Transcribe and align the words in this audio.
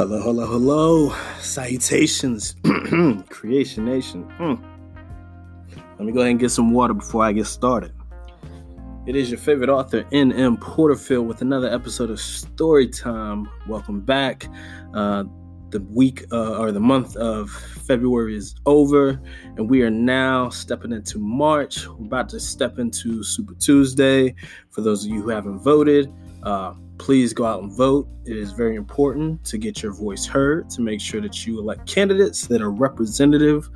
Hello, 0.00 0.18
hello, 0.18 0.46
hello. 0.46 1.14
Salutations, 1.40 2.56
Creation 3.28 3.84
Nation. 3.84 4.22
Hmm. 4.38 4.54
Let 5.98 6.06
me 6.06 6.12
go 6.12 6.20
ahead 6.20 6.30
and 6.30 6.40
get 6.40 6.48
some 6.48 6.70
water 6.70 6.94
before 6.94 7.22
I 7.22 7.32
get 7.32 7.44
started. 7.44 7.92
It 9.06 9.14
is 9.14 9.28
your 9.28 9.38
favorite 9.38 9.68
author, 9.68 10.06
N.M. 10.10 10.56
Porterfield, 10.56 11.28
with 11.28 11.42
another 11.42 11.68
episode 11.70 12.08
of 12.08 12.18
Story 12.18 12.88
Time. 12.88 13.46
Welcome 13.68 14.00
back. 14.00 14.46
Uh, 14.94 15.24
the 15.68 15.80
week 15.90 16.24
uh, 16.32 16.56
or 16.56 16.72
the 16.72 16.80
month 16.80 17.14
of 17.16 17.50
February 17.50 18.36
is 18.36 18.54
over, 18.64 19.20
and 19.58 19.68
we 19.68 19.82
are 19.82 19.90
now 19.90 20.48
stepping 20.48 20.92
into 20.92 21.18
March. 21.18 21.86
We're 21.86 22.06
about 22.06 22.30
to 22.30 22.40
step 22.40 22.78
into 22.78 23.22
Super 23.22 23.52
Tuesday. 23.52 24.34
For 24.70 24.80
those 24.80 25.04
of 25.04 25.10
you 25.10 25.20
who 25.20 25.28
haven't 25.28 25.58
voted, 25.58 26.10
uh, 26.42 26.72
please 27.00 27.32
go 27.32 27.46
out 27.46 27.62
and 27.62 27.72
vote. 27.72 28.06
It 28.26 28.36
is 28.36 28.52
very 28.52 28.76
important 28.76 29.42
to 29.46 29.56
get 29.56 29.82
your 29.82 29.92
voice 29.92 30.26
heard, 30.26 30.68
to 30.70 30.82
make 30.82 31.00
sure 31.00 31.22
that 31.22 31.46
you 31.46 31.58
elect 31.58 31.86
candidates 31.86 32.46
that 32.48 32.60
are 32.60 32.70
representative 32.70 33.70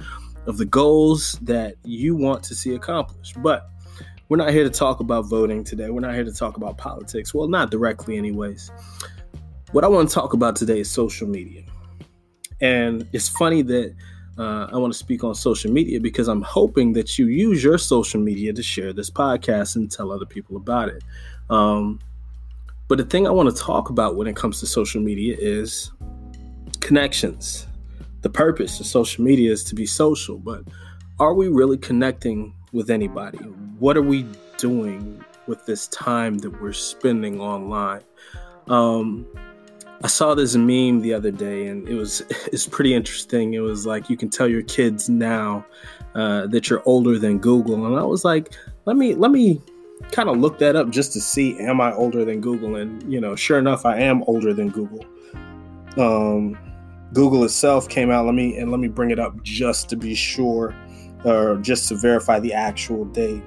of 0.46 0.58
the 0.58 0.66
goals 0.66 1.38
that 1.40 1.76
you 1.84 2.14
want 2.14 2.42
to 2.44 2.54
see 2.54 2.74
accomplished. 2.74 3.40
But 3.42 3.66
we're 4.28 4.36
not 4.36 4.50
here 4.50 4.62
to 4.62 4.70
talk 4.70 5.00
about 5.00 5.22
voting 5.22 5.64
today. 5.64 5.88
We're 5.88 6.00
not 6.00 6.12
here 6.14 6.24
to 6.24 6.32
talk 6.32 6.58
about 6.58 6.76
politics. 6.76 7.32
Well, 7.32 7.48
not 7.48 7.70
directly, 7.70 8.18
anyways. 8.18 8.70
What 9.72 9.84
I 9.84 9.88
want 9.88 10.10
to 10.10 10.14
talk 10.14 10.34
about 10.34 10.54
today 10.54 10.80
is 10.80 10.90
social 10.90 11.26
media. 11.26 11.64
And 12.60 13.08
it's 13.14 13.28
funny 13.28 13.62
that 13.62 13.94
uh, 14.36 14.68
I 14.70 14.76
want 14.76 14.92
to 14.92 14.98
speak 14.98 15.24
on 15.24 15.34
social 15.34 15.72
media 15.72 15.98
because 15.98 16.28
I'm 16.28 16.42
hoping 16.42 16.92
that 16.92 17.18
you 17.18 17.28
use 17.28 17.64
your 17.64 17.78
social 17.78 18.20
media 18.20 18.52
to 18.52 18.62
share 18.62 18.92
this 18.92 19.08
podcast 19.10 19.76
and 19.76 19.90
tell 19.90 20.12
other 20.12 20.26
people 20.26 20.58
about 20.58 20.90
it. 20.90 21.02
Um, 21.48 22.00
but 22.94 23.02
the 23.02 23.10
thing 23.10 23.26
I 23.26 23.30
want 23.30 23.52
to 23.52 23.60
talk 23.60 23.90
about 23.90 24.14
when 24.14 24.28
it 24.28 24.36
comes 24.36 24.60
to 24.60 24.66
social 24.66 25.02
media 25.02 25.34
is 25.36 25.90
connections. 26.78 27.66
The 28.20 28.30
purpose 28.30 28.78
of 28.78 28.86
social 28.86 29.24
media 29.24 29.50
is 29.50 29.64
to 29.64 29.74
be 29.74 29.84
social, 29.84 30.38
but 30.38 30.62
are 31.18 31.34
we 31.34 31.48
really 31.48 31.76
connecting 31.76 32.54
with 32.72 32.90
anybody? 32.90 33.38
What 33.80 33.96
are 33.96 34.02
we 34.02 34.24
doing 34.58 35.24
with 35.48 35.66
this 35.66 35.88
time 35.88 36.38
that 36.38 36.62
we're 36.62 36.72
spending 36.72 37.40
online? 37.40 38.02
Um, 38.68 39.26
I 40.04 40.06
saw 40.06 40.36
this 40.36 40.54
meme 40.54 41.00
the 41.00 41.14
other 41.14 41.32
day, 41.32 41.66
and 41.66 41.88
it 41.88 41.96
was 41.96 42.20
it's 42.52 42.68
pretty 42.68 42.94
interesting. 42.94 43.54
It 43.54 43.60
was 43.60 43.86
like 43.86 44.08
you 44.08 44.16
can 44.16 44.30
tell 44.30 44.46
your 44.46 44.62
kids 44.62 45.08
now 45.08 45.66
uh, 46.14 46.46
that 46.46 46.70
you're 46.70 46.84
older 46.86 47.18
than 47.18 47.38
Google, 47.38 47.86
and 47.86 47.98
I 47.98 48.04
was 48.04 48.24
like, 48.24 48.54
let 48.84 48.96
me 48.96 49.16
let 49.16 49.32
me 49.32 49.60
kind 50.12 50.28
of 50.28 50.38
looked 50.38 50.60
that 50.60 50.76
up 50.76 50.90
just 50.90 51.12
to 51.14 51.20
see 51.20 51.58
am 51.58 51.80
I 51.80 51.92
older 51.92 52.24
than 52.24 52.40
Google, 52.40 52.76
and 52.76 53.02
you 53.10 53.20
know, 53.20 53.34
sure 53.36 53.58
enough, 53.58 53.84
I 53.84 53.98
am 54.00 54.22
older 54.26 54.54
than 54.54 54.70
Google. 54.70 55.04
Um, 55.96 56.58
Google 57.12 57.44
itself 57.44 57.88
came 57.88 58.10
out. 58.10 58.26
Let 58.26 58.34
me 58.34 58.56
and 58.56 58.70
let 58.70 58.80
me 58.80 58.88
bring 58.88 59.10
it 59.10 59.18
up 59.18 59.42
just 59.42 59.88
to 59.90 59.96
be 59.96 60.14
sure, 60.14 60.74
or 61.24 61.56
just 61.56 61.88
to 61.88 61.96
verify 61.96 62.40
the 62.40 62.52
actual 62.52 63.04
date. 63.04 63.42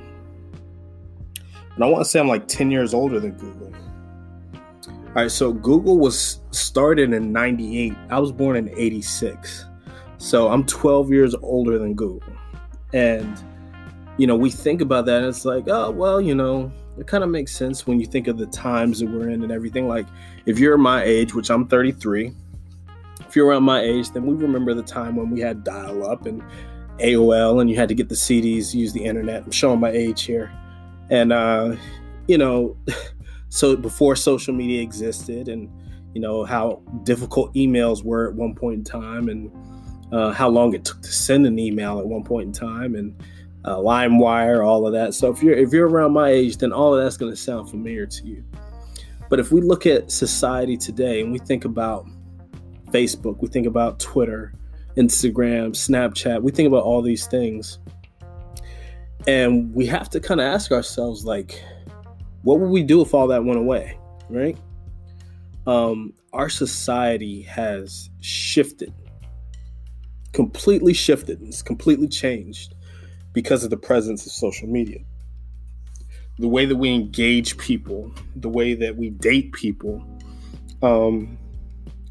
And 1.76 1.84
I 1.84 1.88
want 1.88 2.04
to 2.04 2.10
say 2.10 2.20
I'm 2.20 2.28
like 2.28 2.48
10 2.48 2.72
years 2.72 2.94
older 2.94 3.20
than 3.20 3.34
Google. 3.34 3.72
All 5.18 5.24
right, 5.24 5.32
so 5.32 5.54
Google 5.54 6.00
was 6.00 6.42
started 6.52 7.14
in 7.14 7.32
98. 7.32 7.94
I 8.10 8.20
was 8.20 8.32
born 8.32 8.56
in 8.56 8.70
86. 8.70 9.66
So 10.18 10.50
I'm 10.50 10.66
12 10.66 11.12
years 11.12 11.36
older 11.36 11.78
than 11.78 11.94
Google. 11.94 12.34
And 12.94 13.38
you 14.18 14.26
know, 14.26 14.36
we 14.36 14.50
think 14.50 14.82
about 14.82 15.06
that 15.06 15.24
it's 15.24 15.46
like, 15.46 15.66
oh, 15.68 15.92
well, 15.92 16.20
you 16.20 16.34
know, 16.34 16.72
it 16.98 17.06
kind 17.06 17.24
of 17.24 17.30
makes 17.30 17.56
sense 17.56 17.86
when 17.86 18.00
you 18.00 18.08
think 18.08 18.28
of 18.28 18.38
the 18.38 18.48
times 18.48 19.00
that 19.00 19.10
we're 19.10 19.30
in 19.30 19.44
and 19.44 19.52
everything. 19.52 19.88
Like, 19.88 20.08
if 20.46 20.58
you're 20.58 20.78
my 20.78 21.04
age, 21.04 21.36
which 21.36 21.52
I'm 21.52 21.68
33, 21.68 22.34
if 23.20 23.36
you're 23.36 23.48
around 23.48 23.64
my 23.64 23.82
age, 23.82 24.12
then 24.12 24.26
we 24.26 24.34
remember 24.34 24.74
the 24.74 24.84
time 24.84 25.16
when 25.16 25.30
we 25.30 25.40
had 25.40 25.64
dial 25.64 26.10
up 26.10 26.26
and 26.26 26.42
AOL 27.00 27.62
and 27.62 27.70
you 27.70 27.76
had 27.76 27.90
to 27.90 27.96
get 27.96 28.10
the 28.10 28.16
CDs, 28.16 28.74
use 28.74 28.92
the 28.92 29.04
internet. 29.04 29.44
I'm 29.44 29.52
showing 29.52 29.80
my 29.80 29.92
age 29.92 30.24
here. 30.24 30.52
And, 31.12 31.32
uh, 31.32 31.76
you 32.28 32.40
know, 32.40 32.76
so 33.50 33.76
before 33.76 34.16
social 34.16 34.54
media 34.54 34.82
existed 34.82 35.48
and, 35.48 35.70
you 36.16 36.22
know, 36.22 36.44
how 36.44 36.82
difficult 37.04 37.54
emails 37.54 38.04
were 38.04 38.30
at 38.30 38.34
one 38.34 38.56
point 38.56 38.80
in 38.80 38.84
time 38.84 39.30
and 39.30 39.52
uh, 40.12 40.32
how 40.32 40.50
long 40.50 40.74
it 40.74 40.86
took 40.86 41.02
to 41.04 41.12
send 41.12 41.46
an 41.46 41.60
email 41.60 42.00
at 42.00 42.08
one 42.08 42.24
point 42.24 42.48
in 42.48 42.54
time. 42.54 42.96
And, 42.96 43.14
uh, 43.66 43.78
LimeWire, 43.78 44.66
all 44.66 44.86
of 44.86 44.94
that. 44.94 45.14
So 45.14 45.32
if 45.32 45.44
you're 45.44 45.56
if 45.56 45.74
you're 45.74 45.90
around 45.90 46.14
my 46.14 46.30
age, 46.30 46.58
then 46.58 46.72
all 46.72 46.96
of 46.96 47.04
that's 47.04 47.18
going 47.18 47.32
to 47.32 47.38
sound 47.38 47.70
familiar 47.70 48.06
to 48.06 48.26
you. 48.26 48.44
But 49.30 49.40
if 49.40 49.52
we 49.52 49.62
look 49.62 49.86
at 49.86 50.12
society 50.12 50.78
today 50.78 51.22
and 51.22 51.32
we 51.32 51.40
think 51.40 51.66
about 51.66 52.08
Facebook, 52.92 53.42
we 53.42 53.50
think 53.50 53.68
about 53.68 54.00
Twitter, 54.00 54.54
Instagram, 54.96 55.72
Snapchat, 55.72 56.42
we 56.42 56.52
think 56.52 56.68
about 56.68 56.84
all 56.84 57.02
these 57.02 57.28
things. 57.28 57.80
And 59.28 59.74
we 59.74 59.86
have 59.88 60.10
to 60.12 60.22
kind 60.22 60.40
of 60.40 60.46
ask 60.46 60.72
ourselves, 60.72 61.26
like, 61.26 61.62
what 62.44 62.62
would 62.62 62.70
we 62.70 62.84
do 62.84 63.02
if 63.02 63.14
all 63.14 63.28
that 63.28 63.44
went 63.44 63.60
away, 63.60 64.00
right? 64.30 64.58
Um, 65.66 66.14
our 66.32 66.48
society 66.48 67.42
has 67.42 68.10
shifted, 68.22 68.94
completely 70.32 70.94
shifted, 70.94 71.42
it's 71.42 71.62
completely 71.62 72.08
changed 72.08 72.76
because 73.38 73.64
of 73.64 73.70
the 73.70 73.78
presence 73.78 74.26
of 74.26 74.32
social 74.32 74.68
media. 74.68 74.98
The 76.40 76.48
way 76.48 76.66
that 76.66 76.76
we 76.76 76.92
engage 76.92 77.56
people, 77.60 78.12
the 78.36 78.50
way 78.50 78.74
that 78.74 78.98
we 78.98 79.12
date 79.12 79.52
people, 79.52 80.04
um, 80.82 81.38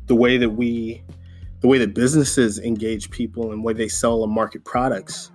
the 0.07 0.15
way 0.15 0.37
that 0.37 0.51
we, 0.51 1.03
the 1.63 1.67
way 1.67 1.79
that 1.79 1.95
businesses 1.95 2.61
engage 2.61 3.11
people 3.11 3.51
and 3.51 3.65
way 3.65 3.73
they 3.73 3.89
sell 3.89 4.23
and 4.23 4.33
market 4.33 4.65
products 4.65 5.33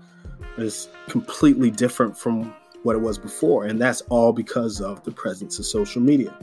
is 0.57 0.87
completely 1.09 1.69
different 1.69 2.17
from 2.17 2.55
what 2.83 2.95
it 2.95 2.99
was 2.99 3.17
before. 3.17 3.65
And 3.65 3.77
that's 3.77 3.99
all 4.03 4.31
because 4.31 4.79
of 4.79 5.03
the 5.03 5.11
presence 5.11 5.59
of 5.59 5.65
social 5.65 6.01
media. 6.01 6.33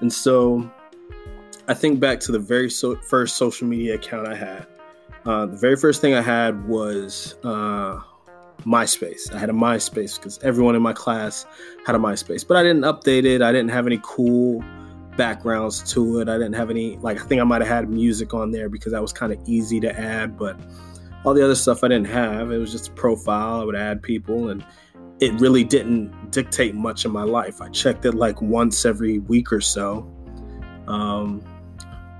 And 0.00 0.12
so 0.12 0.70
I 1.66 1.72
think 1.72 1.98
back 1.98 2.20
to 2.20 2.30
the 2.30 2.38
very 2.38 2.68
so- 2.68 2.96
first 2.96 3.38
social 3.38 3.66
media 3.66 3.94
account 3.94 4.28
I 4.28 4.34
had. 4.34 4.66
Uh, 5.24 5.46
the 5.46 5.56
very 5.56 5.76
first 5.76 6.02
thing 6.02 6.12
I 6.12 6.20
had 6.20 6.68
was 6.68 7.36
uh, 7.42 8.02
MySpace. 8.66 9.32
I 9.32 9.38
had 9.38 9.48
a 9.48 9.52
MySpace 9.54 10.16
because 10.16 10.38
everyone 10.42 10.74
in 10.74 10.82
my 10.82 10.92
class 10.92 11.46
had 11.86 11.94
a 11.94 11.98
MySpace, 11.98 12.46
but 12.46 12.56
I 12.56 12.62
didn't 12.62 12.82
update 12.82 13.24
it. 13.24 13.40
I 13.40 13.52
didn't 13.52 13.70
have 13.70 13.86
any 13.86 14.00
cool 14.02 14.64
backgrounds 15.16 15.82
to 15.92 16.20
it. 16.20 16.28
I 16.28 16.36
didn't 16.36 16.54
have 16.54 16.68
any, 16.68 16.96
like, 16.98 17.20
I 17.20 17.24
think 17.24 17.40
I 17.40 17.44
might 17.44 17.62
have 17.62 17.70
had 17.70 17.88
music 17.88 18.34
on 18.34 18.50
there 18.50 18.68
because 18.68 18.92
that 18.92 19.00
was 19.00 19.12
kind 19.12 19.32
of 19.32 19.38
easy 19.46 19.80
to 19.80 19.98
add, 19.98 20.36
but 20.36 20.58
all 21.24 21.34
the 21.34 21.44
other 21.44 21.54
stuff 21.54 21.82
I 21.84 21.88
didn't 21.88 22.08
have. 22.08 22.50
It 22.50 22.58
was 22.58 22.72
just 22.72 22.88
a 22.88 22.92
profile. 22.92 23.60
I 23.60 23.64
would 23.64 23.76
add 23.76 24.02
people, 24.02 24.48
and 24.50 24.64
it 25.20 25.32
really 25.40 25.64
didn't 25.64 26.30
dictate 26.30 26.74
much 26.74 27.04
of 27.04 27.12
my 27.12 27.22
life. 27.22 27.60
I 27.60 27.68
checked 27.68 28.04
it 28.04 28.12
like 28.12 28.42
once 28.42 28.84
every 28.84 29.18
week 29.20 29.52
or 29.52 29.60
so. 29.60 30.12
Um, 30.86 31.42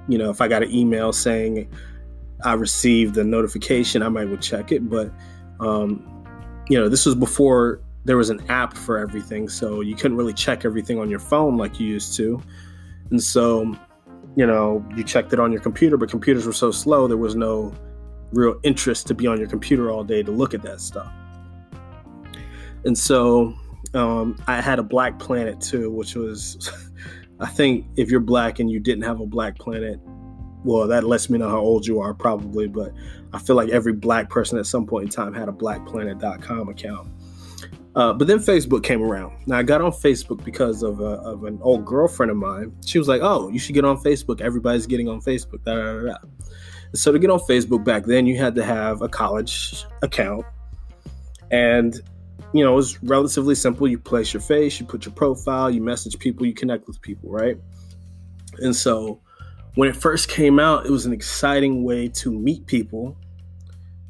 you 0.09 0.19
know, 0.19 0.31
if 0.31 0.41
I 0.41 0.49
got 0.49 0.63
an 0.63 0.73
email 0.73 1.13
saying 1.13 1.69
I 2.45 2.55
received 2.55 3.17
a 3.19 3.25
notification, 3.25 4.03
I 4.03 4.09
might 4.09 4.29
would 4.29 4.43
check 4.43 4.73
it, 4.73 4.89
but 4.89 5.13
um, 5.61 6.16
you 6.69 6.79
know, 6.79 6.89
this 6.89 7.07
was 7.07 7.15
before 7.15 7.81
there 8.05 8.17
was 8.17 8.31
an 8.31 8.41
app 8.49 8.77
for 8.77 8.99
everything, 8.99 9.49
so 9.49 9.81
you 9.81 9.97
couldn't 9.97 10.17
really 10.17 10.33
check 10.33 10.65
everything 10.65 10.99
on 10.99 11.11
your 11.11 11.19
phone 11.19 11.57
like 11.57 11.81
you 11.81 11.87
used 11.87 12.17
to. 12.17 12.41
And 13.11 13.23
so, 13.23 13.77
you 14.37 14.47
know, 14.47 14.85
you 14.97 15.05
checked 15.05 15.33
it 15.33 15.41
on 15.41 15.53
your 15.53 15.61
computer, 15.61 15.97
but 15.97 16.11
computers 16.11 16.47
were 16.47 16.53
so 16.53 16.71
slow, 16.71 17.09
there 17.09 17.17
was 17.17 17.35
no 17.35 17.75
real 18.33 18.59
interest 18.63 19.07
to 19.09 19.15
be 19.15 19.27
on 19.27 19.39
your 19.39 19.49
computer 19.49 19.91
all 19.91 20.05
day 20.05 20.23
to 20.23 20.31
look 20.31 20.55
at 20.55 20.63
that 20.63 20.81
stuff. 20.81 21.13
And 22.85 22.97
so, 22.97 23.55
um, 23.95 24.41
I 24.47 24.61
had 24.61 24.79
a 24.79 24.83
Black 24.83 25.19
Planet 25.19 25.61
too, 25.61 25.91
which 25.91 26.15
was, 26.15 26.71
I 27.41 27.47
think, 27.47 27.87
if 27.97 28.11
you're 28.11 28.21
black 28.21 28.59
and 28.61 28.71
you 28.71 28.81
didn't 28.81 29.05
have 29.05 29.21
a 29.21 29.27
Black 29.27 29.59
Planet, 29.59 29.99
well, 30.65 30.87
that 30.89 31.05
lets 31.05 31.31
me 31.31 31.39
know 31.39 31.49
how 31.49 31.59
old 31.59 31.87
you 31.87 32.01
are, 32.01 32.15
probably, 32.15 32.67
but 32.67 32.93
I 33.37 33.39
feel 33.39 33.55
like 33.55 33.69
every 33.69 33.93
black 33.93 34.31
person 34.31 34.59
at 34.59 34.65
some 34.65 34.87
point 34.87 35.05
in 35.05 35.11
time 35.11 35.35
had 35.35 35.51
a 35.51 35.53
blackplanet.com 35.53 36.71
account. 36.71 37.09
Uh, 37.95 38.15
but 38.15 38.27
then 38.27 38.39
Facebook 38.39 38.83
came 38.83 39.03
around. 39.03 39.37
Now 39.47 39.59
I 39.59 39.63
got 39.63 39.83
on 39.83 39.93
Facebook 39.93 40.43
because 40.43 40.83
of, 40.83 41.01
a, 41.01 41.21
of 41.21 41.45
an 41.45 41.59
old 41.61 41.85
girlfriend 41.85 42.31
of 42.31 42.39
mine. 42.39 42.75
She 42.85 42.99
was 42.99 43.09
like, 43.09 43.21
"Oh, 43.23 43.51
you 43.51 43.59
should 43.59 43.75
get 43.75 43.85
on 43.85 43.99
Facebook. 43.99 44.41
Everybody's 44.41 44.87
getting 44.87 45.09
on 45.09 45.21
Facebook." 45.21 45.65
Da, 45.65 45.75
da, 45.75 46.13
da, 46.13 46.17
so 46.95 47.13
to 47.13 47.19
get 47.19 47.31
on 47.31 47.41
Facebook 47.41 47.85
back 47.85 48.05
then, 48.05 48.27
you 48.27 48.39
had 48.39 48.55
to 48.55 48.65
have 48.65 49.03
a 49.03 49.09
college 49.09 49.85
account, 50.03 50.45
and 51.51 51.95
you 52.53 52.65
know 52.65 52.73
it 52.73 52.77
was 52.77 53.03
relatively 53.03 53.55
simple. 53.55 53.87
You 53.87 53.99
place 53.99 54.33
your 54.33 54.43
face, 54.43 54.81
you 54.81 54.87
put 54.87 55.05
your 55.05 55.15
profile, 55.15 55.71
you 55.71 55.83
message 55.83 56.19
people, 56.19 56.47
you 56.47 56.55
connect 56.55 56.87
with 56.87 57.01
people, 57.03 57.31
right? 57.31 57.57
And 58.59 58.75
so 58.75 59.21
when 59.75 59.89
it 59.89 59.97
first 59.97 60.29
came 60.29 60.59
out, 60.59 60.87
it 60.87 60.91
was 60.91 61.07
an 61.07 61.13
exciting 61.13 61.85
way 61.85 62.09
to 62.09 62.31
meet 62.31 62.67
people 62.67 63.17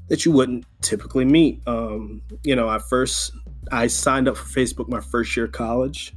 that 0.08 0.24
you 0.24 0.32
wouldn't 0.32 0.64
typically 0.82 1.24
meet. 1.24 1.60
Um, 1.66 2.22
you 2.42 2.54
know, 2.56 2.68
I 2.68 2.78
first 2.78 3.32
I 3.72 3.86
signed 3.88 4.28
up 4.28 4.36
for 4.36 4.44
Facebook 4.44 4.88
my 4.88 5.00
first 5.00 5.36
year 5.36 5.46
of 5.46 5.52
college, 5.52 6.14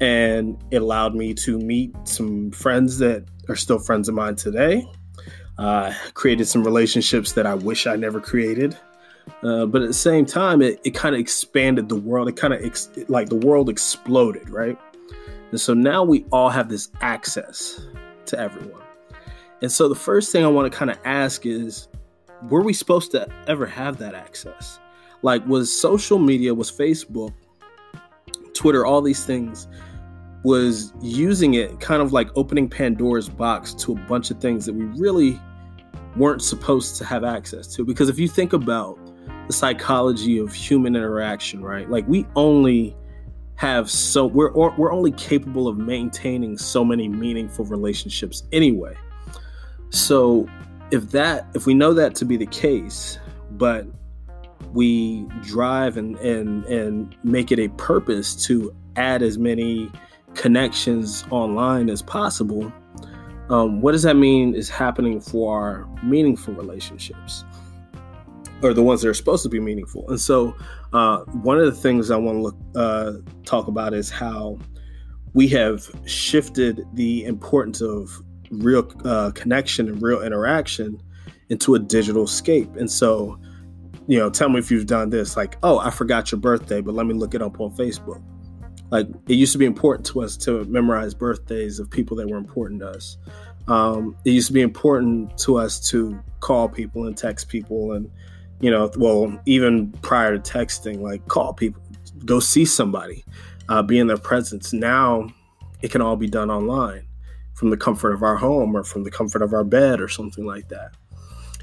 and 0.00 0.62
it 0.70 0.82
allowed 0.82 1.14
me 1.14 1.34
to 1.34 1.58
meet 1.58 1.94
some 2.04 2.50
friends 2.50 2.98
that 2.98 3.24
are 3.48 3.56
still 3.56 3.78
friends 3.78 4.08
of 4.08 4.14
mine 4.14 4.36
today. 4.36 4.86
Uh, 5.56 5.92
created 6.14 6.46
some 6.46 6.64
relationships 6.64 7.32
that 7.32 7.46
I 7.46 7.54
wish 7.54 7.86
I 7.86 7.94
never 7.94 8.20
created. 8.20 8.76
Uh, 9.42 9.66
but 9.66 9.82
at 9.82 9.88
the 9.88 9.94
same 9.94 10.26
time, 10.26 10.60
it, 10.60 10.80
it 10.84 10.90
kind 10.90 11.14
of 11.14 11.20
expanded 11.20 11.88
the 11.88 11.96
world. 11.96 12.28
It 12.28 12.36
kind 12.36 12.52
of 12.52 12.62
ex- 12.64 12.90
like 13.08 13.28
the 13.28 13.36
world 13.36 13.68
exploded, 13.68 14.50
right? 14.50 14.76
And 15.50 15.60
so 15.60 15.72
now 15.72 16.02
we 16.02 16.24
all 16.32 16.50
have 16.50 16.68
this 16.68 16.90
access 17.00 17.80
to 18.26 18.38
everyone. 18.38 18.82
And 19.62 19.70
so 19.70 19.88
the 19.88 19.94
first 19.94 20.32
thing 20.32 20.44
I 20.44 20.48
want 20.48 20.70
to 20.70 20.76
kind 20.76 20.90
of 20.90 20.98
ask 21.04 21.46
is 21.46 21.88
were 22.48 22.62
we 22.62 22.72
supposed 22.72 23.10
to 23.12 23.28
ever 23.46 23.66
have 23.66 23.98
that 23.98 24.14
access? 24.14 24.78
Like, 25.22 25.46
was 25.46 25.74
social 25.74 26.18
media, 26.18 26.54
was 26.54 26.70
Facebook, 26.70 27.32
Twitter, 28.52 28.84
all 28.84 29.00
these 29.00 29.24
things, 29.24 29.66
was 30.42 30.92
using 31.00 31.54
it 31.54 31.80
kind 31.80 32.02
of 32.02 32.12
like 32.12 32.28
opening 32.36 32.68
Pandora's 32.68 33.28
box 33.28 33.72
to 33.74 33.92
a 33.92 34.00
bunch 34.06 34.30
of 34.30 34.40
things 34.40 34.66
that 34.66 34.74
we 34.74 34.84
really 35.00 35.40
weren't 36.16 36.42
supposed 36.42 36.96
to 36.96 37.04
have 37.04 37.24
access 37.24 37.66
to? 37.74 37.84
Because 37.84 38.08
if 38.08 38.18
you 38.18 38.28
think 38.28 38.52
about 38.52 38.98
the 39.46 39.52
psychology 39.52 40.38
of 40.38 40.52
human 40.52 40.94
interaction, 40.94 41.62
right? 41.62 41.88
Like, 41.88 42.06
we 42.06 42.26
only 42.36 42.94
have 43.56 43.88
so 43.88 44.26
we're 44.26 44.52
we're 44.52 44.92
only 44.92 45.12
capable 45.12 45.68
of 45.68 45.78
maintaining 45.78 46.58
so 46.58 46.84
many 46.84 47.08
meaningful 47.08 47.64
relationships 47.64 48.42
anyway. 48.52 48.94
So 49.90 50.48
if 50.94 51.10
that 51.10 51.46
if 51.54 51.66
we 51.66 51.74
know 51.74 51.92
that 51.92 52.14
to 52.14 52.24
be 52.24 52.36
the 52.36 52.46
case, 52.46 53.18
but 53.50 53.84
we 54.72 55.26
drive 55.42 55.96
and 55.96 56.16
and 56.18 56.64
and 56.66 57.16
make 57.24 57.50
it 57.50 57.58
a 57.58 57.68
purpose 57.70 58.34
to 58.46 58.74
add 58.96 59.20
as 59.20 59.36
many 59.36 59.90
connections 60.34 61.24
online 61.30 61.90
as 61.90 62.00
possible, 62.00 62.72
um, 63.50 63.80
what 63.80 63.92
does 63.92 64.04
that 64.04 64.16
mean 64.16 64.54
is 64.54 64.70
happening 64.70 65.20
for 65.20 65.60
our 65.60 65.88
meaningful 66.02 66.54
relationships? 66.54 67.44
or 68.62 68.72
the 68.72 68.82
ones 68.82 69.02
that 69.02 69.08
are 69.08 69.14
supposed 69.14 69.42
to 69.42 69.48
be 69.50 69.60
meaningful. 69.60 70.08
And 70.08 70.18
so, 70.18 70.56
uh, 70.94 71.18
one 71.42 71.58
of 71.58 71.66
the 71.66 71.78
things 71.78 72.10
I 72.10 72.16
want 72.16 72.38
to 72.38 72.42
look 72.42 72.56
uh, 72.74 73.12
talk 73.44 73.66
about 73.68 73.92
is 73.92 74.08
how 74.08 74.58
we 75.34 75.48
have 75.48 75.90
shifted 76.06 76.86
the 76.94 77.24
importance 77.24 77.82
of 77.82 78.22
real 78.50 78.90
uh, 79.04 79.30
connection 79.34 79.88
and 79.88 80.00
real 80.02 80.22
interaction 80.22 81.00
into 81.48 81.74
a 81.74 81.78
digital 81.78 82.26
scape. 82.26 82.74
And 82.76 82.90
so, 82.90 83.38
you 84.06 84.18
know, 84.18 84.30
tell 84.30 84.48
me 84.48 84.58
if 84.58 84.70
you've 84.70 84.86
done 84.86 85.10
this. 85.10 85.36
Like, 85.36 85.56
oh, 85.62 85.78
I 85.78 85.90
forgot 85.90 86.32
your 86.32 86.40
birthday, 86.40 86.80
but 86.80 86.94
let 86.94 87.06
me 87.06 87.14
look 87.14 87.34
it 87.34 87.42
up 87.42 87.60
on 87.60 87.74
Facebook. 87.76 88.22
Like, 88.90 89.08
it 89.28 89.34
used 89.34 89.52
to 89.52 89.58
be 89.58 89.64
important 89.64 90.06
to 90.08 90.22
us 90.22 90.36
to 90.38 90.64
memorize 90.64 91.14
birthdays 91.14 91.78
of 91.78 91.90
people 91.90 92.16
that 92.18 92.28
were 92.28 92.36
important 92.36 92.80
to 92.80 92.88
us. 92.88 93.16
Um, 93.66 94.16
it 94.24 94.30
used 94.30 94.48
to 94.48 94.52
be 94.52 94.60
important 94.60 95.36
to 95.38 95.56
us 95.56 95.80
to 95.90 96.22
call 96.40 96.68
people 96.68 97.06
and 97.06 97.16
text 97.16 97.48
people 97.48 97.92
and 97.92 98.10
you 98.60 98.70
know, 98.70 98.90
well, 98.96 99.38
even 99.46 99.92
prior 100.00 100.38
to 100.38 100.52
texting, 100.52 101.00
like 101.00 101.26
call 101.28 101.52
people, 101.52 101.82
go 102.24 102.40
see 102.40 102.64
somebody, 102.64 103.24
uh, 103.68 103.82
be 103.82 103.98
in 103.98 104.06
their 104.06 104.16
presence. 104.16 104.72
Now 104.72 105.28
it 105.82 105.90
can 105.90 106.00
all 106.00 106.16
be 106.16 106.28
done 106.28 106.50
online 106.50 107.03
from 107.54 107.70
the 107.70 107.76
comfort 107.76 108.12
of 108.12 108.22
our 108.22 108.36
home 108.36 108.76
or 108.76 108.84
from 108.84 109.04
the 109.04 109.10
comfort 109.10 109.42
of 109.42 109.52
our 109.52 109.64
bed 109.64 110.00
or 110.00 110.08
something 110.08 110.44
like 110.44 110.68
that. 110.68 110.90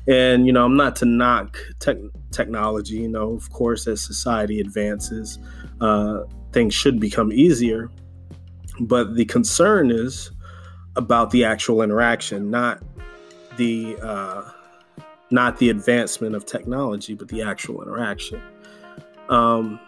And, 0.07 0.47
you 0.47 0.53
know, 0.53 0.65
I'm 0.65 0.75
not 0.75 0.95
to 0.97 1.05
knock 1.05 1.57
tech- 1.79 1.97
technology, 2.31 2.95
you 2.95 3.09
know, 3.09 3.33
of 3.33 3.49
course, 3.51 3.87
as 3.87 4.01
society 4.01 4.59
advances, 4.59 5.37
uh, 5.79 6.21
things 6.53 6.73
should 6.73 6.99
become 6.99 7.31
easier. 7.31 7.89
But 8.79 9.15
the 9.15 9.25
concern 9.25 9.91
is 9.91 10.31
about 10.95 11.29
the 11.29 11.45
actual 11.45 11.81
interaction, 11.83 12.49
not 12.49 12.81
the, 13.57 13.97
uh, 14.01 14.49
not 15.29 15.57
the 15.59 15.69
advancement 15.69 16.35
of 16.35 16.45
technology, 16.45 17.13
but 17.13 17.27
the 17.27 17.41
actual 17.43 17.81
interaction. 17.83 18.41
Um, 19.29 19.79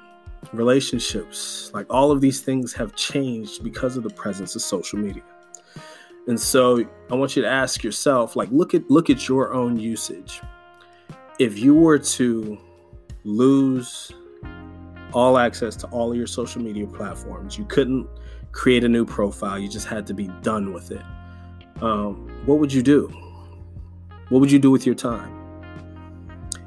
relationships, 0.52 1.72
like 1.74 1.88
all 1.90 2.12
of 2.12 2.22
these 2.22 2.42
things 2.42 2.74
have 2.74 2.96
changed 2.96 3.64
because 3.64 3.98
of 3.98 4.04
the 4.04 4.10
presence 4.10 4.56
of 4.56 4.62
social 4.62 5.00
media. 5.00 5.24
And 6.28 6.40
so 6.40 6.86
I 7.12 7.16
want 7.16 7.36
you 7.36 7.42
to 7.42 7.50
ask 7.50 7.84
yourself, 7.84 8.36
like, 8.36 8.50
look 8.52 8.74
at 8.74 8.90
look 8.90 9.10
at 9.10 9.28
your 9.28 9.54
own 9.54 9.78
usage. 9.78 10.42
If 11.40 11.60
you 11.60 11.76
were 11.76 12.00
to 12.00 12.58
lose 13.24 14.12
all 15.14 15.38
access 15.38 15.76
to 15.78 15.88
all 15.88 16.12
of 16.12 16.18
your 16.18 16.28
social 16.28 16.62
media 16.62 16.88
platforms, 16.88 17.58
you 17.58 17.66
couldn't 17.66 18.08
create 18.52 18.84
a 18.84 18.90
new 18.90 19.06
profile. 19.06 19.60
You 19.60 19.68
just 19.68 19.88
had 19.88 20.08
to 20.08 20.14
be 20.14 20.28
done 20.42 20.74
with 20.74 20.92
it. 20.92 21.02
Um, 21.82 22.30
what 22.46 22.60
would 22.60 22.72
you 22.72 22.82
do? 22.82 23.08
What 24.30 24.40
would 24.40 24.52
you 24.52 24.60
do 24.60 24.72
with 24.72 24.86
your 24.86 24.96
time? 24.96 25.40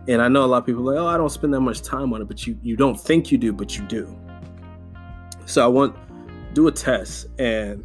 And 0.08 0.20
I 0.20 0.29
know 0.29 0.44
a 0.44 0.47
lot 0.47 0.58
of 0.58 0.67
people 0.67 0.82
like, 0.82 0.99
oh, 0.99 1.06
I 1.06 1.17
don't 1.17 1.31
spend 1.31 1.53
that 1.55 1.61
much 1.61 1.82
time 1.82 2.12
on 2.12 2.20
it, 2.20 2.26
but 2.29 2.47
you 2.47 2.58
you 2.62 2.76
don't 2.76 3.00
think 3.00 3.32
you 3.32 3.38
do, 3.38 3.53
but 3.53 3.76
you 3.76 3.85
do. 3.87 4.14
So 5.47 5.64
I 5.64 5.67
want 5.67 5.97
do 6.53 6.69
a 6.69 6.73
test 6.73 7.26
and 7.38 7.85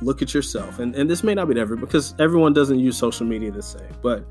look 0.00 0.22
at 0.22 0.34
yourself. 0.34 0.78
And 0.78 0.94
and 0.94 1.08
this 1.08 1.22
may 1.22 1.34
not 1.34 1.48
be 1.48 1.58
ever 1.58 1.76
because 1.76 2.14
everyone 2.18 2.52
doesn't 2.52 2.78
use 2.78 2.96
social 2.96 3.26
media 3.26 3.50
the 3.50 3.62
same, 3.62 3.94
but 4.02 4.26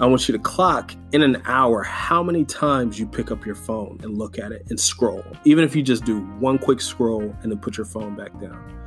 I 0.00 0.06
want 0.06 0.26
you 0.26 0.32
to 0.32 0.38
clock 0.38 0.94
in 1.12 1.20
an 1.20 1.42
hour 1.44 1.82
how 1.82 2.22
many 2.22 2.46
times 2.46 2.98
you 2.98 3.06
pick 3.06 3.30
up 3.30 3.44
your 3.44 3.54
phone 3.54 4.00
and 4.02 4.16
look 4.16 4.38
at 4.38 4.50
it 4.50 4.66
and 4.70 4.80
scroll. 4.80 5.22
Even 5.44 5.62
if 5.62 5.76
you 5.76 5.82
just 5.82 6.06
do 6.06 6.20
one 6.38 6.58
quick 6.58 6.80
scroll 6.80 7.36
and 7.42 7.52
then 7.52 7.58
put 7.58 7.76
your 7.76 7.84
phone 7.84 8.16
back 8.16 8.32
down. 8.40 8.80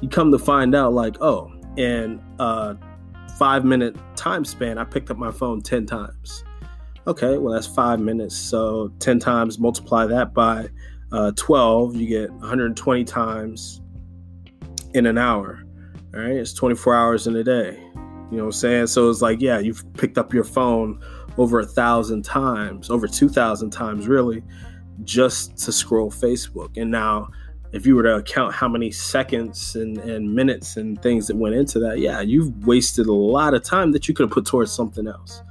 You 0.00 0.08
come 0.08 0.30
to 0.30 0.38
find 0.38 0.76
out 0.76 0.92
like, 0.92 1.20
oh, 1.20 1.52
in 1.76 2.22
a 2.38 2.76
five 3.38 3.64
minute 3.64 3.96
time 4.14 4.44
span, 4.44 4.78
I 4.78 4.84
picked 4.84 5.10
up 5.10 5.16
my 5.16 5.32
phone 5.32 5.62
10 5.62 5.84
times. 5.84 6.44
Okay, 7.08 7.38
well, 7.38 7.52
that's 7.52 7.66
five 7.66 7.98
minutes. 7.98 8.36
So 8.36 8.92
10 9.00 9.18
times, 9.18 9.58
multiply 9.58 10.06
that 10.06 10.32
by 10.32 10.68
uh, 11.10 11.32
12, 11.34 11.96
you 11.96 12.06
get 12.06 12.30
120 12.30 13.02
times 13.04 13.81
in 14.94 15.06
an 15.06 15.18
hour. 15.18 15.62
All 16.14 16.20
right, 16.20 16.36
it's 16.36 16.52
24 16.52 16.94
hours 16.94 17.26
in 17.26 17.36
a 17.36 17.44
day. 17.44 17.78
You 18.30 18.38
know 18.38 18.44
what 18.44 18.44
I'm 18.44 18.52
saying? 18.52 18.86
So 18.88 19.10
it's 19.10 19.22
like, 19.22 19.40
yeah, 19.40 19.58
you've 19.58 19.84
picked 19.94 20.18
up 20.18 20.32
your 20.32 20.44
phone 20.44 21.00
over 21.38 21.60
a 21.60 21.66
thousand 21.66 22.22
times, 22.24 22.90
over 22.90 23.06
2,000 23.06 23.70
times, 23.70 24.06
really, 24.08 24.42
just 25.04 25.56
to 25.58 25.72
scroll 25.72 26.10
Facebook. 26.10 26.76
And 26.76 26.90
now, 26.90 27.30
if 27.72 27.86
you 27.86 27.96
were 27.96 28.02
to 28.02 28.22
count 28.22 28.54
how 28.54 28.68
many 28.68 28.90
seconds 28.90 29.76
and, 29.76 29.98
and 29.98 30.34
minutes 30.34 30.76
and 30.76 31.00
things 31.02 31.26
that 31.28 31.36
went 31.36 31.54
into 31.54 31.78
that, 31.80 31.98
yeah, 31.98 32.20
you've 32.20 32.66
wasted 32.66 33.06
a 33.06 33.12
lot 33.12 33.54
of 33.54 33.62
time 33.62 33.92
that 33.92 34.08
you 34.08 34.14
could 34.14 34.24
have 34.24 34.30
put 34.30 34.46
towards 34.46 34.72
something 34.72 35.06
else 35.06 35.42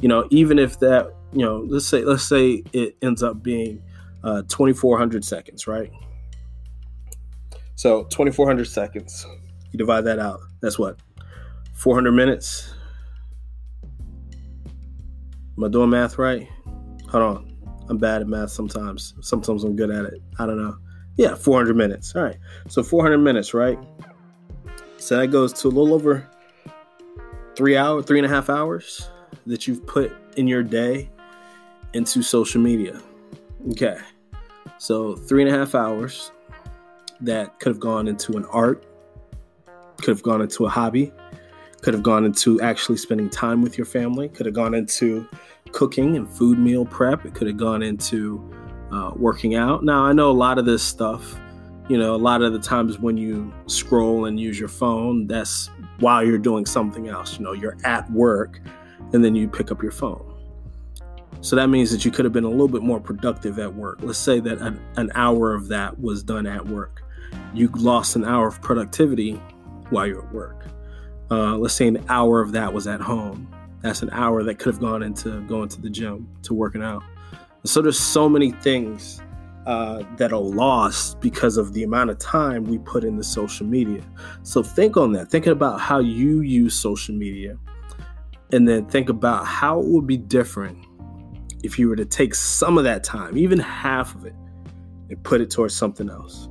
you 0.00 0.08
know, 0.08 0.26
even 0.30 0.58
if 0.58 0.78
that, 0.80 1.14
you 1.32 1.44
know, 1.44 1.64
let's 1.68 1.86
say 1.86 2.04
let's 2.04 2.24
say 2.24 2.62
it 2.72 2.96
ends 3.02 3.22
up 3.22 3.42
being 3.42 3.82
uh, 4.22 4.42
2400 4.42 5.24
seconds, 5.24 5.66
right? 5.66 5.90
So 7.76 8.04
2400 8.04 8.64
seconds, 8.66 9.26
you 9.70 9.78
divide 9.78 10.02
that 10.02 10.18
out. 10.18 10.40
That's 10.60 10.78
what 10.78 10.98
400 11.74 12.12
minutes. 12.12 12.74
Am 15.56 15.64
I 15.64 15.68
doing 15.68 15.90
math 15.90 16.18
right? 16.18 16.48
Hold 17.10 17.22
on. 17.22 17.56
I'm 17.88 17.98
bad 17.98 18.22
at 18.22 18.28
math 18.28 18.50
sometimes. 18.50 19.14
Sometimes 19.20 19.62
I'm 19.62 19.76
good 19.76 19.90
at 19.90 20.04
it. 20.06 20.20
I 20.38 20.46
don't 20.46 20.60
know. 20.60 20.76
Yeah, 21.16 21.34
400 21.34 21.76
minutes. 21.76 22.14
All 22.16 22.22
right. 22.22 22.36
So 22.68 22.82
400 22.82 23.18
minutes, 23.18 23.54
right? 23.54 23.78
So 24.98 25.18
that 25.18 25.28
goes 25.28 25.52
to 25.54 25.68
a 25.68 25.70
little 25.70 25.94
over 25.94 26.28
three 27.56 27.76
hours, 27.76 28.04
three 28.04 28.18
and 28.18 28.26
a 28.26 28.28
half 28.28 28.50
hours 28.50 29.08
that 29.46 29.66
you've 29.66 29.86
put 29.86 30.12
in 30.36 30.46
your 30.46 30.62
day 30.62 31.10
into 31.92 32.22
social 32.22 32.60
media. 32.60 33.00
Okay. 33.70 33.96
So, 34.78 35.16
three 35.16 35.42
and 35.42 35.54
a 35.54 35.58
half 35.58 35.74
hours 35.74 36.32
that 37.20 37.58
could 37.60 37.70
have 37.70 37.80
gone 37.80 38.08
into 38.08 38.36
an 38.36 38.44
art, 38.46 38.86
could 39.98 40.08
have 40.08 40.22
gone 40.22 40.40
into 40.40 40.66
a 40.66 40.68
hobby, 40.68 41.12
could 41.82 41.94
have 41.94 42.02
gone 42.02 42.24
into 42.24 42.60
actually 42.60 42.98
spending 42.98 43.30
time 43.30 43.62
with 43.62 43.78
your 43.78 43.84
family, 43.84 44.28
could 44.28 44.46
have 44.46 44.54
gone 44.54 44.74
into 44.74 45.26
cooking 45.72 46.16
and 46.16 46.28
food 46.28 46.58
meal 46.58 46.84
prep, 46.84 47.24
it 47.24 47.34
could 47.34 47.46
have 47.46 47.56
gone 47.56 47.82
into 47.82 48.52
uh, 48.92 49.12
working 49.16 49.54
out. 49.54 49.84
Now, 49.84 50.04
I 50.04 50.12
know 50.12 50.30
a 50.30 50.32
lot 50.32 50.58
of 50.58 50.64
this 50.64 50.82
stuff, 50.82 51.38
you 51.88 51.98
know, 51.98 52.14
a 52.14 52.16
lot 52.16 52.42
of 52.42 52.52
the 52.52 52.58
times 52.58 52.98
when 52.98 53.16
you 53.16 53.52
scroll 53.66 54.26
and 54.26 54.38
use 54.38 54.58
your 54.58 54.68
phone, 54.68 55.26
that's 55.26 55.70
while 56.00 56.24
you're 56.24 56.38
doing 56.38 56.66
something 56.66 57.08
else. 57.08 57.38
You 57.38 57.44
know, 57.44 57.52
you're 57.52 57.76
at 57.84 58.10
work 58.10 58.60
and 59.12 59.24
then 59.24 59.34
you 59.34 59.48
pick 59.48 59.70
up 59.70 59.82
your 59.82 59.92
phone. 59.92 60.32
So 61.40 61.54
that 61.56 61.68
means 61.68 61.90
that 61.92 62.04
you 62.04 62.10
could 62.10 62.24
have 62.24 62.32
been 62.32 62.44
a 62.44 62.50
little 62.50 62.68
bit 62.68 62.82
more 62.82 63.00
productive 63.00 63.58
at 63.58 63.72
work. 63.72 63.98
Let's 64.02 64.18
say 64.18 64.40
that 64.40 64.58
an, 64.58 64.80
an 64.96 65.12
hour 65.14 65.54
of 65.54 65.68
that 65.68 66.00
was 66.00 66.22
done 66.22 66.46
at 66.46 66.66
work. 66.66 67.02
You 67.54 67.68
lost 67.68 68.16
an 68.16 68.24
hour 68.24 68.48
of 68.48 68.60
productivity 68.60 69.34
while 69.90 70.06
you're 70.06 70.26
at 70.26 70.32
work. 70.32 70.66
Uh, 71.30 71.56
let's 71.56 71.74
say 71.74 71.86
an 71.88 72.04
hour 72.08 72.40
of 72.40 72.52
that 72.52 72.72
was 72.72 72.86
at 72.86 73.00
home. 73.00 73.52
That's 73.82 74.02
an 74.02 74.10
hour 74.10 74.42
that 74.42 74.58
could 74.58 74.74
have 74.74 74.80
gone 74.80 75.02
into 75.02 75.40
going 75.42 75.68
to 75.70 75.80
the 75.80 75.90
gym, 75.90 76.28
to 76.42 76.54
working 76.54 76.82
out. 76.82 77.02
So 77.64 77.82
there's 77.82 77.98
so 77.98 78.28
many 78.28 78.52
things 78.52 79.20
uh, 79.66 80.04
that 80.16 80.32
are 80.32 80.40
lost 80.40 81.20
because 81.20 81.56
of 81.56 81.72
the 81.72 81.82
amount 81.82 82.10
of 82.10 82.18
time 82.18 82.64
we 82.64 82.78
put 82.78 83.02
into 83.04 83.24
social 83.24 83.66
media. 83.66 84.02
So 84.42 84.62
think 84.62 84.96
on 84.96 85.12
that. 85.12 85.28
Think 85.28 85.46
about 85.46 85.80
how 85.80 85.98
you 85.98 86.40
use 86.40 86.74
social 86.74 87.14
media, 87.14 87.58
and 88.52 88.68
then 88.68 88.86
think 88.86 89.08
about 89.08 89.44
how 89.44 89.80
it 89.80 89.86
would 89.86 90.06
be 90.06 90.16
different 90.16 90.78
if 91.64 91.78
you 91.78 91.88
were 91.88 91.96
to 91.96 92.04
take 92.04 92.34
some 92.34 92.78
of 92.78 92.84
that 92.84 93.02
time, 93.02 93.36
even 93.36 93.58
half 93.58 94.14
of 94.14 94.24
it, 94.24 94.34
and 95.10 95.22
put 95.24 95.40
it 95.40 95.50
towards 95.50 95.74
something 95.74 96.08
else. 96.08 96.48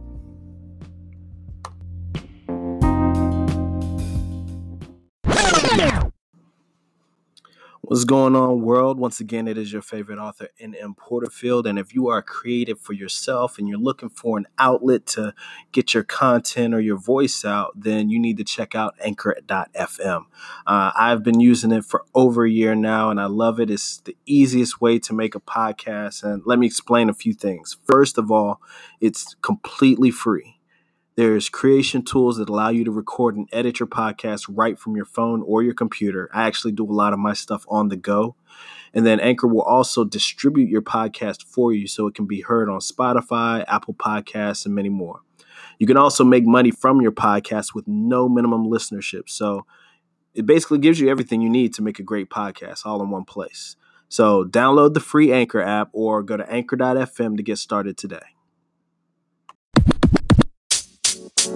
What's 7.88 8.04
going 8.04 8.36
on, 8.36 8.62
world? 8.62 8.98
Once 8.98 9.20
again, 9.20 9.48
it 9.48 9.60
is 9.60 9.72
your 9.72 9.84
favorite 9.84 10.18
author, 10.18 10.50
N.M. 10.60 10.96
Porterfield. 10.96 11.68
And 11.68 11.78
if 11.78 11.94
you 11.94 12.08
are 12.08 12.24
creative 12.24 12.80
for 12.80 12.94
yourself 12.94 13.60
and 13.60 13.68
you're 13.68 13.78
looking 13.78 14.10
for 14.10 14.40
an 14.40 14.48
outlet 14.58 15.06
to 15.08 15.36
get 15.72 15.94
your 15.94 16.02
content 16.02 16.74
or 16.74 16.80
your 16.80 16.98
voice 16.98 17.46
out, 17.46 17.74
then 17.76 18.10
you 18.10 18.18
need 18.18 18.38
to 18.38 18.44
check 18.44 18.74
out 18.74 18.96
Anchor.fm. 19.02 20.26
Uh, 20.66 20.92
I've 20.96 21.22
been 21.22 21.40
using 21.40 21.72
it 21.72 21.86
for 21.86 22.06
over 22.16 22.44
a 22.44 22.50
year 22.50 22.74
now, 22.74 23.12
and 23.12 23.22
I 23.22 23.28
love 23.28 23.60
it. 23.60 23.70
It's 23.70 23.98
the 23.98 24.18
easiest 24.26 24.82
way 24.82 24.98
to 24.98 25.14
make 25.14 25.36
a 25.36 25.40
podcast. 25.40 26.24
And 26.24 26.42
let 26.44 26.58
me 26.58 26.66
explain 26.66 27.08
a 27.08 27.14
few 27.14 27.34
things. 27.34 27.78
First 27.86 28.18
of 28.18 28.32
all, 28.32 28.62
it's 29.00 29.36
completely 29.44 30.10
free. 30.10 30.55
There's 31.18 31.48
creation 31.48 32.04
tools 32.04 32.38
that 32.38 32.50
allow 32.50 32.70
you 32.70 32.84
to 32.84 32.92
record 32.92 33.38
and 33.38 33.48
edit 33.54 33.80
your 33.80 33.88
podcast 33.88 34.48
right 34.50 34.78
from 34.78 34.98
your 34.98 35.06
phone 35.06 35.42
or 35.44 35.64
your 35.64 35.74
computer. 35.74 36.30
I 36.34 36.46
actually 36.46 36.74
do 36.74 36.84
a 36.84 36.92
lot 36.92 37.14
of 37.14 37.20
my 37.20 37.32
stuff 37.32 37.66
on 37.70 37.88
the 37.88 37.96
go. 37.96 38.36
And 38.94 39.06
then 39.06 39.22
Anchor 39.22 39.48
will 39.48 39.62
also 39.62 40.04
distribute 40.04 40.70
your 40.70 40.82
podcast 40.82 41.44
for 41.44 41.72
you 41.72 41.88
so 41.88 42.08
it 42.08 42.16
can 42.16 42.26
be 42.26 42.42
heard 42.42 42.70
on 42.70 42.80
Spotify, 42.80 43.64
Apple 43.68 43.94
Podcasts, 43.94 44.66
and 44.66 44.76
many 44.76 44.90
more. 44.90 45.22
You 45.80 45.88
can 45.88 45.96
also 45.96 46.26
make 46.26 46.46
money 46.46 46.72
from 46.72 47.02
your 47.02 47.14
podcast 47.14 47.74
with 47.74 47.88
no 47.88 48.28
minimum 48.28 48.66
listenership. 48.66 49.30
So 49.30 49.66
it 50.34 50.46
basically 50.46 50.80
gives 50.80 51.00
you 51.00 51.10
everything 51.10 51.42
you 51.42 51.50
need 51.50 51.74
to 51.76 51.82
make 51.82 52.00
a 52.00 52.04
great 52.04 52.30
podcast 52.30 52.86
all 52.86 53.02
in 53.02 53.10
one 53.10 53.24
place. 53.24 53.78
So 54.10 54.44
download 54.44 54.94
the 54.94 55.00
free 55.00 55.32
Anchor 55.32 55.62
app 55.62 55.90
or 55.94 56.24
go 56.24 56.36
to 56.36 56.50
anchor.fm 56.52 57.38
to 57.38 57.44
get 57.44 57.58
started 57.58 57.98
today. 57.98 58.35
Did 61.46 61.54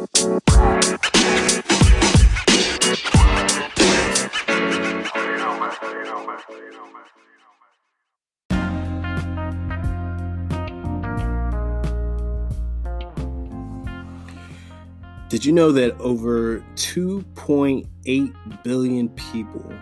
you 15.44 15.54
know 15.54 15.72
that 15.72 15.96
over 16.00 16.60
2.8 16.76 18.64
billion 18.64 19.10
people 19.10 19.74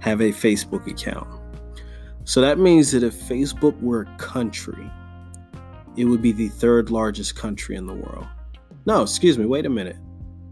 have 0.00 0.20
a 0.20 0.32
Facebook 0.32 0.86
account? 0.86 1.28
So 2.24 2.42
that 2.42 2.58
means 2.58 2.90
that 2.90 3.02
if 3.02 3.14
Facebook 3.14 3.80
were 3.80 4.02
a 4.02 4.16
country, 4.18 4.90
it 5.96 6.04
would 6.04 6.20
be 6.20 6.32
the 6.32 6.48
third 6.48 6.90
largest 6.90 7.36
country 7.36 7.76
in 7.76 7.86
the 7.86 7.94
world. 7.94 8.26
No, 8.84 9.02
excuse 9.02 9.38
me, 9.38 9.46
wait 9.46 9.66
a 9.66 9.70
minute. 9.70 9.96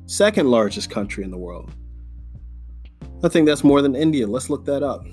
Second 0.07 0.49
largest 0.51 0.91
country 0.91 1.25
in 1.25 1.31
the 1.31 1.39
world. 1.39 1.73
I 3.23 3.29
think 3.29 3.47
that's 3.47 3.65
more 3.65 3.83
than 3.83 3.95
India. 3.95 4.27
Let's 4.27 4.49
look 4.49 4.65
that 4.67 4.83
up. 4.83 5.05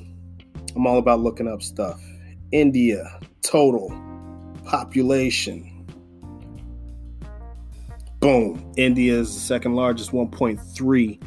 I'm 0.76 0.86
all 0.86 1.00
about 1.00 1.20
looking 1.20 1.48
up 1.48 1.62
stuff. 1.62 2.02
India, 2.52 3.20
total 3.42 3.90
population. 4.66 5.86
Boom. 8.20 8.72
India 8.78 9.14
is 9.14 9.34
the 9.34 9.40
second 9.40 9.74
largest, 9.74 10.12
1.3 10.12 11.22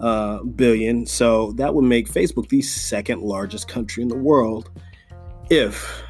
uh, 0.00 0.42
billion. 0.42 1.06
So 1.06 1.52
that 1.52 1.74
would 1.74 1.84
make 1.84 2.08
Facebook 2.08 2.48
the 2.48 2.62
second 2.62 3.22
largest 3.22 3.68
country 3.68 4.02
in 4.02 4.08
the 4.08 4.16
world 4.16 4.70
if 5.50 6.02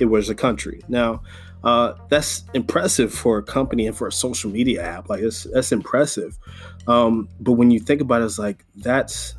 it 0.00 0.06
was 0.06 0.28
a 0.28 0.34
country. 0.34 0.82
Now, 0.88 1.22
uh, 1.64 1.94
that's 2.08 2.44
impressive 2.54 3.12
for 3.12 3.38
a 3.38 3.42
company 3.42 3.86
and 3.86 3.96
for 3.96 4.08
a 4.08 4.12
social 4.12 4.50
media 4.50 4.82
app. 4.82 5.08
Like 5.08 5.22
that's 5.52 5.72
impressive. 5.72 6.38
Um, 6.86 7.28
but 7.40 7.52
when 7.52 7.70
you 7.70 7.78
think 7.78 8.00
about 8.00 8.22
it, 8.22 8.24
it's 8.24 8.38
like 8.38 8.64
that's 8.76 9.34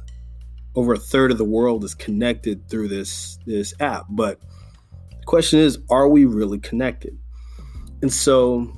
over 0.76 0.94
a 0.94 0.98
third 0.98 1.32
of 1.32 1.38
the 1.38 1.46
world 1.46 1.84
is 1.84 1.94
connected 1.94 2.70
through 2.70 2.88
this 2.88 3.38
this 3.46 3.74
app. 3.80 4.06
But 4.10 4.40
the 5.10 5.26
question 5.26 5.60
is, 5.60 5.80
are 5.90 6.08
we 6.08 6.26
really 6.26 6.60
connected? 6.60 7.18
And 8.02 8.12
so 8.12 8.72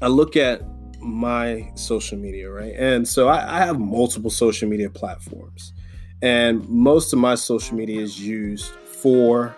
I 0.00 0.08
look 0.08 0.36
at 0.36 0.62
my 1.00 1.70
social 1.74 2.18
media, 2.18 2.50
right? 2.50 2.74
And 2.76 3.06
so 3.06 3.28
I, 3.28 3.56
I 3.56 3.66
have 3.66 3.78
multiple 3.78 4.30
social 4.30 4.68
media 4.68 4.90
platforms, 4.90 5.72
and 6.20 6.68
most 6.68 7.12
of 7.12 7.20
my 7.20 7.36
social 7.36 7.76
media 7.76 8.00
is 8.00 8.20
used 8.20 8.72
for 9.00 9.54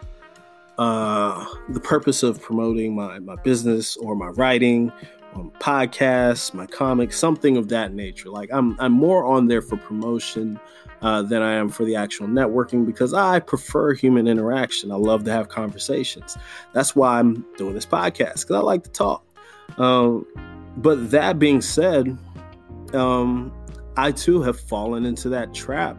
uh, 0.79 1.45
the 1.69 1.81
purpose 1.81 2.23
of 2.23 2.41
promoting 2.41 2.95
my, 2.95 3.19
my 3.19 3.37
business 3.37 3.97
or 3.97 4.17
my 4.17 4.29
writing, 4.29 4.93
um, 5.35 5.53
podcasts, 5.59 6.55
my 6.55 6.67
comics, 6.67 7.19
something 7.19 7.57
of 7.57 7.69
that 7.69 7.93
nature. 7.93 8.31
Like 8.31 8.51
I'm, 8.53 8.79
I'm 8.81 8.93
more 8.93 9.25
on 9.25 9.47
there 9.47 9.63
for 9.63 9.77
promotion 9.77 10.59
uh, 11.03 11.23
than 11.23 11.43
I 11.43 11.55
am 11.55 11.69
for 11.69 11.85
the 11.85 11.97
actual 11.97 12.27
networking 12.27 12.87
because 12.87 13.13
I 13.13 13.39
prefer 13.41 13.95
human 13.95 14.27
interaction. 14.27 14.91
I 14.91 14.97
love 14.97 15.25
to 15.25 15.33
have 15.33 15.49
conversations. 15.49 16.37
That's 16.73 16.97
why 16.97 17.19
I'm 17.19 17.45
doing 17.57 17.75
this 17.75 17.87
podcast 17.87 18.41
because 18.41 18.57
I 18.57 18.61
like 18.61 18.85
to 18.85 18.91
talk. 18.91 19.25
Um, 19.79 20.27
but 20.77 21.11
that 21.11 21.39
being 21.39 21.61
said, 21.61 22.17
um, 22.95 23.53
I 23.97 24.13
too 24.13 24.43
have 24.43 24.59
fallen 24.59 25.05
into 25.05 25.29
that 25.31 25.53
trap 25.55 25.97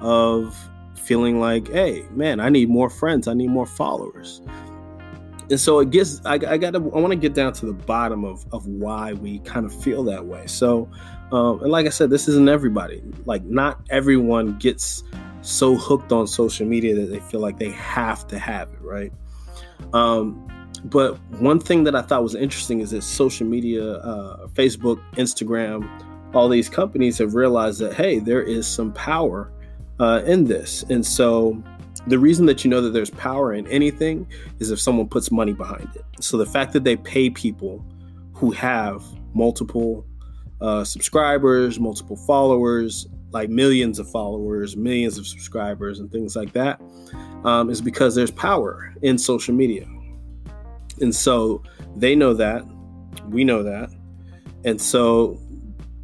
of 0.00 0.56
feeling 0.98 1.40
like, 1.40 1.68
hey, 1.68 2.04
man, 2.10 2.40
I 2.40 2.48
need 2.48 2.68
more 2.68 2.90
friends, 2.90 3.28
I 3.28 3.34
need 3.34 3.50
more 3.50 3.66
followers. 3.66 4.42
And 5.50 5.58
so 5.58 5.78
it 5.78 5.90
gets, 5.90 6.20
I, 6.26 6.34
I 6.34 6.58
gotta, 6.58 6.78
I 6.78 6.80
want 6.80 7.10
to 7.10 7.16
get 7.16 7.32
down 7.32 7.54
to 7.54 7.66
the 7.66 7.72
bottom 7.72 8.24
of, 8.24 8.44
of 8.52 8.66
why 8.66 9.14
we 9.14 9.38
kind 9.40 9.64
of 9.64 9.74
feel 9.82 10.04
that 10.04 10.26
way. 10.26 10.46
So, 10.46 10.90
um, 11.32 11.62
and 11.62 11.70
like 11.70 11.86
I 11.86 11.90
said, 11.90 12.10
this 12.10 12.28
isn't 12.28 12.48
everybody. 12.48 13.02
Like, 13.24 13.44
not 13.44 13.80
everyone 13.88 14.58
gets 14.58 15.04
so 15.40 15.74
hooked 15.74 16.12
on 16.12 16.26
social 16.26 16.66
media 16.66 16.94
that 16.96 17.06
they 17.06 17.20
feel 17.20 17.40
like 17.40 17.58
they 17.58 17.70
have 17.70 18.26
to 18.28 18.38
have 18.38 18.68
it, 18.72 18.80
right? 18.82 19.12
Um, 19.94 20.46
but 20.84 21.18
one 21.40 21.60
thing 21.60 21.84
that 21.84 21.94
I 21.94 22.02
thought 22.02 22.22
was 22.22 22.34
interesting 22.34 22.80
is 22.80 22.90
that 22.90 23.02
social 23.02 23.46
media, 23.46 23.94
uh, 23.94 24.46
Facebook, 24.48 25.02
Instagram, 25.12 25.88
all 26.34 26.48
these 26.48 26.68
companies 26.68 27.18
have 27.18 27.34
realized 27.34 27.80
that, 27.80 27.94
hey, 27.94 28.18
there 28.18 28.42
is 28.42 28.66
some 28.66 28.92
power 28.92 29.50
uh, 30.00 30.22
in 30.24 30.44
this. 30.44 30.84
And 30.84 31.04
so 31.04 31.62
the 32.06 32.18
reason 32.18 32.46
that 32.46 32.64
you 32.64 32.70
know 32.70 32.80
that 32.80 32.90
there's 32.90 33.10
power 33.10 33.52
in 33.52 33.66
anything 33.66 34.26
is 34.60 34.70
if 34.70 34.80
someone 34.80 35.08
puts 35.08 35.30
money 35.30 35.52
behind 35.52 35.88
it. 35.94 36.04
So 36.20 36.36
the 36.36 36.46
fact 36.46 36.72
that 36.72 36.84
they 36.84 36.96
pay 36.96 37.30
people 37.30 37.84
who 38.32 38.50
have 38.52 39.02
multiple 39.34 40.06
uh, 40.60 40.84
subscribers, 40.84 41.78
multiple 41.78 42.16
followers, 42.16 43.06
like 43.30 43.50
millions 43.50 43.98
of 43.98 44.10
followers, 44.10 44.76
millions 44.76 45.18
of 45.18 45.26
subscribers, 45.26 46.00
and 46.00 46.10
things 46.10 46.34
like 46.34 46.52
that, 46.52 46.80
um, 47.44 47.68
is 47.68 47.80
because 47.80 48.14
there's 48.14 48.30
power 48.30 48.94
in 49.02 49.18
social 49.18 49.54
media. 49.54 49.86
And 51.00 51.14
so 51.14 51.62
they 51.96 52.14
know 52.14 52.34
that, 52.34 52.64
we 53.28 53.44
know 53.44 53.62
that. 53.62 53.90
And 54.64 54.80
so 54.80 55.38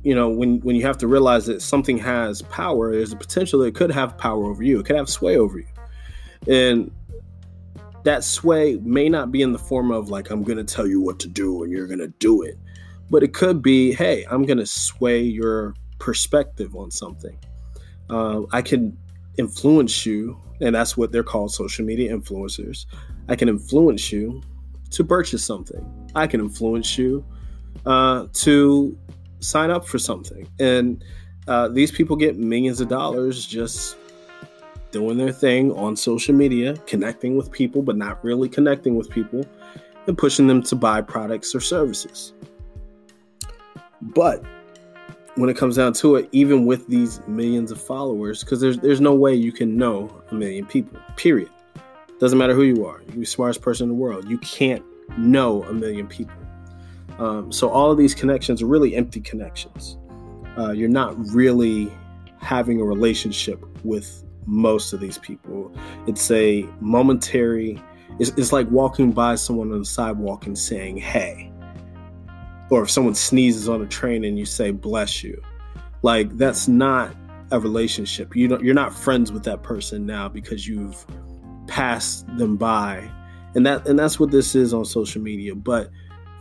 you 0.05 0.15
know, 0.15 0.29
when 0.29 0.61
when 0.61 0.77
you 0.77 0.83
have 0.83 0.99
to 0.99 1.09
realize 1.09 1.47
that 1.47 1.63
something 1.63 1.99
has 1.99 2.43
power, 2.43 2.93
there's 2.93 3.13
a 3.13 3.17
potential 3.17 3.61
that 3.61 3.67
it 3.67 3.75
could 3.75 3.91
have 3.91 4.17
power 4.19 4.45
over 4.45 4.63
you. 4.63 4.79
It 4.79 4.87
could 4.87 4.97
have 4.97 5.09
sway 5.09 5.39
over 5.39 5.59
you. 5.59 5.67
And 6.47 6.93
that 8.05 8.23
sway 8.23 8.77
may 8.83 9.09
not 9.09 9.33
be 9.33 9.41
in 9.41 9.53
the 9.53 9.59
form 9.59 9.91
of 9.91 10.11
like 10.11 10.31
I'm 10.31 10.43
going 10.43 10.59
to 10.59 10.65
tell 10.65 10.87
you 10.87 11.01
what 11.01 11.19
to 11.21 11.29
do 11.29 11.63
and 11.63 11.73
you're 11.73 11.87
going 11.87 12.01
to 12.01 12.09
do 12.09 12.43
it. 12.43 12.59
But 13.11 13.23
it 13.23 13.33
could 13.33 13.63
be, 13.63 13.93
hey, 13.93 14.27
I'm 14.31 14.45
going 14.45 14.59
to 14.59 14.67
sway 14.67 15.23
your 15.23 15.75
perspective 15.99 16.77
on 16.77 16.91
something. 16.91 17.39
Uh, 18.11 18.43
I 18.53 18.61
can 18.61 18.97
influence 19.39 20.05
you, 20.05 20.39
and 20.61 20.75
that's 20.75 20.99
what 20.99 21.13
they're 21.13 21.23
called 21.23 21.53
social 21.53 21.85
media 21.85 22.15
influencers. 22.15 22.85
I 23.29 23.37
can 23.37 23.49
influence 23.49 24.13
you 24.13 24.43
to 24.91 25.03
purchase 25.03 25.45
something. 25.45 26.11
I 26.15 26.27
can 26.27 26.41
influence 26.41 26.99
you 26.99 27.25
uh, 27.87 28.27
to 28.35 28.99
sign 29.45 29.71
up 29.71 29.87
for 29.87 29.99
something. 29.99 30.49
And 30.59 31.05
uh, 31.47 31.69
these 31.69 31.93
people 31.93 32.17
get 32.17 32.37
millions 32.37 32.81
of 32.81 32.89
dollars 32.89 33.47
just 33.47 33.97
doing 34.91 35.19
their 35.19 35.33
thing 35.33 35.73
on 35.73 35.97
social 35.97 36.35
media, 36.35 36.77
connecting 36.87 37.37
with 37.37 37.51
people, 37.51 37.83
but 37.83 37.97
not 37.97 38.23
really 38.25 38.49
connecting 38.49 38.97
with 38.97 39.11
people, 39.11 39.45
and 40.07 40.17
pushing 40.17 40.47
them 40.47 40.63
to 40.63 40.77
buy 40.77 41.03
products 41.03 41.55
or 41.55 41.61
services. 41.61 42.33
But 44.01 44.45
when 45.35 45.51
it 45.51 45.57
comes 45.57 45.77
down 45.77 45.95
to 45.95 46.17
it, 46.17 46.29
even 46.33 46.65
with 46.65 46.87
these 46.87 47.21
millions 47.27 47.71
of 47.73 47.81
followers, 47.81 48.45
because 48.45 48.61
there's 48.61 48.79
there's 48.79 49.01
no 49.01 49.15
way 49.15 49.35
you 49.35 49.53
can 49.53 49.77
know 49.77 50.11
a 50.31 50.35
million 50.35 50.67
people. 50.67 51.01
Period. 51.17 51.51
Doesn't 52.21 52.39
matter 52.39 52.55
who 52.55 52.63
you 52.63 52.87
are. 52.87 53.01
You 53.01 53.07
can 53.07 53.15
be 53.15 53.21
the 53.21 53.27
smartest 53.27 53.61
person 53.61 53.85
in 53.85 53.89
the 53.89 54.01
world. 54.01 54.29
You 54.29 54.39
can't 54.39 54.85
know 55.19 55.65
a 55.65 55.73
million 55.73 56.07
people. 56.07 56.44
Um, 57.19 57.53
so 57.53 57.69
all 57.69 57.91
of 57.91 57.99
these 57.99 58.15
connections 58.15 58.63
are 58.63 58.67
really 58.67 58.97
empty 58.97 59.21
connections. 59.21 59.99
Uh, 60.59 60.73
you're 60.73 60.89
not 60.89 61.15
really 61.33 61.93
having 62.41 62.81
a 62.81 62.85
relationship 62.85 63.65
with 63.85 64.25
most 64.47 64.93
of 64.93 65.01
these 65.01 65.19
people. 65.19 65.73
It's 66.07 66.31
a 66.31 66.69
momentary. 66.81 67.83
It's, 68.19 68.31
it's 68.31 68.53
like 68.53 68.71
walking 68.71 69.13
by 69.13 69.35
someone 69.37 69.73
on 69.73 69.81
the 69.81 69.85
sidewalk 69.85 70.47
and 70.47 70.59
saying 70.59 70.99
"Hey," 70.99 71.53
or 72.71 72.83
if 72.83 72.91
someone 72.91 73.15
sneezes 73.15 73.69
on 73.69 73.83
a 73.83 73.87
train 73.87 74.25
and 74.25 74.39
you 74.39 74.47
say 74.47 74.71
"Bless 74.71 75.23
you." 75.23 75.41
Like 76.03 76.37
that's 76.37 76.69
not 76.69 77.15
a 77.51 77.59
relationship. 77.59 78.37
You 78.37 78.49
don't. 78.49 78.63
You're 78.63 78.75
not 78.75 78.95
friends 78.95 79.33
with 79.33 79.45
that 79.45 79.63
person 79.63 80.07
now 80.07 80.29
because 80.29 80.69
you've 80.69 81.05
passed 81.67 82.27
them 82.37 82.57
by, 82.57 83.11
and 83.55 83.65
that 83.67 83.89
and 83.89 83.99
that's 83.99 84.21
what 84.21 84.31
this 84.31 84.55
is 84.55 84.75
on 84.75 84.85
social 84.85 85.23
media. 85.23 85.55
But 85.55 85.91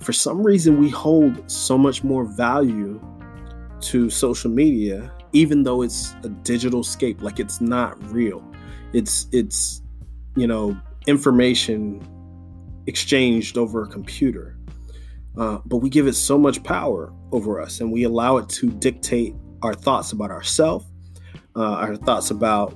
for 0.03 0.13
some 0.13 0.43
reason 0.43 0.79
we 0.79 0.89
hold 0.89 1.49
so 1.49 1.77
much 1.77 2.03
more 2.03 2.25
value 2.25 3.01
to 3.81 4.09
social 4.09 4.49
media 4.49 5.11
even 5.33 5.63
though 5.63 5.81
it's 5.81 6.15
a 6.23 6.29
digital 6.29 6.83
scape 6.83 7.21
like 7.21 7.39
it's 7.39 7.59
not 7.59 8.01
real. 8.11 8.43
It's 8.93 9.27
it's 9.31 9.81
you 10.35 10.47
know 10.47 10.79
information 11.07 12.01
exchanged 12.87 13.57
over 13.57 13.83
a 13.83 13.87
computer. 13.87 14.57
Uh, 15.35 15.57
but 15.65 15.77
we 15.77 15.89
give 15.89 16.05
it 16.05 16.13
so 16.13 16.37
much 16.37 16.63
power 16.63 17.11
over 17.31 17.59
us 17.59 17.81
and 17.81 17.91
we 17.91 18.03
allow 18.03 18.37
it 18.37 18.47
to 18.47 18.69
dictate 18.69 19.33
our 19.63 19.73
thoughts 19.73 20.11
about 20.11 20.29
ourselves 20.29 20.85
uh, 21.55 21.73
our 21.73 21.95
thoughts 21.95 22.31
about 22.31 22.75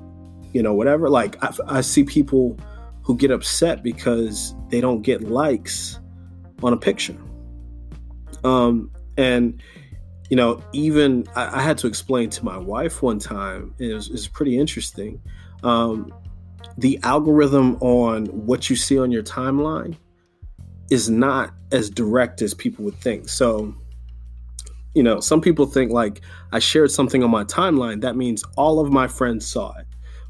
you 0.53 0.61
know 0.61 0.73
whatever. 0.73 1.09
Like 1.09 1.41
I, 1.43 1.53
I 1.67 1.81
see 1.81 2.03
people 2.03 2.57
who 3.03 3.15
get 3.15 3.31
upset 3.31 3.83
because 3.83 4.53
they 4.69 4.81
don't 4.81 5.01
get 5.01 5.23
likes 5.23 5.99
on 6.63 6.73
a 6.73 6.77
picture. 6.77 7.17
Um, 8.43 8.91
and 9.17 9.61
you 10.29 10.35
know, 10.35 10.61
even 10.73 11.25
I, 11.35 11.59
I, 11.59 11.61
had 11.61 11.77
to 11.79 11.87
explain 11.87 12.29
to 12.31 12.43
my 12.43 12.57
wife 12.57 13.01
one 13.01 13.19
time. 13.19 13.73
It 13.79 13.93
was, 13.93 14.07
it 14.07 14.13
was 14.13 14.27
pretty 14.27 14.59
interesting. 14.59 15.21
Um, 15.63 16.13
the 16.77 16.99
algorithm 17.03 17.77
on 17.81 18.25
what 18.25 18.69
you 18.69 18.75
see 18.75 18.99
on 18.99 19.11
your 19.11 19.23
timeline 19.23 19.95
is 20.89 21.09
not 21.09 21.53
as 21.71 21.89
direct 21.89 22.41
as 22.41 22.53
people 22.53 22.85
would 22.85 22.95
think. 22.95 23.29
So, 23.29 23.73
you 24.93 25.03
know, 25.03 25.19
some 25.19 25.41
people 25.41 25.65
think 25.65 25.91
like 25.91 26.21
I 26.51 26.59
shared 26.59 26.91
something 26.91 27.23
on 27.23 27.31
my 27.31 27.43
timeline, 27.43 28.01
that 28.01 28.15
means 28.15 28.43
all 28.57 28.79
of 28.79 28.91
my 28.91 29.07
friends 29.07 29.45
saw 29.47 29.73
it. 29.77 29.85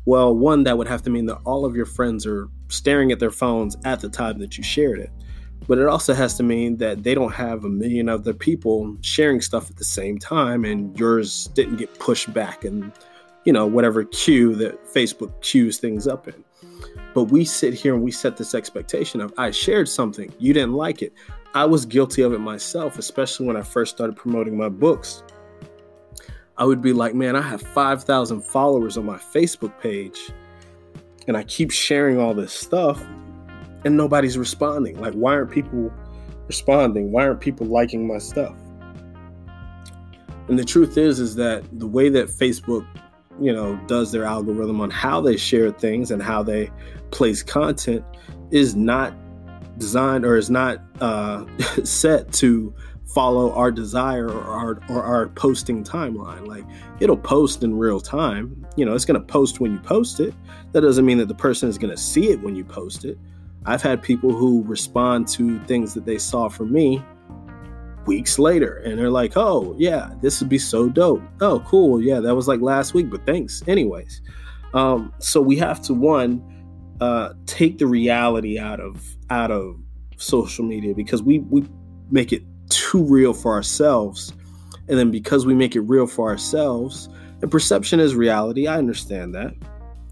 Well, 0.05 0.35
one, 0.35 0.63
that 0.63 0.77
would 0.77 0.87
have 0.87 1.01
to 1.03 1.09
mean 1.09 1.25
that 1.25 1.39
all 1.43 1.65
of 1.65 1.75
your 1.75 1.85
friends 1.85 2.25
are 2.25 2.47
staring 2.69 3.11
at 3.11 3.19
their 3.19 3.31
phones 3.31 3.75
at 3.83 3.99
the 3.99 4.09
time 4.09 4.39
that 4.39 4.57
you 4.57 4.63
shared 4.63 4.99
it. 4.99 5.11
But 5.67 5.79
it 5.79 5.87
also 5.87 6.13
has 6.13 6.35
to 6.35 6.43
mean 6.43 6.77
that 6.77 7.03
they 7.03 7.13
don't 7.13 7.33
have 7.33 7.65
a 7.65 7.69
million 7.69 8.07
other 8.07 8.33
people 8.33 8.97
sharing 9.01 9.41
stuff 9.41 9.69
at 9.69 9.77
the 9.77 9.83
same 9.83 10.17
time 10.17 10.63
and 10.63 10.97
yours 10.97 11.47
didn't 11.55 11.77
get 11.77 11.99
pushed 11.99 12.33
back 12.33 12.63
and, 12.63 12.91
you 13.43 13.51
know, 13.51 13.65
whatever 13.65 14.05
queue 14.05 14.55
that 14.55 14.85
Facebook 14.85 15.41
queues 15.41 15.77
things 15.77 16.07
up 16.07 16.27
in. 16.27 16.43
But 17.13 17.25
we 17.25 17.43
sit 17.43 17.73
here 17.73 17.93
and 17.93 18.03
we 18.03 18.11
set 18.11 18.37
this 18.37 18.53
expectation 18.53 19.19
of 19.19 19.33
I 19.37 19.51
shared 19.51 19.89
something, 19.89 20.33
you 20.39 20.53
didn't 20.53 20.73
like 20.73 21.01
it. 21.01 21.13
I 21.53 21.65
was 21.65 21.85
guilty 21.85 22.21
of 22.21 22.33
it 22.33 22.39
myself, 22.39 22.97
especially 22.97 23.47
when 23.47 23.57
I 23.57 23.63
first 23.63 23.95
started 23.95 24.15
promoting 24.15 24.55
my 24.55 24.69
books. 24.69 25.23
I 26.57 26.65
would 26.65 26.81
be 26.81 26.93
like, 26.93 27.13
man, 27.13 27.35
I 27.35 27.41
have 27.41 27.61
5,000 27.61 28.41
followers 28.41 28.97
on 28.97 29.05
my 29.05 29.17
Facebook 29.17 29.79
page 29.79 30.31
and 31.27 31.35
I 31.35 31.43
keep 31.43 31.71
sharing 31.71 32.19
all 32.19 32.33
this 32.33 32.53
stuff 32.53 33.03
and 33.85 33.95
nobody's 33.95 34.37
responding. 34.37 34.99
Like, 34.99 35.13
why 35.13 35.33
aren't 35.33 35.51
people 35.51 35.91
responding? 36.47 37.11
Why 37.11 37.27
aren't 37.27 37.41
people 37.41 37.67
liking 37.67 38.07
my 38.07 38.17
stuff? 38.17 38.55
And 40.47 40.57
the 40.57 40.65
truth 40.65 40.97
is, 40.97 41.19
is 41.19 41.35
that 41.35 41.63
the 41.77 41.87
way 41.87 42.09
that 42.09 42.27
Facebook, 42.27 42.87
you 43.39 43.53
know, 43.53 43.75
does 43.87 44.11
their 44.11 44.23
algorithm 44.23 44.79
on 44.79 44.89
how 44.89 45.19
they 45.19 45.37
share 45.37 45.71
things 45.71 46.11
and 46.11 46.21
how 46.21 46.41
they 46.41 46.71
place 47.11 47.43
content 47.43 48.03
is 48.51 48.75
not 48.75 49.13
designed 49.77 50.25
or 50.25 50.37
is 50.37 50.49
not 50.49 50.81
uh, 51.01 51.45
set 51.83 52.31
to 52.33 52.73
follow 53.13 53.51
our 53.53 53.71
desire 53.71 54.27
or 54.27 54.43
our, 54.43 54.79
or 54.89 55.03
our 55.03 55.27
posting 55.29 55.83
timeline. 55.83 56.45
Like 56.45 56.65
it'll 56.99 57.17
post 57.17 57.63
in 57.63 57.77
real 57.77 57.99
time. 57.99 58.65
You 58.75 58.85
know, 58.85 58.93
it's 58.93 59.05
going 59.05 59.19
to 59.19 59.25
post 59.25 59.59
when 59.59 59.71
you 59.71 59.79
post 59.79 60.19
it. 60.19 60.33
That 60.73 60.81
doesn't 60.81 61.05
mean 61.05 61.17
that 61.17 61.27
the 61.27 61.35
person 61.35 61.67
is 61.67 61.77
going 61.77 61.91
to 61.91 62.01
see 62.01 62.29
it 62.29 62.41
when 62.41 62.55
you 62.55 62.63
post 62.63 63.05
it. 63.05 63.17
I've 63.67 63.81
had 63.81 64.01
people 64.01 64.33
who 64.33 64.63
respond 64.63 65.27
to 65.29 65.59
things 65.65 65.93
that 65.93 66.05
they 66.05 66.17
saw 66.17 66.47
from 66.47 66.71
me 66.71 67.03
weeks 68.05 68.39
later 68.39 68.77
and 68.77 68.97
they're 68.97 69.11
like, 69.11 69.33
oh, 69.35 69.75
yeah, 69.77 70.11
this 70.21 70.39
would 70.39 70.49
be 70.49 70.57
so 70.57 70.87
dope. 70.87 71.21
Oh, 71.41 71.59
cool. 71.67 72.01
Yeah, 72.01 72.21
that 72.21 72.33
was 72.33 72.47
like 72.47 72.61
last 72.61 72.93
week, 72.93 73.09
but 73.09 73.25
thanks. 73.25 73.61
Anyways, 73.67 74.21
um, 74.73 75.13
so 75.19 75.41
we 75.41 75.57
have 75.57 75.81
to, 75.83 75.93
one, 75.93 76.41
uh, 77.01 77.33
take 77.45 77.77
the 77.77 77.85
reality 77.85 78.57
out 78.57 78.79
of 78.79 79.03
out 79.29 79.51
of 79.51 79.77
social 80.15 80.65
media 80.65 80.95
because 80.95 81.21
we 81.21 81.39
we 81.39 81.63
make 82.09 82.33
it 82.33 82.41
too 82.69 83.03
real 83.03 83.33
for 83.33 83.53
ourselves 83.53 84.33
and 84.87 84.97
then 84.97 85.11
because 85.11 85.45
we 85.45 85.53
make 85.53 85.75
it 85.75 85.81
real 85.81 86.07
for 86.07 86.29
ourselves 86.29 87.07
and 87.41 87.51
perception 87.51 87.99
is 87.99 88.15
reality 88.15 88.65
i 88.65 88.77
understand 88.77 89.35
that 89.35 89.53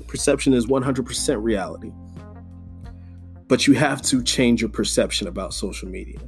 perception 0.07 0.53
is 0.53 0.67
100% 0.67 1.41
reality 1.41 1.91
but 3.47 3.67
you 3.67 3.73
have 3.73 4.01
to 4.01 4.23
change 4.23 4.61
your 4.61 4.69
perception 4.69 5.27
about 5.27 5.53
social 5.53 5.87
media. 5.87 6.19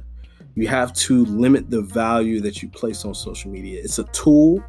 You 0.54 0.68
have 0.68 0.92
to 0.94 1.24
limit 1.26 1.70
the 1.70 1.82
value 1.82 2.40
that 2.40 2.62
you 2.62 2.68
place 2.68 3.04
on 3.04 3.14
social 3.14 3.50
media. 3.50 3.80
It's 3.82 3.98
a 3.98 4.04
tool, 4.04 4.62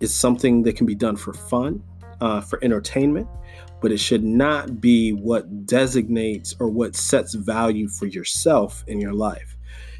it's 0.00 0.12
something 0.12 0.62
that 0.62 0.76
can 0.76 0.86
be 0.86 0.94
done 0.94 1.16
for 1.16 1.32
fun, 1.32 1.82
uh, 2.20 2.40
for 2.40 2.62
entertainment, 2.62 3.28
but 3.80 3.92
it 3.92 3.98
should 3.98 4.24
not 4.24 4.80
be 4.80 5.12
what 5.12 5.66
designates 5.66 6.54
or 6.58 6.68
what 6.68 6.96
sets 6.96 7.34
value 7.34 7.88
for 7.88 8.06
yourself 8.06 8.84
in 8.86 9.00
your 9.00 9.12
life. 9.12 9.56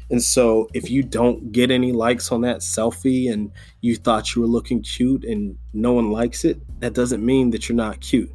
And 0.09 0.23
so, 0.23 0.69
if 0.73 0.89
you 0.89 1.03
don't 1.03 1.51
get 1.51 1.69
any 1.69 1.91
likes 1.91 2.31
on 2.31 2.41
that 2.41 2.59
selfie 2.59 3.31
and 3.31 3.51
you 3.81 3.97
thought 3.97 4.33
you 4.33 4.41
were 4.41 4.47
looking 4.47 4.81
cute 4.81 5.25
and 5.25 5.57
no 5.73 5.91
one 5.91 6.11
likes 6.11 6.45
it, 6.45 6.61
that 6.79 6.93
doesn't 6.93 7.25
mean 7.25 7.49
that 7.51 7.67
you're 7.67 7.75
not 7.75 7.99
cute. 7.99 8.31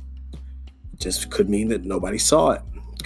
It 0.92 1.00
just 1.00 1.30
could 1.30 1.48
mean 1.48 1.68
that 1.68 1.84
nobody 1.84 2.18
saw 2.18 2.50
it 2.50 2.62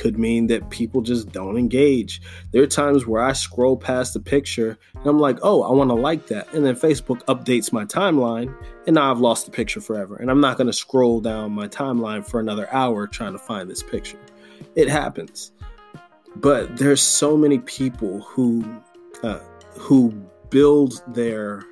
could 0.06 0.20
mean 0.20 0.46
that 0.46 0.70
people 0.70 1.02
just 1.02 1.32
don't 1.32 1.56
engage. 1.56 2.22
There 2.52 2.62
are 2.62 2.68
times 2.68 3.08
where 3.08 3.20
I 3.20 3.32
scroll 3.32 3.76
past 3.76 4.14
the 4.14 4.20
picture 4.20 4.78
and 4.94 5.04
I'm 5.04 5.18
like, 5.18 5.36
oh, 5.42 5.64
I 5.64 5.72
want 5.72 5.90
to 5.90 5.94
like 5.94 6.28
that. 6.28 6.46
And 6.54 6.64
then 6.64 6.76
Facebook 6.76 7.24
updates 7.24 7.72
my 7.72 7.84
timeline 7.84 8.56
and 8.86 8.94
now 8.94 9.10
I've 9.10 9.18
lost 9.18 9.46
the 9.46 9.50
picture 9.50 9.80
forever. 9.80 10.14
And 10.14 10.30
I'm 10.30 10.40
not 10.40 10.58
going 10.58 10.68
to 10.68 10.72
scroll 10.72 11.20
down 11.20 11.50
my 11.50 11.66
timeline 11.66 12.24
for 12.24 12.38
another 12.38 12.72
hour 12.72 13.08
trying 13.08 13.32
to 13.32 13.38
find 13.40 13.68
this 13.68 13.82
picture. 13.82 14.20
It 14.76 14.88
happens. 14.88 15.50
But 16.36 16.76
there's 16.76 17.02
so 17.02 17.36
many 17.36 17.58
people 17.58 18.20
who 18.20 18.64
uh, 19.24 19.40
who 19.72 20.12
build 20.50 21.02
their 21.14 21.64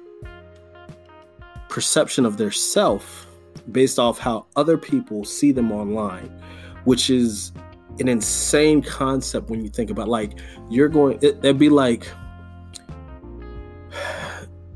perception 1.68 2.26
of 2.26 2.36
their 2.36 2.50
self 2.50 3.28
based 3.70 4.00
off 4.00 4.18
how 4.18 4.46
other 4.56 4.76
people 4.76 5.24
see 5.24 5.52
them 5.52 5.70
online, 5.70 6.42
which 6.82 7.10
is 7.10 7.52
an 8.00 8.08
insane 8.08 8.82
concept 8.82 9.50
when 9.50 9.62
you 9.62 9.68
think 9.68 9.90
about 9.90 10.08
like 10.08 10.38
you're 10.68 10.88
going 10.88 11.18
it, 11.22 11.36
it'd 11.38 11.58
be 11.58 11.68
like 11.68 12.08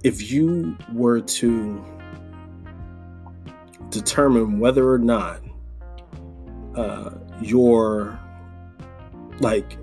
if 0.05 0.31
you 0.31 0.77
were 0.93 1.21
to 1.21 1.85
determine 3.91 4.61
whether 4.61 4.91
or 4.91 4.99
not 4.99 5.41
uh, 6.77 7.11
your 7.41 8.19
like 9.41 9.77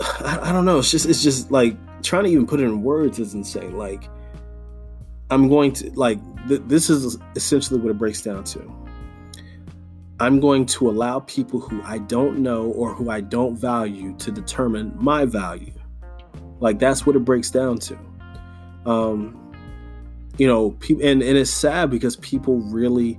I, 0.00 0.38
I 0.42 0.52
don't 0.52 0.64
know 0.64 0.78
it's 0.78 0.90
just 0.90 1.06
it's 1.06 1.22
just 1.22 1.50
like 1.50 1.76
trying 2.02 2.24
to 2.24 2.30
even 2.30 2.46
put 2.46 2.60
it 2.60 2.64
in 2.64 2.82
words 2.82 3.18
is 3.18 3.34
insane. 3.34 3.76
Like 3.76 4.08
i'm 5.30 5.48
going 5.48 5.72
to 5.72 5.90
like 5.94 6.18
th- 6.48 6.62
this 6.66 6.88
is 6.88 7.18
essentially 7.34 7.80
what 7.80 7.90
it 7.90 7.98
breaks 7.98 8.20
down 8.22 8.44
to 8.44 8.85
I'm 10.18 10.40
going 10.40 10.64
to 10.66 10.88
allow 10.88 11.20
people 11.20 11.60
who 11.60 11.82
I 11.82 11.98
don't 11.98 12.38
know 12.38 12.66
or 12.72 12.94
who 12.94 13.10
I 13.10 13.20
don't 13.20 13.56
value 13.56 14.16
to 14.16 14.30
determine 14.30 14.94
my 14.96 15.26
value. 15.26 15.72
Like 16.60 16.78
that's 16.78 17.04
what 17.04 17.16
it 17.16 17.24
breaks 17.24 17.50
down 17.50 17.78
to. 17.80 17.98
Um, 18.86 19.42
you 20.38 20.46
know, 20.46 20.70
people, 20.72 21.04
and, 21.04 21.22
and 21.22 21.36
it's 21.36 21.50
sad 21.50 21.90
because 21.90 22.16
people 22.16 22.60
really 22.60 23.18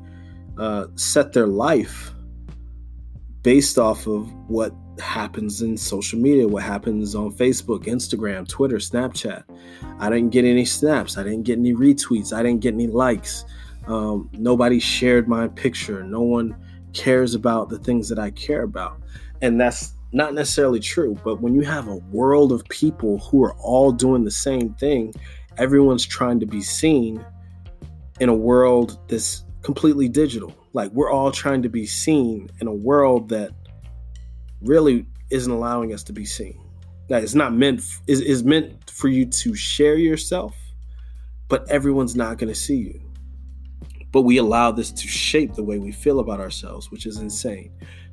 uh, 0.58 0.88
set 0.96 1.34
their 1.34 1.48
life 1.48 2.12
based 3.44 3.78
off 3.78 4.08
of 4.08 4.32
what 4.50 4.74
happens 5.00 5.62
in 5.62 5.78
social 5.78 6.20
media, 6.20 6.48
what 6.48 6.64
happens 6.64 7.14
on 7.14 7.32
Facebook, 7.32 7.86
Instagram, 7.86 8.48
Twitter, 8.48 8.78
Snapchat. 8.78 9.44
I 10.00 10.10
didn't 10.10 10.32
get 10.32 10.46
any 10.46 10.66
snaps. 10.66 11.18
I 11.18 11.24
didn't 11.24 11.44
get 11.44 11.60
any 11.60 11.74
retweets. 11.74 12.34
I 12.34 12.42
didn't 12.42 12.62
get 12.62 12.74
any 12.74 12.88
likes. 12.88 13.46
Um, 13.86 14.30
nobody 14.34 14.80
shared 14.80 15.28
my 15.28 15.48
picture. 15.48 16.04
No 16.04 16.22
one 16.22 16.56
cares 16.94 17.36
about 17.36 17.70
the 17.70 17.80
things 17.80 18.10
that 18.10 18.20
I 18.20 18.32
care 18.32 18.64
about. 18.64 19.00
And 19.42 19.60
that's 19.60 19.94
not 20.12 20.34
necessarily 20.34 20.80
true, 20.80 21.18
but 21.24 21.42
when 21.42 21.54
you 21.54 21.62
have 21.62 21.88
a 21.88 21.96
world 21.96 22.52
of 22.52 22.64
people 22.70 23.20
who 23.20 23.44
are 23.44 23.54
all 23.56 23.92
doing 23.92 24.24
the 24.24 24.32
same 24.32 24.74
thing, 24.76 25.14
everyone's 25.58 26.06
trying 26.06 26.40
to 26.40 26.46
be 26.46 26.62
seen 26.62 27.24
in 28.20 28.30
a 28.30 28.36
world 28.36 29.00
that's 29.08 29.44
completely 29.62 30.08
digital. 30.08 30.56
Like 30.74 30.92
we're 30.92 31.12
all 31.12 31.32
trying 31.32 31.62
to 31.64 31.70
be 31.70 31.86
seen 31.86 32.50
in 32.62 32.68
a 32.68 32.74
world 32.74 33.30
that 33.30 33.52
really 34.62 35.06
isn't 35.30 35.52
allowing 35.52 35.94
us 35.94 36.04
to 36.04 36.14
be 36.14 36.26
seen. 36.26 36.60
That 37.10 37.24
it's 37.24 37.36
not 37.36 37.54
meant 37.54 37.82
is 38.08 38.22
is 38.22 38.44
meant 38.44 38.90
for 38.90 39.08
you 39.08 39.26
to 39.26 39.56
share 39.56 39.96
yourself, 39.96 40.56
but 41.48 41.70
everyone's 41.70 42.16
not 42.16 42.38
going 42.38 42.50
to 42.50 42.60
see 42.60 42.78
you. 42.78 43.07
But 44.12 44.22
we 44.22 44.38
allow 44.38 44.72
this 44.72 44.92
to 44.92 45.08
shape 45.08 45.54
the 45.54 45.64
way 45.64 45.80
we 45.80 45.92
feel 45.92 46.20
about 46.20 46.40
ourselves, 46.40 46.92
which 46.92 47.06
is 47.06 47.18
insane. 47.18 47.72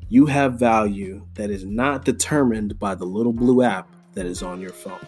You 0.09 0.27
have 0.27 0.59
value 0.59 1.27
that 1.35 1.51
is 1.51 1.65
not 1.65 2.05
determined 2.05 2.79
by 2.79 2.95
the 2.95 3.05
little 3.05 3.33
blue 3.33 3.63
app 3.63 3.89
that 4.13 4.27
is 4.27 4.43
on 4.43 4.61
your 4.61 4.73
phone. 4.73 4.99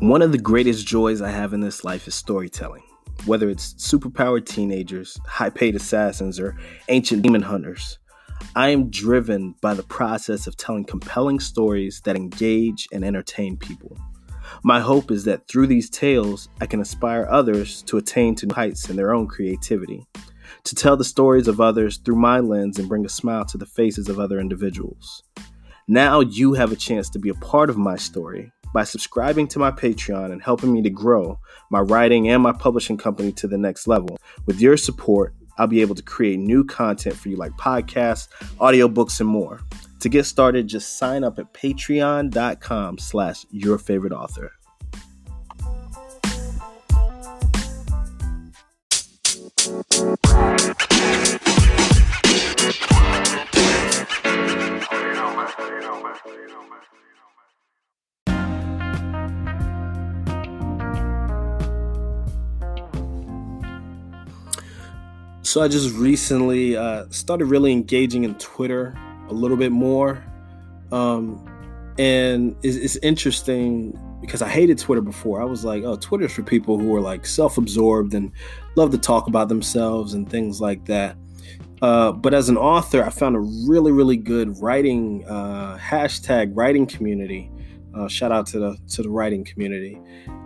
One 0.00 0.22
of 0.22 0.30
the 0.30 0.38
greatest 0.38 0.86
joys 0.86 1.20
I 1.20 1.30
have 1.30 1.52
in 1.52 1.58
this 1.58 1.82
life 1.82 2.06
is 2.06 2.14
storytelling. 2.14 2.84
Whether 3.26 3.50
it's 3.50 3.74
superpowered 3.74 4.46
teenagers, 4.46 5.18
high 5.26 5.50
paid 5.50 5.74
assassins, 5.74 6.38
or 6.38 6.56
ancient 6.88 7.22
demon 7.22 7.42
hunters, 7.42 7.98
I 8.54 8.68
am 8.68 8.90
driven 8.90 9.56
by 9.60 9.74
the 9.74 9.82
process 9.82 10.46
of 10.46 10.56
telling 10.56 10.84
compelling 10.84 11.40
stories 11.40 12.00
that 12.04 12.14
engage 12.14 12.86
and 12.92 13.04
entertain 13.04 13.56
people. 13.56 13.98
My 14.62 14.78
hope 14.78 15.10
is 15.10 15.24
that 15.24 15.48
through 15.48 15.66
these 15.66 15.90
tales, 15.90 16.48
I 16.60 16.66
can 16.66 16.78
inspire 16.78 17.26
others 17.28 17.82
to 17.82 17.96
attain 17.96 18.36
to 18.36 18.54
heights 18.54 18.88
in 18.88 18.94
their 18.94 19.12
own 19.12 19.26
creativity, 19.26 20.06
to 20.62 20.76
tell 20.76 20.96
the 20.96 21.02
stories 21.02 21.48
of 21.48 21.60
others 21.60 21.96
through 21.96 22.20
my 22.20 22.38
lens 22.38 22.78
and 22.78 22.88
bring 22.88 23.04
a 23.04 23.08
smile 23.08 23.44
to 23.46 23.58
the 23.58 23.66
faces 23.66 24.08
of 24.08 24.20
other 24.20 24.38
individuals. 24.38 25.24
Now 25.88 26.20
you 26.20 26.52
have 26.52 26.70
a 26.70 26.76
chance 26.76 27.10
to 27.10 27.18
be 27.18 27.30
a 27.30 27.34
part 27.34 27.68
of 27.68 27.76
my 27.76 27.96
story 27.96 28.52
by 28.72 28.84
subscribing 28.84 29.48
to 29.48 29.58
my 29.58 29.70
Patreon 29.70 30.32
and 30.32 30.42
helping 30.42 30.72
me 30.72 30.82
to 30.82 30.90
grow 30.90 31.38
my 31.70 31.80
writing 31.80 32.28
and 32.28 32.42
my 32.42 32.52
publishing 32.52 32.96
company 32.96 33.32
to 33.32 33.46
the 33.46 33.58
next 33.58 33.86
level. 33.86 34.18
With 34.46 34.60
your 34.60 34.76
support, 34.76 35.34
I'll 35.58 35.66
be 35.66 35.80
able 35.80 35.96
to 35.96 36.02
create 36.02 36.38
new 36.38 36.64
content 36.64 37.16
for 37.16 37.28
you 37.28 37.36
like 37.36 37.52
podcasts, 37.52 38.28
audiobooks, 38.58 39.20
and 39.20 39.28
more. 39.28 39.60
To 40.00 40.08
get 40.08 40.24
started, 40.24 40.68
just 40.68 40.96
sign 40.96 41.24
up 41.24 41.38
at 41.38 41.52
patreon.com 41.52 42.98
slash 42.98 43.44
your 43.50 43.78
favorite 43.78 44.12
author. 44.12 44.52
So 65.48 65.62
I 65.62 65.68
just 65.68 65.96
recently 65.96 66.76
uh, 66.76 67.06
started 67.08 67.46
really 67.46 67.72
engaging 67.72 68.24
in 68.24 68.34
Twitter 68.34 68.94
a 69.30 69.32
little 69.32 69.56
bit 69.56 69.72
more, 69.72 70.22
um, 70.92 71.42
and 71.98 72.54
it's, 72.62 72.76
it's, 72.76 72.96
interesting 72.96 73.98
because 74.20 74.42
I 74.42 74.48
hated 74.50 74.76
Twitter 74.76 75.00
before. 75.00 75.40
I 75.40 75.46
was 75.46 75.64
like, 75.64 75.84
"Oh, 75.84 75.96
Twitter's 75.96 76.34
for 76.34 76.42
people 76.42 76.78
who 76.78 76.94
are 76.94 77.00
like 77.00 77.24
self-absorbed 77.24 78.12
and 78.12 78.30
love 78.76 78.90
to 78.90 78.98
talk 78.98 79.26
about 79.26 79.48
themselves 79.48 80.12
and 80.12 80.28
things 80.28 80.60
like 80.60 80.84
that." 80.84 81.16
Uh, 81.80 82.12
but 82.12 82.34
as 82.34 82.50
an 82.50 82.58
author, 82.58 83.02
I 83.02 83.08
found 83.08 83.34
a 83.34 83.40
really, 83.40 83.90
really 83.90 84.18
good 84.18 84.60
writing 84.60 85.24
uh, 85.26 85.78
hashtag 85.78 86.52
writing 86.54 86.84
community 86.84 87.50
uh, 87.94 88.08
shout 88.08 88.32
out 88.32 88.46
to 88.46 88.58
the 88.58 88.76
to 88.88 89.02
the 89.02 89.10
writing 89.10 89.44
community, 89.44 89.98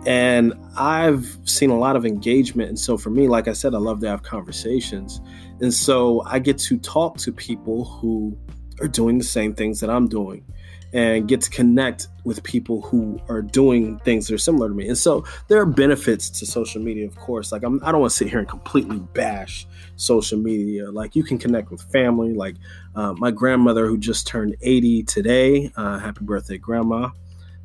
and 0.05 0.53
I've 0.77 1.37
seen 1.45 1.69
a 1.69 1.77
lot 1.77 1.95
of 1.95 2.05
engagement. 2.05 2.69
And 2.69 2.79
so 2.79 2.97
for 2.97 3.09
me, 3.09 3.27
like 3.27 3.47
I 3.47 3.53
said, 3.53 3.75
I 3.75 3.79
love 3.79 3.99
to 4.01 4.07
have 4.07 4.23
conversations, 4.23 5.21
and 5.59 5.73
so 5.73 6.23
I 6.25 6.39
get 6.39 6.57
to 6.59 6.77
talk 6.77 7.17
to 7.17 7.31
people 7.31 7.85
who 7.85 8.37
are 8.81 8.87
doing 8.87 9.17
the 9.17 9.23
same 9.23 9.53
things 9.53 9.79
that 9.81 9.89
I'm 9.89 10.07
doing, 10.07 10.45
and 10.93 11.27
get 11.27 11.41
to 11.41 11.49
connect 11.49 12.07
with 12.23 12.41
people 12.43 12.81
who 12.81 13.19
are 13.27 13.41
doing 13.41 13.99
things 13.99 14.27
that 14.27 14.35
are 14.35 14.39
similar 14.39 14.69
to 14.69 14.73
me. 14.73 14.87
And 14.87 14.97
so 14.97 15.25
there 15.47 15.59
are 15.59 15.65
benefits 15.65 16.29
to 16.29 16.45
social 16.45 16.81
media, 16.81 17.05
of 17.05 17.15
course. 17.17 17.51
Like 17.51 17.63
I'm, 17.63 17.83
I 17.83 17.91
don't 17.91 17.99
want 17.99 18.11
to 18.11 18.17
sit 18.17 18.29
here 18.29 18.39
and 18.39 18.47
completely 18.47 18.99
bash 18.99 19.67
social 19.95 20.39
media. 20.39 20.89
Like 20.91 21.15
you 21.15 21.23
can 21.23 21.37
connect 21.37 21.71
with 21.71 21.81
family. 21.91 22.33
Like 22.33 22.55
uh, 22.95 23.13
my 23.17 23.31
grandmother 23.31 23.87
who 23.87 23.97
just 23.97 24.27
turned 24.27 24.55
80 24.61 25.03
today. 25.03 25.71
Uh, 25.75 25.99
happy 25.99 26.23
birthday, 26.23 26.57
grandma 26.57 27.09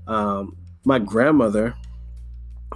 um, 0.08 0.56
my 0.84 0.98
grandmother 0.98 1.74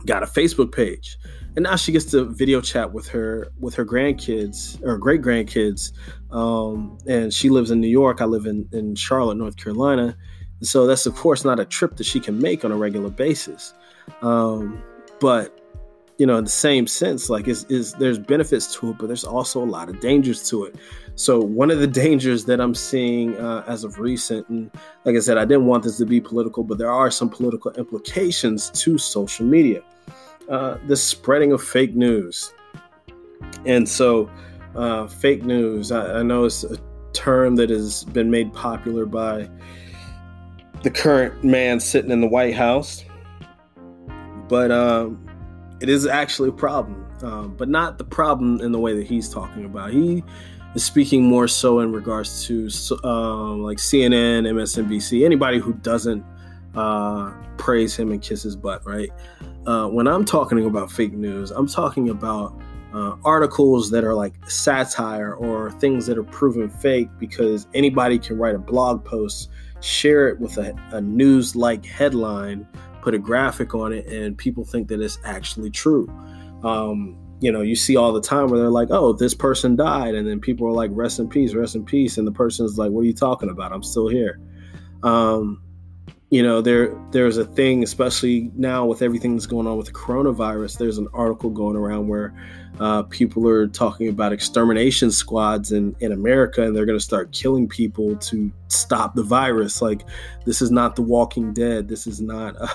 got 0.06 0.22
a 0.22 0.26
Facebook 0.26 0.72
page, 0.72 1.16
and 1.56 1.62
now 1.64 1.76
she 1.76 1.92
gets 1.92 2.06
to 2.06 2.24
video 2.24 2.60
chat 2.60 2.92
with 2.92 3.08
her 3.08 3.48
with 3.58 3.74
her 3.74 3.84
grandkids 3.84 4.82
or 4.82 4.98
great 4.98 5.22
grandkids. 5.22 5.92
Um, 6.30 6.98
and 7.06 7.32
she 7.32 7.50
lives 7.50 7.70
in 7.70 7.80
New 7.80 7.88
York. 7.88 8.20
I 8.20 8.26
live 8.26 8.46
in 8.46 8.68
in 8.72 8.94
Charlotte, 8.94 9.36
North 9.36 9.56
Carolina. 9.56 10.16
so 10.62 10.86
that's 10.86 11.06
of 11.06 11.14
course 11.16 11.44
not 11.44 11.58
a 11.58 11.64
trip 11.64 11.96
that 11.96 12.04
she 12.04 12.20
can 12.20 12.38
make 12.38 12.64
on 12.64 12.72
a 12.72 12.76
regular 12.76 13.10
basis. 13.10 13.74
Um, 14.20 14.82
but 15.20 15.61
you 16.22 16.26
know, 16.26 16.36
in 16.36 16.44
the 16.44 16.50
same 16.50 16.86
sense, 16.86 17.28
like 17.28 17.48
is 17.48 17.64
is 17.64 17.94
there's 17.94 18.16
benefits 18.16 18.72
to 18.76 18.90
it, 18.90 18.98
but 18.98 19.08
there's 19.08 19.24
also 19.24 19.60
a 19.60 19.66
lot 19.66 19.88
of 19.88 19.98
dangers 19.98 20.48
to 20.50 20.66
it. 20.66 20.76
So 21.16 21.40
one 21.40 21.68
of 21.68 21.80
the 21.80 21.86
dangers 22.04 22.44
that 22.44 22.60
I'm 22.60 22.76
seeing 22.76 23.36
uh, 23.38 23.64
as 23.66 23.82
of 23.82 23.98
recent, 23.98 24.48
and 24.48 24.70
like 25.04 25.16
I 25.16 25.18
said, 25.18 25.36
I 25.36 25.44
didn't 25.44 25.66
want 25.66 25.82
this 25.82 25.98
to 25.98 26.06
be 26.06 26.20
political, 26.20 26.62
but 26.62 26.78
there 26.78 26.92
are 26.92 27.10
some 27.10 27.28
political 27.28 27.72
implications 27.72 28.70
to 28.70 28.98
social 28.98 29.44
media. 29.44 29.82
Uh, 30.48 30.78
the 30.86 30.96
spreading 30.96 31.50
of 31.50 31.60
fake 31.60 31.96
news, 31.96 32.52
and 33.66 33.88
so 33.88 34.30
uh, 34.76 35.08
fake 35.08 35.42
news. 35.42 35.90
I, 35.90 36.20
I 36.20 36.22
know 36.22 36.44
it's 36.44 36.62
a 36.62 36.78
term 37.14 37.56
that 37.56 37.68
has 37.68 38.04
been 38.04 38.30
made 38.30 38.52
popular 38.52 39.06
by 39.06 39.50
the 40.84 40.90
current 40.90 41.42
man 41.42 41.80
sitting 41.80 42.12
in 42.12 42.20
the 42.20 42.28
White 42.28 42.54
House, 42.54 43.04
but 44.46 44.70
um, 44.70 45.21
it 45.82 45.88
is 45.88 46.06
actually 46.06 46.50
a 46.50 46.52
problem, 46.52 47.04
um, 47.22 47.56
but 47.56 47.68
not 47.68 47.98
the 47.98 48.04
problem 48.04 48.60
in 48.60 48.70
the 48.70 48.78
way 48.78 48.96
that 48.96 49.04
he's 49.04 49.28
talking 49.28 49.64
about. 49.64 49.92
He 49.92 50.22
is 50.76 50.84
speaking 50.84 51.24
more 51.24 51.48
so 51.48 51.80
in 51.80 51.90
regards 51.90 52.46
to 52.46 52.70
um, 53.04 53.64
like 53.64 53.78
CNN, 53.78 54.46
MSNBC, 54.46 55.24
anybody 55.24 55.58
who 55.58 55.72
doesn't 55.72 56.24
uh, 56.76 57.32
praise 57.58 57.96
him 57.96 58.12
and 58.12 58.22
kiss 58.22 58.44
his 58.44 58.54
butt, 58.54 58.86
right? 58.86 59.10
Uh, 59.66 59.88
when 59.88 60.06
I'm 60.06 60.24
talking 60.24 60.64
about 60.64 60.90
fake 60.90 61.14
news, 61.14 61.50
I'm 61.50 61.66
talking 61.66 62.10
about 62.10 62.56
uh, 62.94 63.16
articles 63.24 63.90
that 63.90 64.04
are 64.04 64.14
like 64.14 64.34
satire 64.48 65.34
or 65.34 65.72
things 65.72 66.06
that 66.06 66.16
are 66.16 66.22
proven 66.22 66.70
fake 66.70 67.08
because 67.18 67.66
anybody 67.74 68.20
can 68.20 68.38
write 68.38 68.54
a 68.54 68.58
blog 68.58 69.04
post, 69.04 69.50
share 69.80 70.28
it 70.28 70.38
with 70.38 70.58
a, 70.58 70.76
a 70.92 71.00
news 71.00 71.56
like 71.56 71.84
headline 71.84 72.68
put 73.02 73.14
a 73.14 73.18
graphic 73.18 73.74
on 73.74 73.92
it 73.92 74.06
and 74.06 74.38
people 74.38 74.64
think 74.64 74.88
that 74.88 75.00
it's 75.00 75.18
actually 75.24 75.70
true. 75.70 76.08
Um, 76.64 77.18
you 77.40 77.50
know, 77.50 77.60
you 77.60 77.74
see 77.74 77.96
all 77.96 78.12
the 78.12 78.20
time 78.20 78.48
where 78.48 78.60
they're 78.60 78.70
like, 78.70 78.88
oh, 78.90 79.12
this 79.12 79.34
person 79.34 79.74
died. 79.74 80.14
And 80.14 80.28
then 80.28 80.40
people 80.40 80.66
are 80.68 80.72
like, 80.72 80.90
rest 80.94 81.18
in 81.18 81.28
peace, 81.28 81.54
rest 81.54 81.74
in 81.74 81.84
peace. 81.84 82.16
And 82.16 82.26
the 82.26 82.32
person's 82.32 82.78
like, 82.78 82.92
what 82.92 83.00
are 83.00 83.06
you 83.06 83.12
talking 83.12 83.50
about? 83.50 83.72
I'm 83.72 83.82
still 83.82 84.06
here. 84.06 84.40
Um, 85.02 85.60
you 86.30 86.42
know, 86.42 86.62
there 86.62 86.96
there's 87.10 87.36
a 87.36 87.44
thing, 87.44 87.82
especially 87.82 88.50
now 88.54 88.86
with 88.86 89.02
everything 89.02 89.34
that's 89.34 89.44
going 89.44 89.66
on 89.66 89.76
with 89.76 89.88
the 89.88 89.92
coronavirus. 89.92 90.78
There's 90.78 90.96
an 90.96 91.08
article 91.12 91.50
going 91.50 91.76
around 91.76 92.08
where 92.08 92.32
uh, 92.80 93.02
people 93.02 93.46
are 93.46 93.66
talking 93.66 94.08
about 94.08 94.32
extermination 94.32 95.10
squads 95.10 95.72
in, 95.72 95.94
in 96.00 96.10
America, 96.10 96.62
and 96.62 96.74
they're 96.74 96.86
going 96.86 96.98
to 96.98 97.04
start 97.04 97.32
killing 97.32 97.68
people 97.68 98.16
to 98.16 98.50
stop 98.68 99.14
the 99.14 99.22
virus. 99.22 99.82
Like, 99.82 100.06
this 100.46 100.62
is 100.62 100.70
not 100.70 100.96
The 100.96 101.02
Walking 101.02 101.52
Dead. 101.52 101.88
This 101.88 102.06
is 102.06 102.20
not 102.22 102.56
uh, 102.58 102.66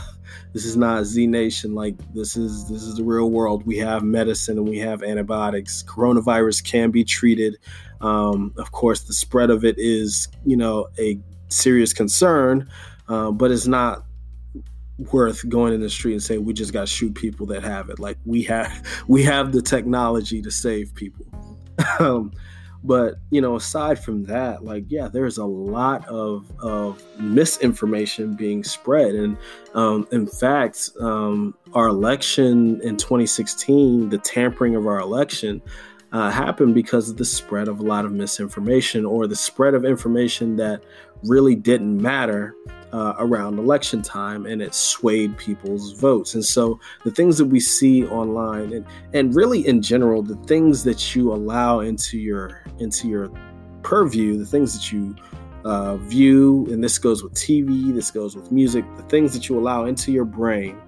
this 0.53 0.65
is 0.65 0.75
not 0.77 1.05
Z 1.05 1.27
Nation. 1.27 1.75
Like, 1.75 1.95
this 2.13 2.35
is 2.35 2.67
this 2.69 2.83
is 2.83 2.95
the 2.95 3.03
real 3.03 3.29
world. 3.29 3.65
We 3.65 3.77
have 3.77 4.03
medicine 4.03 4.57
and 4.57 4.67
we 4.67 4.77
have 4.79 5.03
antibiotics. 5.03 5.83
Coronavirus 5.83 6.63
can 6.63 6.91
be 6.91 7.03
treated. 7.03 7.57
Um, 8.01 8.53
of 8.57 8.71
course, 8.71 9.01
the 9.01 9.13
spread 9.13 9.49
of 9.49 9.65
it 9.65 9.75
is 9.77 10.27
you 10.45 10.57
know 10.57 10.87
a 10.99 11.19
serious 11.49 11.93
concern, 11.93 12.69
uh, 13.07 13.31
but 13.31 13.51
it's 13.51 13.67
not 13.67 14.03
worth 15.11 15.47
going 15.47 15.73
in 15.73 15.81
the 15.81 15.89
street 15.89 16.13
and 16.13 16.23
saying 16.23 16.43
we 16.43 16.53
just 16.53 16.73
got 16.73 16.81
to 16.81 16.87
shoot 16.87 17.13
people 17.13 17.45
that 17.47 17.63
have 17.63 17.89
it. 17.89 17.99
Like 17.99 18.17
we 18.25 18.43
have 18.43 18.85
we 19.07 19.23
have 19.23 19.51
the 19.51 19.61
technology 19.61 20.41
to 20.41 20.51
save 20.51 20.93
people. 20.95 21.25
um, 21.99 22.31
but 22.87 23.15
you 23.29 23.41
know, 23.41 23.57
aside 23.57 23.99
from 23.99 24.23
that, 24.23 24.63
like 24.63 24.85
yeah, 24.87 25.09
there's 25.09 25.37
a 25.37 25.45
lot 25.45 26.07
of 26.07 26.49
of 26.59 27.03
misinformation 27.19 28.35
being 28.35 28.63
spread, 28.63 29.13
and 29.13 29.37
um, 29.75 30.07
in 30.11 30.25
fact, 30.25 30.91
um, 31.01 31.53
our 31.73 31.87
election 31.87 32.81
in 32.81 32.95
2016, 32.95 34.09
the 34.09 34.17
tampering 34.17 34.75
of 34.75 34.87
our 34.87 34.99
election. 34.99 35.61
Uh, 36.13 36.31
happened 36.31 36.73
because 36.73 37.09
of 37.09 37.17
the 37.17 37.25
spread 37.25 37.67
of 37.67 37.81
a 37.81 37.83
lot 37.83 38.05
of 38.05 38.13
misinformation 38.13 39.05
or 39.05 39.27
the 39.27 39.35
spread 39.35 39.73
of 39.73 39.83
information 39.83 40.55
that 40.55 40.81
really 41.23 41.55
didn't 41.55 42.01
matter 42.01 42.55
uh, 42.93 43.13
around 43.19 43.59
election 43.59 44.01
time 44.01 44.45
and 44.45 44.61
it 44.61 44.73
swayed 44.73 45.37
people's 45.37 45.93
votes. 45.93 46.33
And 46.33 46.43
so 46.43 46.79
the 47.03 47.11
things 47.11 47.37
that 47.37 47.45
we 47.45 47.59
see 47.59 48.05
online 48.07 48.73
and, 48.73 48.85
and 49.13 49.35
really 49.35 49.65
in 49.67 49.81
general, 49.81 50.23
the 50.23 50.35
things 50.47 50.83
that 50.85 51.15
you 51.15 51.33
allow 51.33 51.79
into 51.79 52.17
your 52.17 52.63
into 52.79 53.07
your 53.07 53.29
purview, 53.83 54.37
the 54.37 54.45
things 54.45 54.73
that 54.73 54.91
you 54.91 55.15
uh, 55.65 55.97
view, 55.97 56.65
and 56.69 56.83
this 56.83 56.97
goes 56.97 57.23
with 57.23 57.33
TV, 57.33 57.93
this 57.93 58.11
goes 58.11 58.35
with 58.35 58.51
music, 58.51 58.85
the 58.95 59.03
things 59.03 59.33
that 59.33 59.49
you 59.49 59.59
allow 59.59 59.85
into 59.85 60.11
your 60.11 60.25
brain 60.25 60.79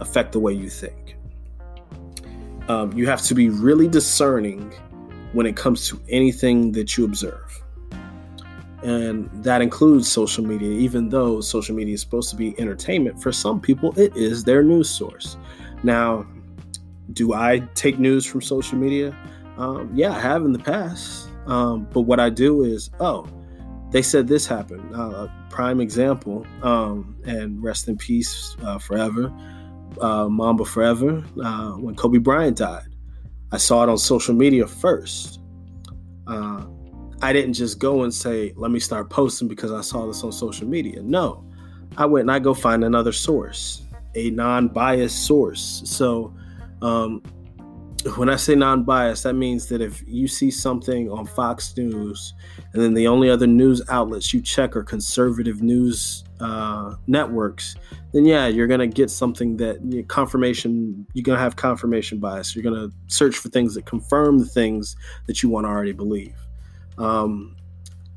affect 0.00 0.32
the 0.32 0.40
way 0.40 0.52
you 0.52 0.68
think. 0.68 1.16
Um, 2.68 2.92
you 2.92 3.06
have 3.06 3.22
to 3.22 3.34
be 3.34 3.48
really 3.48 3.86
discerning 3.86 4.72
when 5.32 5.46
it 5.46 5.56
comes 5.56 5.88
to 5.88 6.00
anything 6.08 6.72
that 6.72 6.96
you 6.96 7.04
observe 7.04 7.45
and 8.86 9.28
that 9.42 9.60
includes 9.60 10.10
social 10.10 10.44
media 10.44 10.70
even 10.70 11.08
though 11.08 11.40
social 11.40 11.74
media 11.74 11.94
is 11.94 12.00
supposed 12.00 12.30
to 12.30 12.36
be 12.36 12.58
entertainment 12.60 13.20
for 13.20 13.32
some 13.32 13.60
people 13.60 13.98
it 13.98 14.16
is 14.16 14.44
their 14.44 14.62
news 14.62 14.88
source. 14.88 15.36
Now 15.82 16.26
do 17.12 17.34
i 17.34 17.58
take 17.74 17.98
news 17.98 18.24
from 18.24 18.40
social 18.40 18.78
media? 18.78 19.16
Um, 19.58 19.90
yeah 19.92 20.12
i 20.12 20.20
have 20.20 20.44
in 20.44 20.52
the 20.52 20.58
past. 20.58 21.28
Um, 21.46 21.86
but 21.92 22.02
what 22.02 22.20
i 22.20 22.30
do 22.30 22.64
is 22.64 22.90
oh 23.00 23.26
they 23.90 24.02
said 24.02 24.28
this 24.28 24.46
happened 24.46 24.94
uh, 24.94 25.28
prime 25.50 25.80
example 25.80 26.46
um, 26.62 27.16
and 27.26 27.62
rest 27.62 27.88
in 27.88 27.96
peace 27.96 28.56
uh, 28.62 28.78
forever 28.78 29.32
uh, 30.00 30.28
mamba 30.28 30.64
forever 30.64 31.24
uh, 31.42 31.72
when 31.72 31.94
kobe 31.94 32.18
bryant 32.18 32.58
died. 32.58 32.88
I 33.52 33.58
saw 33.58 33.82
it 33.84 33.88
on 33.88 33.98
social 33.98 34.34
media 34.34 34.66
first. 34.66 35.40
Uh, 36.26 36.55
I 37.22 37.32
didn't 37.32 37.54
just 37.54 37.78
go 37.78 38.02
and 38.02 38.12
say, 38.12 38.52
let 38.56 38.70
me 38.70 38.78
start 38.78 39.08
posting 39.08 39.48
because 39.48 39.72
I 39.72 39.80
saw 39.80 40.06
this 40.06 40.22
on 40.22 40.32
social 40.32 40.66
media. 40.66 41.02
No, 41.02 41.44
I 41.96 42.04
went 42.06 42.22
and 42.22 42.30
I 42.30 42.38
go 42.38 42.52
find 42.52 42.84
another 42.84 43.12
source, 43.12 43.82
a 44.14 44.30
non 44.30 44.68
biased 44.68 45.26
source. 45.26 45.82
So, 45.84 46.34
um, 46.82 47.22
when 48.16 48.28
I 48.28 48.36
say 48.36 48.54
non 48.54 48.84
biased, 48.84 49.24
that 49.24 49.34
means 49.34 49.66
that 49.68 49.80
if 49.80 50.02
you 50.06 50.28
see 50.28 50.50
something 50.50 51.10
on 51.10 51.26
Fox 51.26 51.76
News 51.76 52.34
and 52.72 52.82
then 52.82 52.94
the 52.94 53.08
only 53.08 53.30
other 53.30 53.46
news 53.46 53.82
outlets 53.88 54.32
you 54.32 54.40
check 54.40 54.76
are 54.76 54.84
conservative 54.84 55.62
news 55.62 56.22
uh, 56.38 56.94
networks, 57.06 57.76
then 58.12 58.24
yeah, 58.24 58.46
you're 58.46 58.66
going 58.66 58.80
to 58.80 58.86
get 58.86 59.10
something 59.10 59.56
that 59.56 59.80
you 59.82 59.98
know, 59.98 60.04
confirmation, 60.04 61.06
you're 61.14 61.24
going 61.24 61.36
to 61.36 61.42
have 61.42 61.56
confirmation 61.56 62.18
bias. 62.18 62.54
You're 62.54 62.62
going 62.62 62.90
to 62.90 62.94
search 63.06 63.36
for 63.36 63.48
things 63.48 63.74
that 63.74 63.86
confirm 63.86 64.38
the 64.38 64.46
things 64.46 64.96
that 65.26 65.42
you 65.42 65.48
want 65.48 65.64
to 65.64 65.68
already 65.68 65.92
believe. 65.92 66.34
Um, 66.98 67.56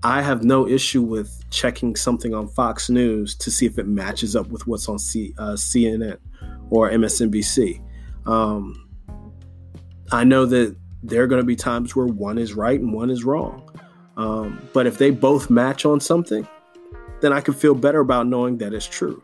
I 0.03 0.21
have 0.21 0.43
no 0.43 0.67
issue 0.67 1.01
with 1.01 1.43
checking 1.49 1.95
something 1.95 2.33
on 2.33 2.47
Fox 2.47 2.89
News 2.89 3.35
to 3.35 3.51
see 3.51 3.65
if 3.65 3.77
it 3.77 3.87
matches 3.87 4.35
up 4.35 4.47
with 4.47 4.65
what's 4.65 4.87
on 4.87 4.97
C, 4.97 5.33
uh, 5.37 5.53
CNN 5.53 6.17
or 6.69 6.89
MSNBC. 6.89 7.81
Um, 8.25 8.87
I 10.11 10.23
know 10.23 10.45
that 10.45 10.75
there 11.03 11.23
are 11.23 11.27
going 11.27 11.41
to 11.41 11.45
be 11.45 11.55
times 11.55 11.95
where 11.95 12.07
one 12.07 12.37
is 12.37 12.53
right 12.53 12.79
and 12.79 12.93
one 12.93 13.09
is 13.09 13.23
wrong. 13.23 13.69
Um, 14.17 14.67
but 14.73 14.87
if 14.87 14.97
they 14.97 15.11
both 15.11 15.49
match 15.49 15.85
on 15.85 15.99
something, 15.99 16.47
then 17.21 17.33
I 17.33 17.41
can 17.41 17.53
feel 17.53 17.75
better 17.75 17.99
about 17.99 18.27
knowing 18.27 18.57
that 18.59 18.73
it's 18.73 18.87
true. 18.87 19.23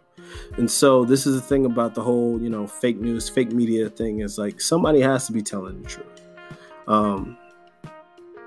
And 0.57 0.69
so 0.69 1.05
this 1.05 1.25
is 1.25 1.35
the 1.35 1.41
thing 1.41 1.65
about 1.65 1.95
the 1.95 2.01
whole, 2.01 2.41
you 2.41 2.49
know, 2.49 2.67
fake 2.67 2.99
news, 2.99 3.29
fake 3.29 3.51
media 3.51 3.89
thing 3.89 4.19
is 4.19 4.37
like 4.37 4.59
somebody 4.59 5.01
has 5.01 5.27
to 5.27 5.33
be 5.33 5.41
telling 5.41 5.81
the 5.81 5.87
truth. 5.87 6.21
Um, 6.87 7.37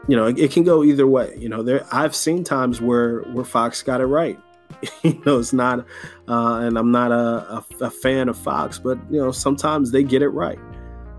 you 0.06 0.16
know, 0.16 0.26
it, 0.26 0.38
it, 0.38 0.50
can 0.52 0.64
go 0.64 0.84
either 0.84 1.06
way. 1.06 1.36
You 1.38 1.48
know, 1.48 1.62
there 1.62 1.86
I've 1.92 2.14
seen 2.14 2.44
times 2.44 2.80
where 2.80 3.20
where 3.32 3.44
Fox 3.44 3.82
got 3.82 4.00
it 4.00 4.06
right. 4.06 4.38
you 5.02 5.20
know, 5.24 5.38
it's 5.38 5.52
not, 5.52 5.80
uh, 6.28 6.60
and 6.62 6.78
I'm 6.78 6.92
not 6.92 7.10
a, 7.10 7.14
a, 7.54 7.64
a, 7.80 7.90
fan 7.90 8.28
of 8.28 8.36
Fox, 8.36 8.78
but 8.78 8.98
you 9.10 9.18
know, 9.18 9.32
sometimes 9.32 9.90
they 9.90 10.02
get 10.02 10.20
it 10.22 10.28
right. 10.28 10.58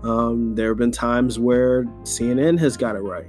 Um, 0.04 0.54
there 0.54 0.68
have 0.68 0.78
been 0.78 0.92
times 0.92 1.38
where 1.38 1.84
CNN 2.04 2.58
has 2.60 2.76
got 2.76 2.94
it 2.94 3.00
right, 3.00 3.26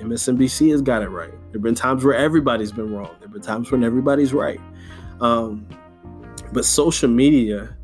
MSNBC 0.00 0.70
has 0.70 0.82
got 0.82 1.02
it 1.02 1.08
right. 1.08 1.30
There 1.30 1.54
have 1.54 1.62
been 1.62 1.74
times 1.74 2.04
where 2.04 2.14
everybody's 2.14 2.72
been 2.72 2.92
wrong. 2.92 3.10
There 3.18 3.28
have 3.28 3.32
been 3.32 3.42
times 3.42 3.70
when 3.70 3.84
everybody's 3.84 4.32
right. 4.32 4.60
Um, 5.20 5.66
but 6.52 6.64
social 6.64 7.08
media, 7.08 7.76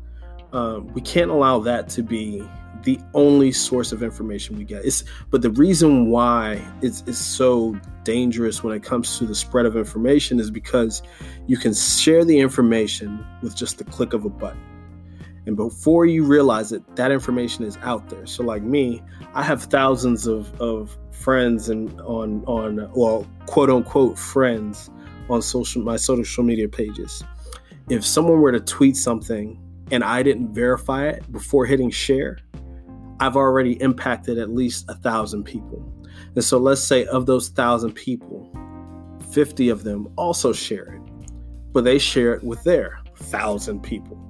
uh, 0.53 0.79
we 0.93 1.01
can't 1.01 1.29
allow 1.29 1.59
that 1.59 1.89
to 1.89 2.03
be 2.03 2.43
the 2.85 2.99
only 3.13 3.51
source 3.51 3.91
of 3.91 4.01
information 4.01 4.57
we 4.57 4.63
get. 4.63 4.85
It's 4.85 5.03
but 5.31 5.41
the 5.41 5.49
reason 5.49 6.09
why 6.09 6.65
it's, 6.81 7.03
it's 7.07 7.17
so 7.17 7.77
dangerous 8.03 8.63
when 8.63 8.73
it 8.75 8.83
comes 8.83 9.17
to 9.17 9.25
the 9.25 9.35
spread 9.35 9.65
of 9.65 9.75
information 9.75 10.39
is 10.39 10.49
because 10.49 11.01
you 11.47 11.57
can 11.57 11.73
share 11.73 12.23
the 12.23 12.39
information 12.39 13.25
with 13.41 13.55
just 13.55 13.79
the 13.79 13.83
click 13.83 14.13
of 14.13 14.23
a 14.23 14.29
button. 14.29 14.61
And 15.47 15.55
before 15.55 16.05
you 16.05 16.23
realize 16.23 16.71
it, 16.71 16.83
that 16.95 17.11
information 17.11 17.65
is 17.65 17.77
out 17.83 18.09
there. 18.09 18.25
So 18.25 18.43
like 18.43 18.63
me, 18.63 19.03
I 19.33 19.43
have 19.43 19.63
thousands 19.63 20.25
of, 20.27 20.59
of 20.61 20.97
friends 21.11 21.69
and 21.69 21.99
on 22.01 22.43
on 22.45 22.91
well 22.93 23.27
quote 23.45 23.69
unquote 23.69 24.19
friends 24.19 24.89
on 25.29 25.41
social 25.41 25.81
my 25.81 25.97
social 25.97 26.43
media 26.43 26.67
pages. 26.67 27.23
If 27.89 28.05
someone 28.05 28.41
were 28.41 28.51
to 28.51 28.59
tweet 28.59 28.97
something 28.97 29.59
and 29.91 30.03
I 30.03 30.23
didn't 30.23 30.53
verify 30.53 31.07
it 31.07 31.31
before 31.31 31.65
hitting 31.65 31.91
share, 31.91 32.39
I've 33.19 33.35
already 33.35 33.81
impacted 33.81 34.37
at 34.37 34.49
least 34.49 34.85
a 34.89 34.95
thousand 34.95 35.43
people. 35.43 35.91
And 36.35 36.43
so 36.43 36.57
let's 36.57 36.81
say 36.81 37.05
of 37.05 37.25
those 37.25 37.49
thousand 37.49 37.93
people, 37.93 38.49
50 39.31 39.69
of 39.69 39.83
them 39.83 40.07
also 40.17 40.53
share 40.53 40.93
it, 40.93 41.01
but 41.71 41.83
they 41.83 41.97
share 41.97 42.33
it 42.33 42.43
with 42.43 42.63
their 42.63 42.99
thousand 43.15 43.81
people. 43.81 44.21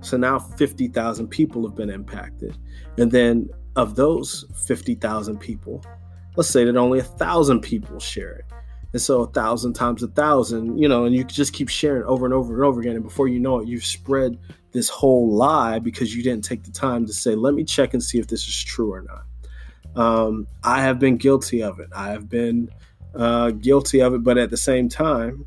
So 0.00 0.18
now 0.18 0.38
50,000 0.38 1.28
people 1.28 1.66
have 1.66 1.74
been 1.74 1.88
impacted. 1.88 2.56
And 2.98 3.10
then 3.10 3.48
of 3.76 3.96
those 3.96 4.44
50,000 4.66 5.38
people, 5.38 5.82
let's 6.36 6.50
say 6.50 6.64
that 6.64 6.76
only 6.76 6.98
a 6.98 7.04
thousand 7.04 7.60
people 7.60 7.98
share 7.98 8.34
it. 8.34 8.44
And 8.94 9.02
so 9.02 9.22
a 9.22 9.26
thousand 9.26 9.72
times 9.72 10.04
a 10.04 10.06
thousand, 10.06 10.78
you 10.78 10.88
know, 10.88 11.04
and 11.04 11.16
you 11.16 11.24
just 11.24 11.52
keep 11.52 11.68
sharing 11.68 12.04
over 12.04 12.24
and 12.24 12.32
over 12.32 12.54
and 12.54 12.62
over 12.62 12.80
again. 12.80 12.94
And 12.94 13.02
before 13.02 13.26
you 13.26 13.40
know 13.40 13.58
it, 13.58 13.66
you've 13.66 13.84
spread 13.84 14.38
this 14.70 14.88
whole 14.88 15.34
lie 15.34 15.80
because 15.80 16.14
you 16.14 16.22
didn't 16.22 16.44
take 16.44 16.62
the 16.62 16.70
time 16.70 17.04
to 17.06 17.12
say, 17.12 17.34
let 17.34 17.54
me 17.54 17.64
check 17.64 17.92
and 17.92 18.00
see 18.00 18.20
if 18.20 18.28
this 18.28 18.46
is 18.46 18.62
true 18.62 18.92
or 18.92 19.02
not. 19.02 20.00
Um, 20.00 20.46
I 20.62 20.80
have 20.82 21.00
been 21.00 21.16
guilty 21.16 21.60
of 21.60 21.80
it. 21.80 21.88
I 21.92 22.10
have 22.10 22.28
been 22.28 22.70
uh, 23.16 23.50
guilty 23.50 23.98
of 24.00 24.14
it, 24.14 24.22
but 24.22 24.38
at 24.38 24.50
the 24.50 24.56
same 24.56 24.88
time, 24.88 25.44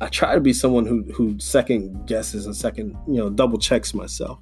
I 0.00 0.06
try 0.06 0.34
to 0.34 0.40
be 0.40 0.52
someone 0.52 0.86
who 0.86 1.02
who 1.12 1.40
second 1.40 2.06
guesses 2.06 2.46
and 2.46 2.54
second, 2.54 2.96
you 3.08 3.16
know, 3.16 3.30
double 3.30 3.58
checks 3.58 3.94
myself. 3.94 4.38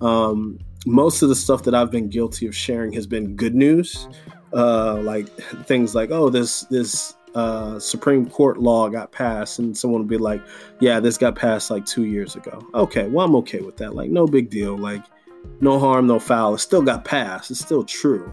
Um, 0.00 0.58
most 0.86 1.22
of 1.22 1.28
the 1.28 1.36
stuff 1.36 1.62
that 1.64 1.74
I've 1.74 1.92
been 1.92 2.08
guilty 2.08 2.48
of 2.48 2.56
sharing 2.56 2.92
has 2.94 3.06
been 3.06 3.36
good 3.36 3.54
news, 3.54 4.08
uh, 4.52 4.96
like 5.02 5.28
things 5.66 5.94
like, 5.94 6.10
oh, 6.10 6.30
this 6.30 6.62
this 6.62 7.14
uh, 7.34 7.78
Supreme 7.78 8.28
Court 8.28 8.58
law 8.58 8.88
got 8.88 9.12
passed, 9.12 9.58
and 9.58 9.76
someone 9.76 10.00
would 10.00 10.08
be 10.08 10.18
like, 10.18 10.42
"Yeah, 10.80 11.00
this 11.00 11.18
got 11.18 11.36
passed 11.36 11.70
like 11.70 11.84
two 11.84 12.04
years 12.04 12.36
ago." 12.36 12.66
Okay, 12.74 13.06
well, 13.08 13.26
I'm 13.26 13.36
okay 13.36 13.60
with 13.60 13.76
that. 13.78 13.94
Like, 13.94 14.10
no 14.10 14.26
big 14.26 14.50
deal. 14.50 14.76
Like, 14.76 15.04
no 15.60 15.78
harm, 15.78 16.06
no 16.06 16.18
foul. 16.18 16.54
It 16.54 16.58
still 16.58 16.82
got 16.82 17.04
passed. 17.04 17.50
It's 17.50 17.60
still 17.60 17.84
true. 17.84 18.32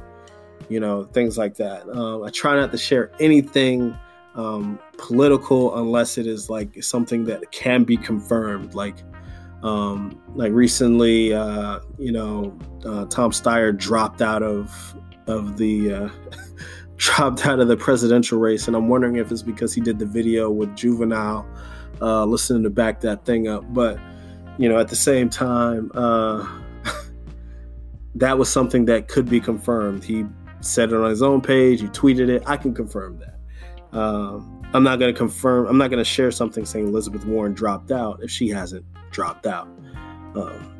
You 0.69 0.79
know, 0.79 1.03
things 1.05 1.37
like 1.37 1.55
that. 1.55 1.87
Um, 1.89 2.23
I 2.23 2.29
try 2.29 2.55
not 2.55 2.71
to 2.71 2.77
share 2.77 3.11
anything 3.19 3.95
um, 4.35 4.79
political 4.97 5.77
unless 5.77 6.17
it 6.17 6.27
is 6.27 6.49
like 6.49 6.83
something 6.83 7.25
that 7.25 7.51
can 7.51 7.83
be 7.83 7.97
confirmed. 7.97 8.73
Like, 8.73 8.97
um, 9.63 10.21
like 10.33 10.51
recently, 10.51 11.33
uh, 11.33 11.79
you 11.97 12.11
know, 12.11 12.57
uh, 12.85 13.05
Tom 13.05 13.31
Steyer 13.31 13.77
dropped 13.77 14.21
out 14.21 14.43
of 14.43 14.95
of 15.27 15.57
the. 15.57 15.93
Uh, 15.93 16.09
dropped 16.97 17.45
out 17.45 17.59
of 17.59 17.67
the 17.67 17.77
presidential 17.77 18.39
race, 18.39 18.67
and 18.67 18.75
I'm 18.75 18.87
wondering 18.87 19.17
if 19.17 19.31
it's 19.31 19.41
because 19.41 19.73
he 19.73 19.81
did 19.81 19.99
the 19.99 20.05
video 20.05 20.49
with 20.49 20.75
Juvenile, 20.75 21.45
uh, 22.01 22.25
listening 22.25 22.63
to 22.63 22.69
back 22.69 23.01
that 23.01 23.25
thing 23.25 23.47
up. 23.47 23.63
But 23.73 23.99
you 24.57 24.69
know, 24.69 24.79
at 24.79 24.87
the 24.87 24.95
same 24.95 25.29
time, 25.29 25.91
uh, 25.93 26.47
that 28.15 28.37
was 28.37 28.49
something 28.49 28.85
that 28.85 29.07
could 29.07 29.29
be 29.29 29.39
confirmed. 29.39 30.03
He 30.03 30.25
said 30.61 30.91
it 30.91 30.95
on 30.95 31.09
his 31.09 31.21
own 31.21 31.41
page. 31.41 31.81
He 31.81 31.87
tweeted 31.87 32.29
it. 32.29 32.43
I 32.45 32.57
can 32.57 32.73
confirm 32.73 33.19
that. 33.19 33.97
Uh, 33.97 34.39
I'm 34.73 34.83
not 34.83 34.99
going 34.99 35.13
to 35.13 35.17
confirm. 35.17 35.67
I'm 35.67 35.77
not 35.77 35.89
going 35.89 36.03
to 36.03 36.09
share 36.09 36.31
something 36.31 36.65
saying 36.65 36.87
Elizabeth 36.87 37.25
Warren 37.25 37.53
dropped 37.53 37.91
out 37.91 38.21
if 38.21 38.31
she 38.31 38.49
hasn't 38.49 38.85
dropped 39.11 39.45
out. 39.45 39.67
Um, 40.35 40.74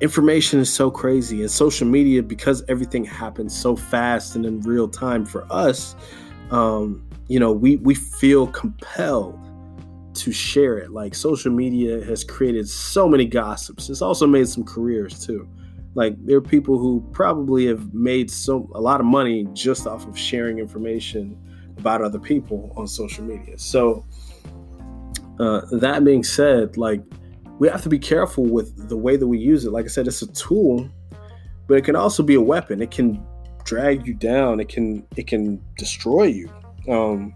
information 0.00 0.60
is 0.60 0.72
so 0.72 0.90
crazy, 0.90 1.40
and 1.40 1.50
social 1.50 1.86
media, 1.86 2.22
because 2.22 2.62
everything 2.68 3.04
happens 3.04 3.56
so 3.56 3.76
fast 3.76 4.36
and 4.36 4.44
in 4.44 4.60
real 4.60 4.88
time 4.88 5.24
for 5.24 5.46
us, 5.50 5.96
um, 6.50 7.08
you 7.28 7.40
know, 7.40 7.52
we, 7.52 7.76
we 7.76 7.94
feel 7.94 8.46
compelled 8.48 9.38
to 10.14 10.32
share 10.32 10.78
it. 10.78 10.92
Like 10.92 11.14
social 11.14 11.52
media 11.52 12.04
has 12.04 12.24
created 12.24 12.68
so 12.68 13.08
many 13.08 13.24
gossips. 13.24 13.90
It's 13.90 14.02
also 14.02 14.26
made 14.26 14.48
some 14.48 14.64
careers 14.64 15.24
too. 15.24 15.48
Like 15.94 16.14
there 16.24 16.36
are 16.36 16.42
people 16.42 16.78
who 16.78 17.06
probably 17.12 17.66
have 17.66 17.92
made 17.94 18.30
so 18.30 18.70
a 18.74 18.80
lot 18.80 19.00
of 19.00 19.06
money 19.06 19.46
just 19.54 19.86
off 19.86 20.06
of 20.06 20.18
sharing 20.18 20.58
information 20.58 21.38
about 21.78 22.02
other 22.02 22.18
people 22.18 22.72
on 22.76 22.86
social 22.86 23.24
media. 23.24 23.58
So 23.58 24.06
uh, 25.40 25.62
that 25.72 26.04
being 26.04 26.22
said, 26.22 26.76
like 26.76 27.02
we 27.58 27.68
have 27.68 27.82
to 27.82 27.88
be 27.88 27.98
careful 27.98 28.44
with 28.44 28.88
the 28.88 28.96
way 28.96 29.16
that 29.16 29.26
we 29.26 29.38
use 29.38 29.64
it. 29.64 29.72
Like 29.72 29.84
I 29.84 29.88
said, 29.88 30.06
it's 30.06 30.22
a 30.22 30.32
tool, 30.32 30.88
but 31.66 31.74
it 31.74 31.84
can 31.84 31.96
also 31.96 32.22
be 32.22 32.34
a 32.34 32.40
weapon. 32.40 32.82
It 32.82 32.90
can 32.90 33.24
drag 33.64 34.06
you 34.06 34.14
down. 34.14 34.60
It 34.60 34.68
can 34.68 35.06
it 35.16 35.26
can 35.26 35.62
destroy 35.78 36.24
you. 36.24 36.50
Um, 36.88 37.34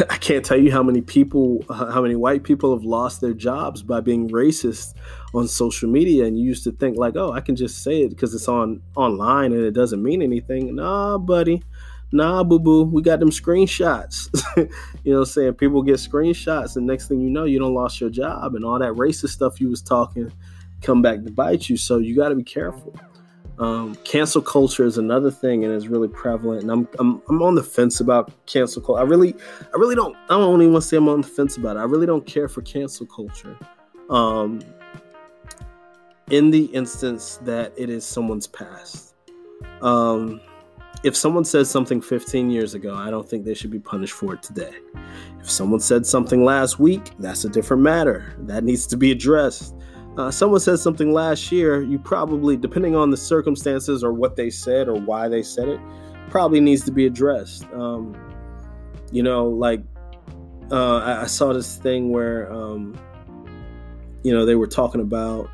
I 0.10 0.16
can't 0.16 0.44
tell 0.44 0.58
you 0.58 0.70
how 0.70 0.82
many 0.82 1.00
people, 1.00 1.64
how 1.68 2.02
many 2.02 2.16
white 2.16 2.44
people 2.44 2.74
have 2.74 2.84
lost 2.84 3.20
their 3.20 3.34
jobs 3.34 3.82
by 3.82 4.00
being 4.00 4.28
racist 4.30 4.94
on 5.34 5.48
social 5.48 5.88
media. 5.88 6.24
And 6.24 6.38
you 6.38 6.44
used 6.44 6.64
to 6.64 6.72
think 6.72 6.96
like, 6.96 7.16
oh, 7.16 7.32
I 7.32 7.40
can 7.40 7.56
just 7.56 7.82
say 7.82 8.02
it 8.02 8.10
because 8.10 8.34
it's 8.34 8.48
on 8.48 8.82
online 8.96 9.52
and 9.52 9.62
it 9.62 9.72
doesn't 9.72 10.02
mean 10.02 10.22
anything. 10.22 10.74
Nah, 10.74 11.18
buddy. 11.18 11.62
Nah, 12.12 12.44
boo 12.44 12.58
boo. 12.58 12.84
We 12.84 13.02
got 13.02 13.20
them 13.20 13.30
screenshots. 13.30 14.28
you 14.56 15.12
know 15.12 15.20
what 15.20 15.28
I'm 15.28 15.32
saying? 15.32 15.54
People 15.54 15.82
get 15.82 15.96
screenshots, 15.96 16.76
and 16.76 16.86
next 16.86 17.08
thing 17.08 17.20
you 17.20 17.30
know, 17.30 17.44
you 17.44 17.58
don't 17.58 17.74
lost 17.74 18.00
your 18.00 18.10
job 18.10 18.54
and 18.54 18.64
all 18.64 18.78
that 18.78 18.92
racist 18.92 19.30
stuff 19.30 19.60
you 19.60 19.68
was 19.68 19.82
talking 19.82 20.30
come 20.82 21.00
back 21.00 21.24
to 21.24 21.30
bite 21.30 21.68
you. 21.68 21.76
So 21.76 21.98
you 21.98 22.14
got 22.14 22.28
to 22.28 22.34
be 22.34 22.42
careful. 22.42 22.94
Um, 23.58 23.94
cancel 24.04 24.42
culture 24.42 24.84
is 24.84 24.98
another 24.98 25.30
thing, 25.30 25.64
and 25.64 25.72
it's 25.72 25.86
really 25.86 26.08
prevalent. 26.08 26.62
And 26.62 26.70
I'm, 26.70 26.88
I'm 26.98 27.22
I'm 27.28 27.42
on 27.42 27.54
the 27.54 27.62
fence 27.62 28.00
about 28.00 28.32
cancel 28.46 28.82
culture. 28.82 29.00
I 29.00 29.04
really 29.04 29.34
I 29.74 29.78
really 29.78 29.94
don't 29.94 30.16
I 30.28 30.36
don't 30.36 30.60
even 30.60 30.72
want 30.72 30.82
to 30.82 30.88
say 30.88 30.96
I'm 30.96 31.08
on 31.08 31.20
the 31.20 31.28
fence 31.28 31.56
about 31.56 31.76
it. 31.76 31.80
I 31.80 31.84
really 31.84 32.06
don't 32.06 32.26
care 32.26 32.48
for 32.48 32.62
cancel 32.62 33.06
culture. 33.06 33.56
Um, 34.10 34.60
in 36.30 36.50
the 36.50 36.64
instance 36.66 37.38
that 37.42 37.72
it 37.76 37.90
is 37.90 38.04
someone's 38.04 38.46
past. 38.46 39.14
Um, 39.80 40.40
if 41.04 41.16
someone 41.16 41.44
says 41.44 41.70
something 41.70 42.00
15 42.00 42.50
years 42.50 42.74
ago, 42.74 42.94
I 42.94 43.10
don't 43.10 43.28
think 43.28 43.44
they 43.44 43.54
should 43.54 43.70
be 43.70 43.80
punished 43.80 44.14
for 44.14 44.34
it 44.34 44.42
today. 44.42 44.72
If 45.40 45.50
someone 45.50 45.80
said 45.80 46.06
something 46.06 46.44
last 46.44 46.78
week, 46.78 47.10
that's 47.18 47.44
a 47.44 47.48
different 47.48 47.82
matter. 47.82 48.36
That 48.40 48.64
needs 48.64 48.86
to 48.88 48.96
be 48.96 49.10
addressed 49.10 49.74
uh, 50.16 50.30
someone 50.30 50.60
said 50.60 50.78
something 50.78 51.12
last 51.12 51.50
year, 51.50 51.82
you 51.82 51.98
probably, 51.98 52.56
depending 52.56 52.94
on 52.94 53.10
the 53.10 53.16
circumstances 53.16 54.04
or 54.04 54.12
what 54.12 54.36
they 54.36 54.50
said 54.50 54.88
or 54.88 54.94
why 54.94 55.26
they 55.26 55.42
said 55.42 55.68
it, 55.68 55.80
probably 56.28 56.60
needs 56.60 56.84
to 56.84 56.92
be 56.92 57.06
addressed. 57.06 57.64
Um, 57.72 58.14
you 59.10 59.22
know, 59.22 59.46
like 59.46 59.82
uh, 60.70 60.98
I, 60.98 61.22
I, 61.22 61.26
saw 61.26 61.52
this 61.54 61.76
thing 61.76 62.10
where, 62.10 62.52
um, 62.52 62.98
you 64.22 64.32
know, 64.32 64.44
they 64.44 64.54
were 64.54 64.66
talking 64.66 65.00
about 65.00 65.48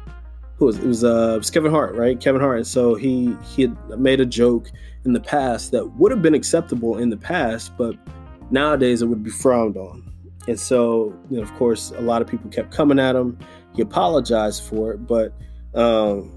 who 0.59 0.66
was 0.66 0.79
it 0.79 0.87
was 0.87 1.05
uh, 1.05 1.33
it 1.35 1.38
was 1.38 1.51
Kevin 1.51 1.71
Hart, 1.71 1.94
right? 1.94 2.21
Kevin 2.21 2.40
Hart, 2.40 2.66
so 2.66 2.94
he 2.94 3.37
he 3.42 3.62
had 3.62 3.99
made 3.99 4.21
a 4.21 4.27
joke 4.27 4.71
in 5.05 5.12
the 5.12 5.21
past 5.21 5.71
that 5.73 5.87
would 5.97 6.12
have 6.12 6.23
been 6.23 6.35
acceptable 6.35 6.99
in 6.99 7.11
the 7.11 7.16
past, 7.16 7.77
but 7.79 7.97
nowadays 8.51 9.03
it 9.03 9.07
would 9.07 9.23
be 9.23 9.31
frowned 9.31 9.77
on. 9.77 10.05
And 10.49 10.59
so, 10.59 11.14
you 11.31 11.37
know, 11.37 11.42
of 11.42 11.53
course, 11.55 11.92
a 11.92 12.01
lot 12.01 12.23
of 12.23 12.29
people 12.29 12.51
kept 12.51 12.73
coming 12.73 12.99
at 12.99 13.14
him 13.14 13.38
he 13.79 13.83
apologized 13.83 14.64
for 14.64 14.90
it, 14.90 15.07
but 15.07 15.33
um, 15.73 16.33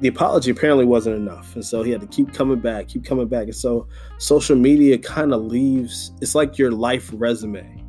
the 0.00 0.08
apology 0.08 0.50
apparently 0.50 0.86
wasn't 0.86 1.14
enough. 1.14 1.54
And 1.54 1.62
so 1.62 1.82
he 1.82 1.90
had 1.90 2.00
to 2.00 2.06
keep 2.06 2.32
coming 2.32 2.58
back, 2.58 2.88
keep 2.88 3.04
coming 3.04 3.28
back. 3.28 3.44
And 3.44 3.54
so 3.54 3.86
social 4.16 4.56
media 4.56 4.96
kind 4.96 5.34
of 5.34 5.42
leaves, 5.42 6.10
it's 6.22 6.34
like 6.34 6.56
your 6.56 6.70
life 6.70 7.10
resume. 7.12 7.84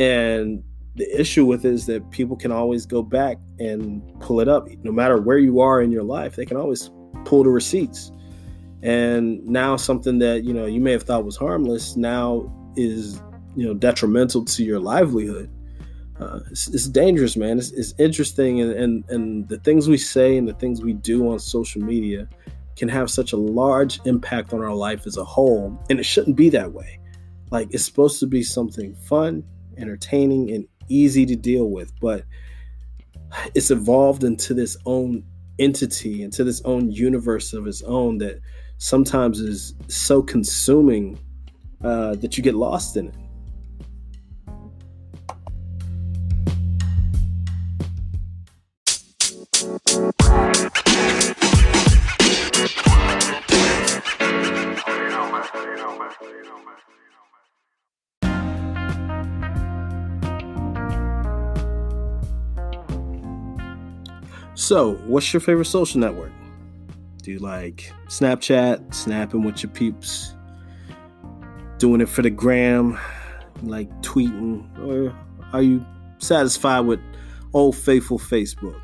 And 0.00 0.64
the 0.98 1.20
issue 1.20 1.46
with 1.46 1.64
it 1.64 1.72
is 1.72 1.86
that 1.86 2.10
people 2.10 2.36
can 2.36 2.52
always 2.52 2.86
go 2.86 3.02
back 3.02 3.38
and 3.58 4.02
pull 4.20 4.40
it 4.40 4.48
up. 4.48 4.68
No 4.82 4.92
matter 4.92 5.20
where 5.20 5.38
you 5.38 5.60
are 5.60 5.80
in 5.80 5.90
your 5.90 6.02
life, 6.02 6.36
they 6.36 6.44
can 6.44 6.56
always 6.56 6.90
pull 7.24 7.44
the 7.44 7.50
receipts. 7.50 8.12
And 8.82 9.44
now 9.44 9.76
something 9.76 10.18
that, 10.18 10.44
you 10.44 10.52
know, 10.52 10.66
you 10.66 10.80
may 10.80 10.92
have 10.92 11.02
thought 11.02 11.24
was 11.24 11.36
harmless 11.36 11.96
now 11.96 12.52
is, 12.76 13.20
you 13.56 13.66
know, 13.66 13.74
detrimental 13.74 14.44
to 14.44 14.64
your 14.64 14.78
livelihood 14.78 15.50
uh, 16.20 16.40
it's, 16.50 16.68
it's, 16.68 16.88
dangerous, 16.88 17.36
man. 17.36 17.58
It's, 17.58 17.70
it's 17.72 17.94
interesting, 17.98 18.60
and, 18.60 18.72
and 18.72 19.04
and 19.08 19.48
the 19.48 19.58
things 19.58 19.88
we 19.88 19.98
say 19.98 20.36
and 20.36 20.48
the 20.48 20.54
things 20.54 20.82
we 20.82 20.92
do 20.92 21.30
on 21.30 21.38
social 21.38 21.80
media 21.80 22.28
can 22.76 22.88
have 22.88 23.10
such 23.10 23.32
a 23.32 23.36
large 23.36 24.00
impact 24.04 24.52
on 24.52 24.60
our 24.60 24.74
life 24.74 25.06
as 25.06 25.16
a 25.16 25.24
whole, 25.24 25.80
and 25.90 26.00
it 26.00 26.04
shouldn't 26.04 26.36
be 26.36 26.48
that 26.50 26.72
way. 26.72 26.98
Like 27.50 27.68
it's 27.70 27.84
supposed 27.84 28.18
to 28.20 28.26
be 28.26 28.42
something 28.42 28.96
fun, 28.96 29.44
entertaining, 29.76 30.50
and 30.50 30.66
easy 30.88 31.26
to 31.26 31.36
deal 31.36 31.70
with, 31.70 31.92
but 32.00 32.24
it's 33.54 33.70
evolved 33.70 34.24
into 34.24 34.54
this 34.54 34.76
own 34.86 35.24
entity, 35.58 36.22
into 36.22 36.44
this 36.44 36.62
own 36.64 36.90
universe 36.90 37.52
of 37.52 37.66
its 37.66 37.82
own 37.82 38.18
that 38.18 38.40
sometimes 38.78 39.40
is 39.40 39.74
so 39.88 40.22
consuming 40.22 41.18
uh, 41.82 42.14
that 42.16 42.36
you 42.36 42.42
get 42.42 42.54
lost 42.54 42.96
in 42.96 43.08
it. 43.08 43.14
So, 64.58 64.94
what's 65.06 65.32
your 65.32 65.38
favorite 65.38 65.66
social 65.66 66.00
network? 66.00 66.32
Do 67.22 67.30
you 67.30 67.38
like 67.38 67.92
Snapchat, 68.08 68.92
snapping 68.92 69.44
with 69.44 69.62
your 69.62 69.70
peeps, 69.70 70.34
doing 71.78 72.00
it 72.00 72.08
for 72.08 72.22
the 72.22 72.30
gram, 72.30 72.98
like 73.62 73.88
tweeting, 74.02 74.66
or 74.80 75.16
are 75.52 75.62
you 75.62 75.86
satisfied 76.18 76.80
with 76.80 76.98
old 77.54 77.76
faithful 77.76 78.18
Facebook? 78.18 78.80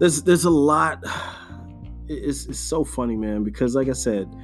There's 0.00 0.24
there's 0.24 0.44
a 0.44 0.50
lot. 0.50 1.00
It's, 2.08 2.46
it's 2.46 2.58
so 2.58 2.82
funny, 2.82 3.14
man, 3.14 3.44
because 3.44 3.76
like 3.76 3.88
I 3.88 3.92
said, 3.92 4.34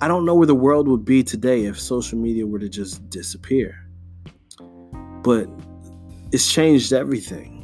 I 0.00 0.08
don't 0.08 0.24
know 0.24 0.36
where 0.36 0.46
the 0.46 0.54
world 0.54 0.88
would 0.88 1.04
be 1.04 1.22
today 1.22 1.66
if 1.66 1.78
social 1.78 2.18
media 2.18 2.46
were 2.46 2.60
to 2.60 2.68
just 2.70 3.10
disappear. 3.10 3.86
But 5.22 5.50
it's 6.32 6.50
changed 6.50 6.94
everything 6.94 7.57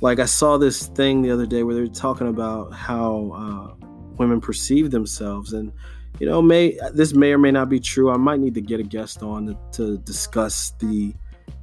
like 0.00 0.18
I 0.18 0.24
saw 0.24 0.56
this 0.56 0.86
thing 0.88 1.22
the 1.22 1.30
other 1.30 1.46
day 1.46 1.62
where 1.62 1.74
they're 1.74 1.86
talking 1.86 2.28
about 2.28 2.72
how 2.72 3.32
uh, 3.34 3.86
women 4.16 4.40
perceive 4.40 4.90
themselves, 4.90 5.52
and 5.52 5.72
you 6.18 6.26
know, 6.26 6.40
may 6.42 6.78
this 6.92 7.14
may 7.14 7.32
or 7.32 7.38
may 7.38 7.50
not 7.50 7.68
be 7.68 7.80
true. 7.80 8.10
I 8.10 8.16
might 8.16 8.40
need 8.40 8.54
to 8.54 8.60
get 8.60 8.80
a 8.80 8.84
guest 8.84 9.22
on 9.22 9.46
to, 9.46 9.58
to 9.72 9.98
discuss 9.98 10.72
the 10.78 11.14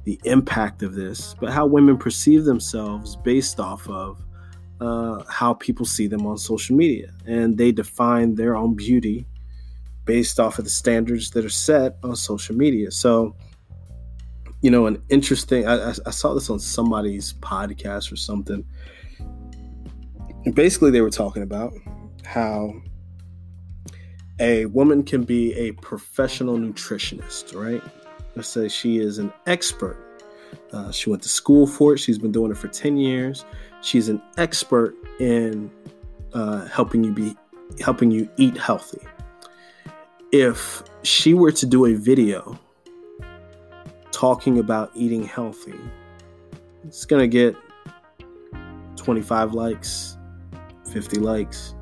the 0.04 0.20
impact 0.24 0.82
of 0.82 0.94
this, 0.94 1.34
but 1.40 1.50
how 1.50 1.66
women 1.66 1.98
perceive 1.98 2.44
themselves 2.44 3.16
based 3.16 3.60
off 3.60 3.88
of 3.88 4.22
uh, 4.80 5.22
how 5.28 5.54
people 5.54 5.84
see 5.84 6.06
them 6.06 6.26
on 6.26 6.38
social 6.38 6.76
media, 6.76 7.12
and 7.26 7.58
they 7.58 7.72
define 7.72 8.34
their 8.34 8.56
own 8.56 8.74
beauty 8.74 9.26
based 10.04 10.40
off 10.40 10.58
of 10.58 10.64
the 10.64 10.70
standards 10.70 11.30
that 11.32 11.44
are 11.44 11.50
set 11.50 11.98
on 12.02 12.16
social 12.16 12.56
media. 12.56 12.90
So 12.90 13.36
you 14.60 14.70
know, 14.70 14.86
an 14.86 15.02
interesting. 15.08 15.66
I, 15.66 15.90
I 15.90 16.10
saw 16.10 16.34
this 16.34 16.50
on 16.50 16.58
somebody's 16.58 17.34
podcast 17.34 18.12
or 18.12 18.16
something. 18.16 18.64
And 20.44 20.54
basically, 20.54 20.90
they 20.90 21.00
were 21.00 21.10
talking 21.10 21.42
about 21.42 21.72
how 22.24 22.72
a 24.40 24.66
woman 24.66 25.02
can 25.02 25.24
be 25.24 25.54
a 25.54 25.72
professional 25.72 26.56
nutritionist, 26.56 27.54
right? 27.54 27.82
Let's 28.34 28.48
say 28.48 28.68
she 28.68 28.98
is 28.98 29.18
an 29.18 29.32
expert. 29.46 30.04
Uh, 30.72 30.90
she 30.92 31.10
went 31.10 31.22
to 31.22 31.28
school 31.28 31.66
for 31.66 31.94
it. 31.94 31.98
She's 31.98 32.18
been 32.18 32.32
doing 32.32 32.50
it 32.50 32.56
for 32.56 32.68
10 32.68 32.96
years. 32.96 33.44
She's 33.80 34.08
an 34.08 34.22
expert 34.36 34.94
in 35.18 35.70
uh, 36.32 36.66
helping 36.66 37.04
you 37.04 37.12
be 37.12 37.36
helping 37.80 38.10
you 38.10 38.28
eat 38.36 38.56
healthy. 38.56 39.00
If 40.32 40.82
she 41.02 41.34
were 41.34 41.52
to 41.52 41.66
do 41.66 41.86
a 41.86 41.94
video 41.94 42.58
talking 44.18 44.58
about 44.58 44.90
eating 44.96 45.22
healthy. 45.22 45.78
It's 46.84 47.04
going 47.04 47.22
to 47.22 47.28
get 47.28 47.54
25 48.96 49.54
likes, 49.54 50.18
50 50.92 51.20
likes. 51.20 51.76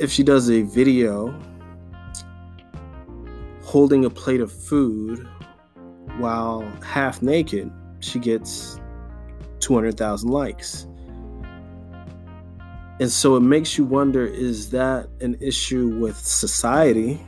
If 0.00 0.10
she 0.10 0.24
does 0.24 0.50
a 0.50 0.62
video 0.62 1.32
holding 3.62 4.04
a 4.04 4.10
plate 4.10 4.40
of 4.40 4.50
food 4.50 5.28
while 6.18 6.62
half 6.82 7.22
naked, 7.22 7.70
she 8.00 8.18
gets 8.18 8.80
200,000 9.60 10.28
likes. 10.28 10.88
And 12.98 13.12
so 13.12 13.36
it 13.36 13.42
makes 13.42 13.78
you 13.78 13.84
wonder 13.84 14.26
is 14.26 14.70
that 14.70 15.08
an 15.20 15.36
issue 15.40 15.86
with 15.86 16.16
society? 16.16 17.24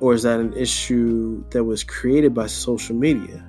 Or 0.00 0.12
is 0.12 0.24
that 0.24 0.40
an 0.40 0.52
issue 0.52 1.44
that 1.50 1.64
was 1.64 1.82
created 1.82 2.34
by 2.34 2.46
social 2.46 2.94
media? 2.94 3.44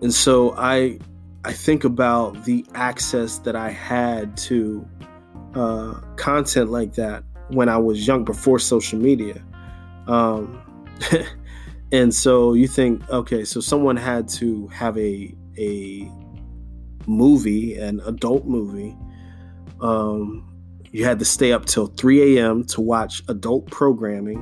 And 0.00 0.12
so 0.12 0.54
I 0.56 0.98
I 1.44 1.52
think 1.52 1.84
about 1.84 2.44
the 2.44 2.66
access 2.74 3.38
that 3.38 3.54
I 3.54 3.70
had 3.70 4.36
to 4.38 4.86
uh, 5.54 5.94
content 6.16 6.70
like 6.70 6.94
that 6.94 7.22
when 7.48 7.68
I 7.68 7.78
was 7.78 8.06
young 8.06 8.24
before 8.24 8.58
social 8.58 8.98
media. 8.98 9.42
Um, 10.06 10.60
and 11.92 12.14
so 12.14 12.54
you 12.54 12.66
think, 12.66 13.08
okay, 13.10 13.44
so 13.44 13.60
someone 13.60 13.96
had 13.96 14.28
to 14.40 14.66
have 14.68 14.98
a 14.98 15.34
a 15.58 16.10
movie, 17.06 17.76
an 17.76 18.00
adult 18.06 18.46
movie. 18.46 18.96
Um, 19.80 20.55
you 20.96 21.04
had 21.04 21.18
to 21.18 21.26
stay 21.26 21.52
up 21.52 21.66
till 21.66 21.88
3 21.88 22.38
a.m. 22.38 22.64
to 22.64 22.80
watch 22.80 23.22
adult 23.28 23.70
programming, 23.70 24.38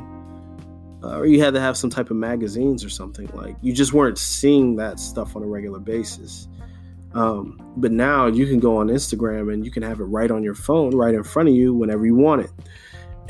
uh, 1.02 1.18
or 1.18 1.26
you 1.26 1.42
had 1.42 1.52
to 1.52 1.60
have 1.60 1.76
some 1.76 1.90
type 1.90 2.12
of 2.12 2.16
magazines 2.16 2.84
or 2.84 2.88
something. 2.88 3.26
Like 3.34 3.56
you 3.60 3.72
just 3.72 3.92
weren't 3.92 4.18
seeing 4.18 4.76
that 4.76 5.00
stuff 5.00 5.34
on 5.34 5.42
a 5.42 5.46
regular 5.46 5.80
basis. 5.80 6.46
Um, 7.12 7.60
but 7.76 7.90
now 7.90 8.26
you 8.26 8.46
can 8.46 8.60
go 8.60 8.76
on 8.76 8.86
Instagram 8.86 9.52
and 9.52 9.64
you 9.64 9.72
can 9.72 9.82
have 9.82 9.98
it 9.98 10.04
right 10.04 10.30
on 10.30 10.44
your 10.44 10.54
phone, 10.54 10.94
right 10.94 11.12
in 11.12 11.24
front 11.24 11.48
of 11.48 11.56
you 11.56 11.74
whenever 11.74 12.06
you 12.06 12.14
want 12.14 12.42
it. 12.42 12.52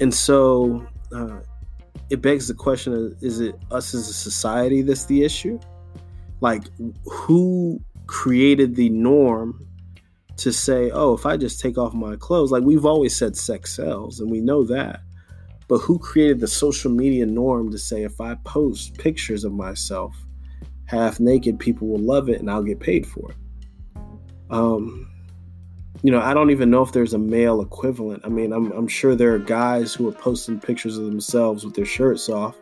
And 0.01 0.13
so 0.13 0.87
uh, 1.11 1.39
it 2.11 2.21
begs 2.21 2.47
the 2.49 2.53
question 2.53 3.17
is 3.23 3.41
it 3.41 3.55
us 3.71 3.95
as 3.95 4.07
a 4.07 4.13
society 4.13 4.83
that's 4.83 5.07
the 5.07 5.25
issue? 5.25 5.59
Like, 6.43 6.65
who 7.07 7.81
created 8.07 8.77
the 8.77 8.91
norm 8.91 9.67
to 10.37 10.53
say, 10.53 10.91
oh, 10.91 11.15
if 11.15 11.27
I 11.27 11.37
just 11.37 11.61
take 11.61 11.79
off 11.79 11.95
my 11.95 12.17
clothes, 12.17 12.51
like 12.51 12.63
we've 12.63 12.87
always 12.87 13.17
said 13.17 13.37
sex 13.37 13.75
sells, 13.77 14.21
and 14.21 14.31
we 14.31 14.41
know 14.41 14.65
that. 14.65 15.01
But 15.69 15.79
who 15.79 15.99
created 15.99 16.41
the 16.41 16.49
social 16.49 16.91
media 16.91 17.25
norm 17.27 17.71
to 17.71 17.79
say, 17.79 18.03
if 18.03 18.21
I 18.21 18.35
post 18.45 18.99
pictures 18.99 19.45
of 19.45 19.53
myself 19.53 20.15
half 20.87 21.21
naked, 21.21 21.59
people 21.59 21.89
will 21.89 21.99
love 21.99 22.29
it 22.29 22.41
and 22.41 22.51
I'll 22.51 22.63
get 22.63 22.81
paid 22.81 23.07
for 23.07 23.31
it? 23.31 23.37
Um, 24.51 25.11
you 26.03 26.11
know, 26.11 26.21
I 26.21 26.35
don't 26.35 26.51
even 26.51 26.71
know 26.71 26.83
if 26.83 26.93
there's 26.93 27.15
a 27.15 27.19
male 27.19 27.63
equivalent. 27.63 28.23
I 28.27 28.29
mean, 28.29 28.53
I'm, 28.53 28.71
I'm 28.73 28.89
sure 28.89 29.15
there 29.15 29.35
are 29.35 29.39
guys 29.39 29.95
who 29.95 30.07
are 30.07 30.13
posting 30.13 30.61
pictures 30.61 30.99
of 30.99 31.07
themselves 31.07 31.65
with 31.65 31.75
their 31.75 31.87
shirts 31.87 32.29
off. 32.29 32.57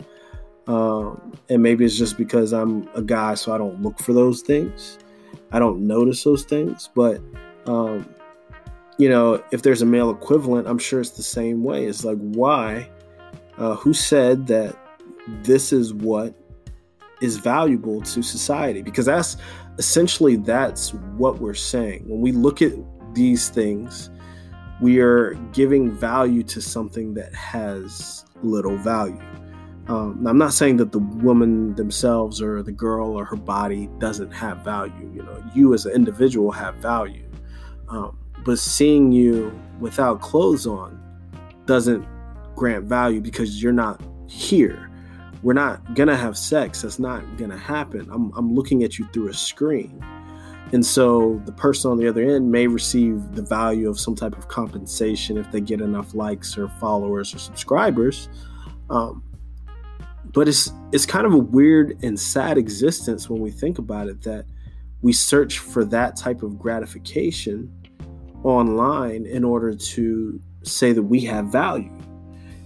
Um, 0.69 1.33
and 1.49 1.61
maybe 1.61 1.85
it's 1.85 1.99
just 1.99 2.17
because 2.17 2.53
I'm 2.53 2.89
a 2.95 3.03
guy, 3.03 3.35
so 3.35 3.53
I 3.53 3.59
don't 3.59 3.83
look 3.83 3.99
for 3.99 4.13
those 4.13 4.43
things. 4.43 4.99
I 5.51 5.59
don't 5.59 5.89
notice 5.89 6.23
those 6.23 6.45
things. 6.45 6.89
But, 6.95 7.21
um, 7.67 8.09
you 8.99 9.09
know, 9.09 9.43
if 9.51 9.63
there's 9.63 9.83
a 9.83 9.87
male 9.87 10.11
equivalent, 10.11 10.69
I'm 10.69 10.79
sure 10.79 11.01
it's 11.01 11.11
the 11.11 11.23
same 11.23 11.65
way. 11.65 11.87
It's 11.87 12.05
like, 12.05 12.19
why? 12.19 12.89
Uh, 13.59 13.75
who 13.77 13.93
said 13.93 14.47
that 14.49 14.77
this 15.43 15.73
is 15.73 15.95
what 15.95 16.35
is 17.21 17.37
valuable 17.37 18.03
to 18.03 18.23
society? 18.23 18.83
Because 18.83 19.07
that's 19.07 19.37
essentially 19.79 20.37
that's 20.37 20.93
what 21.17 21.41
we're 21.41 21.55
saying. 21.55 22.05
When 22.09 22.21
we 22.21 22.33
look 22.33 22.63
at 22.63 22.73
these 23.15 23.49
things, 23.49 24.11
we 24.81 25.01
are 25.01 25.35
giving 25.53 25.91
value 25.91 26.43
to 26.45 26.61
something 26.61 27.15
that 27.15 27.35
has 27.35 28.25
little 28.43 28.77
value. 28.79 29.21
Um, 29.89 30.27
I'm 30.27 30.39
not 30.39 30.53
saying 30.53 30.77
that 30.79 30.93
the 30.93 30.99
woman 30.99 31.75
themselves 31.75 32.41
or 32.41 32.63
the 32.63 32.73
girl 32.73 33.17
or 33.19 33.25
her 33.25 33.37
body 33.37 33.89
doesn't 33.99 34.31
have 34.31 34.59
value. 34.59 35.11
You 35.15 35.23
know, 35.23 35.45
you 35.55 35.75
as 35.75 35.87
an 35.87 35.93
individual 35.93 36.51
have 36.53 36.77
value, 36.77 37.22
um, 37.89 38.19
but 38.45 38.59
seeing 38.59 39.13
you 39.13 39.59
without 39.81 40.21
clothes 40.21 40.67
on 40.67 41.01
doesn't 41.67 42.07
grant 42.55 42.85
value 42.85 43.21
because 43.21 43.63
you're 43.63 43.73
not 43.73 44.01
here. 44.29 44.91
We're 45.43 45.55
not 45.55 45.95
gonna 45.95 46.17
have 46.17 46.39
sex. 46.39 46.83
That's 46.83 46.99
not 46.99 47.37
gonna 47.37 47.59
happen. 47.59 48.09
I'm, 48.11 48.33
I'm 48.37 48.55
looking 48.55 48.85
at 48.85 48.99
you 48.99 49.07
through 49.13 49.29
a 49.29 49.35
screen. 49.35 50.05
And 50.73 50.85
so 50.85 51.41
the 51.45 51.53
person 51.53 51.91
on 51.91 51.99
the 51.99 52.09
other 52.09 52.23
end 52.23 52.51
may 52.51 52.67
receive 52.67 53.35
the 53.35 53.43
value 53.43 53.91
of 53.91 54.01
some 54.01 54.15
type 54.15 54.39
of 54.39 54.49
compensation 54.49 55.37
if 55.37 55.51
they 55.51 55.61
get 55.61 55.83
enough 55.83 56.15
likes 56.15 56.57
or 56.57 56.69
followers 56.69 57.35
or 57.35 57.39
subscribers. 57.39 58.29
Um, 58.89 59.23
but 60.33 60.49
it's 60.49 60.73
it's 60.93 61.05
kind 61.05 61.27
of 61.27 61.35
a 61.35 61.39
weird 61.39 61.99
and 62.03 62.19
sad 62.19 62.57
existence 62.57 63.29
when 63.29 63.41
we 63.43 63.51
think 63.51 63.79
about 63.79 64.09
it 64.09 64.23
that 64.23 64.47
we 65.03 65.13
search 65.13 65.59
for 65.59 65.85
that 65.87 66.17
type 66.17 66.43
of 66.43 66.59
gratification 66.59 67.71
online 68.45 69.27
in 69.27 69.45
order 69.45 69.75
to 69.75 70.41
say 70.63 70.93
that 70.93 71.03
we 71.03 71.21
have 71.23 71.47
value, 71.47 71.93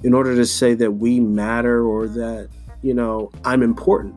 in 0.05 0.15
order 0.15 0.35
to 0.37 0.47
say 0.47 0.75
that 0.75 0.93
we 0.93 1.19
matter 1.21 1.85
or 1.85 2.07
that 2.09 2.49
you 2.83 2.95
know 2.95 3.31
I'm 3.45 3.63
important. 3.63 4.15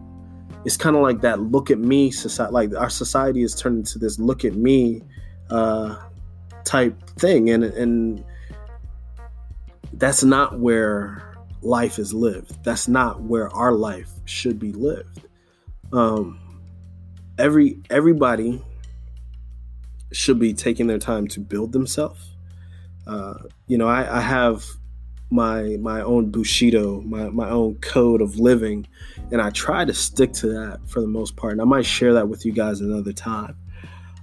It's 0.65 0.77
kind 0.77 0.95
of 0.95 1.01
like 1.01 1.21
that 1.21 1.39
look 1.39 1.71
at 1.71 1.79
me 1.79 2.11
society 2.11 2.53
like 2.53 2.75
our 2.75 2.89
society 2.89 3.41
has 3.41 3.55
turned 3.55 3.79
into 3.79 3.97
this 3.97 4.19
look 4.19 4.43
at 4.43 4.55
me 4.55 5.01
uh, 5.49 5.95
type 6.65 7.01
thing. 7.11 7.49
And 7.49 7.63
and 7.63 8.23
that's 9.93 10.23
not 10.23 10.59
where 10.59 11.37
life 11.61 11.99
is 11.99 12.13
lived. 12.13 12.63
That's 12.63 12.87
not 12.87 13.21
where 13.21 13.49
our 13.49 13.73
life 13.73 14.09
should 14.25 14.59
be 14.59 14.71
lived. 14.71 15.25
Um, 15.91 16.39
every 17.39 17.79
everybody 17.89 18.63
should 20.11 20.39
be 20.39 20.53
taking 20.53 20.87
their 20.87 20.99
time 20.99 21.27
to 21.27 21.39
build 21.39 21.71
themselves 21.71 22.35
uh, 23.07 23.35
you 23.67 23.77
know 23.77 23.87
I, 23.87 24.17
I 24.17 24.21
have 24.21 24.65
my 25.31 25.77
my 25.79 26.01
own 26.01 26.31
bushido, 26.31 27.01
my 27.01 27.29
my 27.29 27.49
own 27.49 27.75
code 27.75 28.21
of 28.21 28.39
living, 28.39 28.87
and 29.31 29.41
I 29.41 29.51
try 29.51 29.85
to 29.85 29.93
stick 29.93 30.33
to 30.33 30.47
that 30.47 30.79
for 30.87 31.01
the 31.01 31.07
most 31.07 31.35
part. 31.35 31.53
And 31.53 31.61
I 31.61 31.65
might 31.65 31.85
share 31.85 32.13
that 32.13 32.27
with 32.27 32.45
you 32.45 32.51
guys 32.51 32.81
another 32.81 33.13
time. 33.13 33.55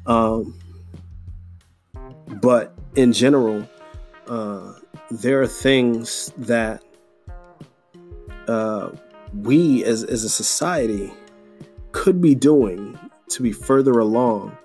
Um, 0.06 0.58
but 2.40 2.76
in 2.96 3.12
general, 3.12 3.68
uh, 4.26 4.74
there 5.10 5.40
are 5.40 5.46
things 5.46 6.32
that 6.38 6.82
uh, 8.48 8.90
we 9.32 9.84
as 9.84 10.02
as 10.02 10.24
a 10.24 10.28
society 10.28 11.12
could 12.06 12.20
be 12.20 12.36
doing 12.36 12.96
to 13.28 13.42
be 13.42 13.50
further 13.50 13.98
along 13.98 14.56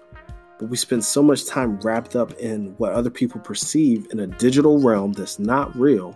but 0.60 0.70
we 0.70 0.78
spend 0.78 1.04
so 1.04 1.24
much 1.24 1.48
time 1.48 1.80
wrapped 1.80 2.16
up 2.16 2.32
in 2.34 2.68
what 2.78 2.94
other 2.94 3.10
people 3.10 3.42
perceive 3.42 4.06
in 4.12 4.20
a 4.20 4.28
digital 4.28 4.78
realm 4.78 5.12
that's 5.12 5.40
not 5.40 5.76
real 5.76 6.16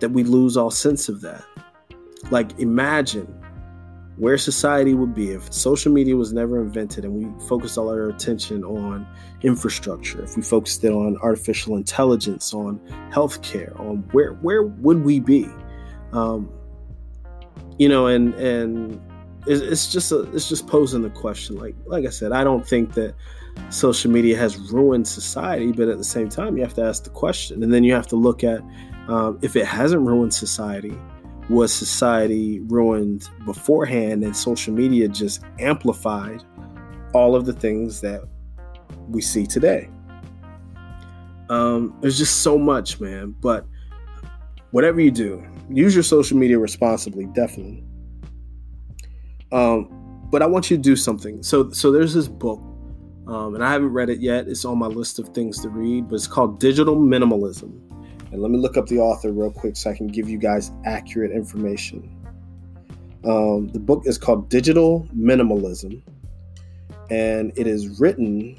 that 0.00 0.08
we 0.08 0.24
lose 0.24 0.56
all 0.56 0.72
sense 0.72 1.08
of 1.08 1.20
that. 1.20 1.44
Like, 2.32 2.58
imagine 2.58 3.32
where 4.16 4.36
society 4.36 4.94
would 4.94 5.14
be 5.14 5.30
if 5.30 5.52
social 5.52 5.92
media 5.92 6.16
was 6.16 6.32
never 6.32 6.60
invented 6.60 7.04
and 7.04 7.14
we 7.14 7.46
focused 7.46 7.78
all 7.78 7.88
our 7.88 8.08
attention 8.08 8.64
on 8.64 9.06
infrastructure, 9.42 10.24
if 10.24 10.36
we 10.36 10.42
focused 10.42 10.82
it 10.82 10.90
on 10.90 11.16
artificial 11.18 11.76
intelligence, 11.76 12.52
on 12.52 12.80
healthcare, 13.12 13.78
on 13.78 13.98
where 14.10 14.32
where 14.32 14.64
would 14.64 15.04
we 15.04 15.20
be? 15.20 15.48
Um, 16.12 16.50
you 17.78 17.88
know, 17.88 18.08
and 18.08 18.34
and 18.34 19.00
it's 19.46 19.92
just 19.92 20.12
a, 20.12 20.20
it's 20.34 20.48
just 20.48 20.66
posing 20.66 21.02
the 21.02 21.10
question. 21.10 21.56
Like 21.56 21.74
like 21.86 22.06
I 22.06 22.10
said, 22.10 22.32
I 22.32 22.44
don't 22.44 22.66
think 22.66 22.94
that 22.94 23.14
social 23.70 24.10
media 24.10 24.36
has 24.36 24.56
ruined 24.56 25.06
society, 25.06 25.72
but 25.72 25.88
at 25.88 25.98
the 25.98 26.04
same 26.04 26.28
time, 26.28 26.56
you 26.56 26.62
have 26.62 26.74
to 26.74 26.82
ask 26.82 27.04
the 27.04 27.10
question, 27.10 27.62
and 27.62 27.72
then 27.72 27.84
you 27.84 27.92
have 27.92 28.06
to 28.08 28.16
look 28.16 28.44
at 28.44 28.60
um, 29.08 29.38
if 29.42 29.56
it 29.56 29.66
hasn't 29.66 30.02
ruined 30.06 30.34
society. 30.34 30.96
Was 31.48 31.72
society 31.72 32.60
ruined 32.60 33.28
beforehand, 33.44 34.22
and 34.22 34.34
social 34.36 34.72
media 34.72 35.08
just 35.08 35.42
amplified 35.58 36.42
all 37.14 37.34
of 37.34 37.46
the 37.46 37.52
things 37.52 38.00
that 38.00 38.22
we 39.08 39.20
see 39.20 39.44
today? 39.44 39.90
Um, 41.50 41.94
there's 42.00 42.16
just 42.16 42.42
so 42.42 42.56
much, 42.56 43.00
man. 43.00 43.34
But 43.40 43.66
whatever 44.70 45.00
you 45.00 45.10
do, 45.10 45.44
use 45.68 45.94
your 45.94 46.04
social 46.04 46.38
media 46.38 46.58
responsibly, 46.58 47.26
definitely. 47.26 47.84
Um, 49.52 49.88
but 50.30 50.42
I 50.42 50.46
want 50.46 50.70
you 50.70 50.76
to 50.78 50.82
do 50.82 50.96
something. 50.96 51.42
So, 51.42 51.70
so 51.70 51.92
there's 51.92 52.14
this 52.14 52.26
book, 52.26 52.60
um, 53.26 53.54
and 53.54 53.62
I 53.62 53.70
haven't 53.70 53.92
read 53.92 54.08
it 54.08 54.20
yet. 54.20 54.48
It's 54.48 54.64
on 54.64 54.78
my 54.78 54.86
list 54.86 55.18
of 55.18 55.28
things 55.28 55.60
to 55.60 55.68
read, 55.68 56.08
but 56.08 56.16
it's 56.16 56.26
called 56.26 56.58
Digital 56.58 56.96
Minimalism. 56.96 57.70
And 58.32 58.40
let 58.40 58.50
me 58.50 58.58
look 58.58 58.78
up 58.78 58.86
the 58.86 58.98
author 58.98 59.30
real 59.30 59.50
quick 59.50 59.76
so 59.76 59.90
I 59.90 59.94
can 59.94 60.06
give 60.06 60.26
you 60.26 60.38
guys 60.38 60.72
accurate 60.86 61.32
information. 61.32 62.16
Um, 63.24 63.68
the 63.68 63.78
book 63.78 64.04
is 64.06 64.16
called 64.16 64.48
Digital 64.48 65.06
Minimalism, 65.14 66.02
and 67.10 67.52
it 67.56 67.66
is 67.66 68.00
written 68.00 68.58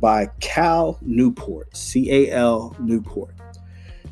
by 0.00 0.30
Cal 0.40 0.98
Newport, 1.02 1.76
C 1.76 2.10
A 2.10 2.32
L 2.32 2.74
Newport. 2.80 3.34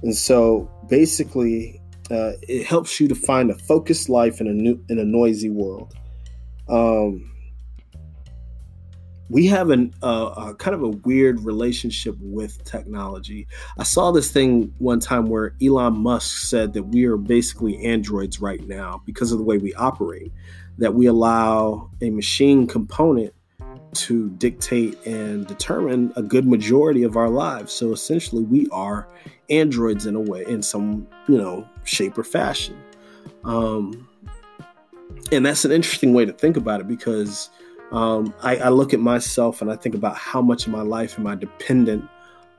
And 0.03 0.15
so 0.15 0.71
basically, 0.91 1.81
uh, 2.11 2.33
it 2.43 2.67
helps 2.67 3.01
you 3.01 3.09
to 3.09 3.15
find 3.15 3.51
a 3.51 3.55
focused 3.55 4.09
life 4.09 4.41
in 4.41 4.47
a 4.47 4.53
new 4.53 4.83
in 4.89 4.99
a 4.99 5.05
noisy 5.05 5.51
world. 5.51 5.95
Um, 6.69 7.33
we 9.31 9.47
have 9.47 9.71
an, 9.71 9.95
uh, 10.03 10.33
a 10.37 10.55
kind 10.55 10.75
of 10.75 10.83
a 10.83 10.89
weird 10.89 11.41
relationship 11.41 12.17
with 12.19 12.65
technology. 12.65 13.47
I 13.77 13.83
saw 13.83 14.11
this 14.11 14.31
thing 14.31 14.73
one 14.79 15.01
time 15.01 15.27
where 15.27 15.55
Elon 15.63 15.99
Musk 15.99 16.47
said 16.47 16.73
that 16.73 16.85
we 16.85 17.05
are 17.05 17.19
basically 17.19 17.85
androids 17.85 18.41
right 18.41 18.67
now 18.67 19.03
because 19.05 19.31
of 19.31 19.39
the 19.39 19.45
way 19.45 19.59
we 19.59 19.75
operate, 19.75 20.33
that 20.79 20.95
we 20.95 21.07
allow 21.07 21.91
a 22.01 22.11
machine 22.11 22.67
component 22.67 23.35
to 23.95 24.31
dictate 24.31 25.05
and 25.07 25.47
determine 25.47 26.13
a 26.17 26.23
good 26.23 26.47
majority 26.47 27.03
of 27.03 27.17
our 27.17 27.29
lives. 27.29 27.73
So 27.73 27.93
essentially, 27.93 28.43
we 28.43 28.69
are 28.71 29.09
androids 29.51 30.07
in 30.07 30.15
a 30.15 30.21
way, 30.21 30.45
in 30.47 30.63
some 30.63 31.07
you 31.29 31.39
know 31.39 31.69
shape 31.85 32.19
or 32.19 32.25
fashion. 32.25 32.79
Um, 33.45 34.09
and 35.33 35.45
that's 35.45 35.65
an 35.65 35.73
interesting 35.73 36.13
way 36.13 36.25
to 36.25 36.33
think 36.33 36.57
about 36.57 36.81
it 36.81 36.89
because 36.89 37.51
um, 37.93 38.35
I, 38.43 38.57
I, 38.57 38.69
look 38.69 38.93
at 38.93 39.01
myself 39.01 39.63
and 39.63 39.71
I 39.71 39.77
think 39.77 39.95
about 39.95 40.17
how 40.17 40.43
much 40.43 40.67
of 40.67 40.73
my 40.73 40.83
life 40.83 41.19
am 41.19 41.27
I 41.27 41.35
dependent 41.35 42.07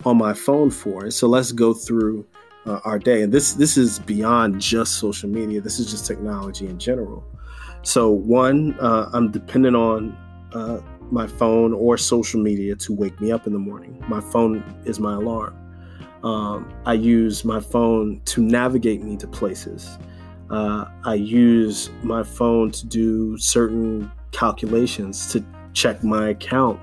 on 0.05 0.17
my 0.17 0.33
phone 0.33 0.71
for. 0.71 1.03
And 1.03 1.13
so 1.13 1.27
let's 1.27 1.51
go 1.51 1.73
through 1.73 2.25
uh, 2.65 2.79
our 2.83 2.97
day. 2.97 3.21
And 3.21 3.31
this 3.31 3.53
this 3.53 3.77
is 3.77 3.99
beyond 3.99 4.59
just 4.59 4.95
social 4.95 5.29
media. 5.29 5.61
This 5.61 5.79
is 5.79 5.89
just 5.89 6.05
technology 6.05 6.67
in 6.67 6.79
general. 6.79 7.23
So 7.83 8.09
one, 8.09 8.77
uh, 8.79 9.09
I'm 9.13 9.31
dependent 9.31 9.75
on 9.75 10.17
uh, 10.53 10.79
my 11.11 11.27
phone 11.27 11.73
or 11.73 11.97
social 11.97 12.39
media 12.41 12.75
to 12.75 12.93
wake 12.93 13.19
me 13.19 13.31
up 13.31 13.47
in 13.47 13.53
the 13.53 13.59
morning. 13.59 14.03
My 14.07 14.21
phone 14.21 14.63
is 14.85 14.99
my 14.99 15.15
alarm. 15.15 15.55
Um, 16.23 16.71
I 16.85 16.93
use 16.93 17.45
my 17.45 17.59
phone 17.59 18.21
to 18.25 18.41
navigate 18.41 19.03
me 19.03 19.15
to 19.17 19.27
places. 19.27 19.97
Uh, 20.49 20.85
I 21.05 21.13
use 21.13 21.89
my 22.03 22.23
phone 22.23 22.71
to 22.71 22.85
do 22.87 23.37
certain 23.37 24.11
calculations, 24.31 25.31
to 25.31 25.43
check 25.73 26.03
my 26.03 26.29
account. 26.29 26.79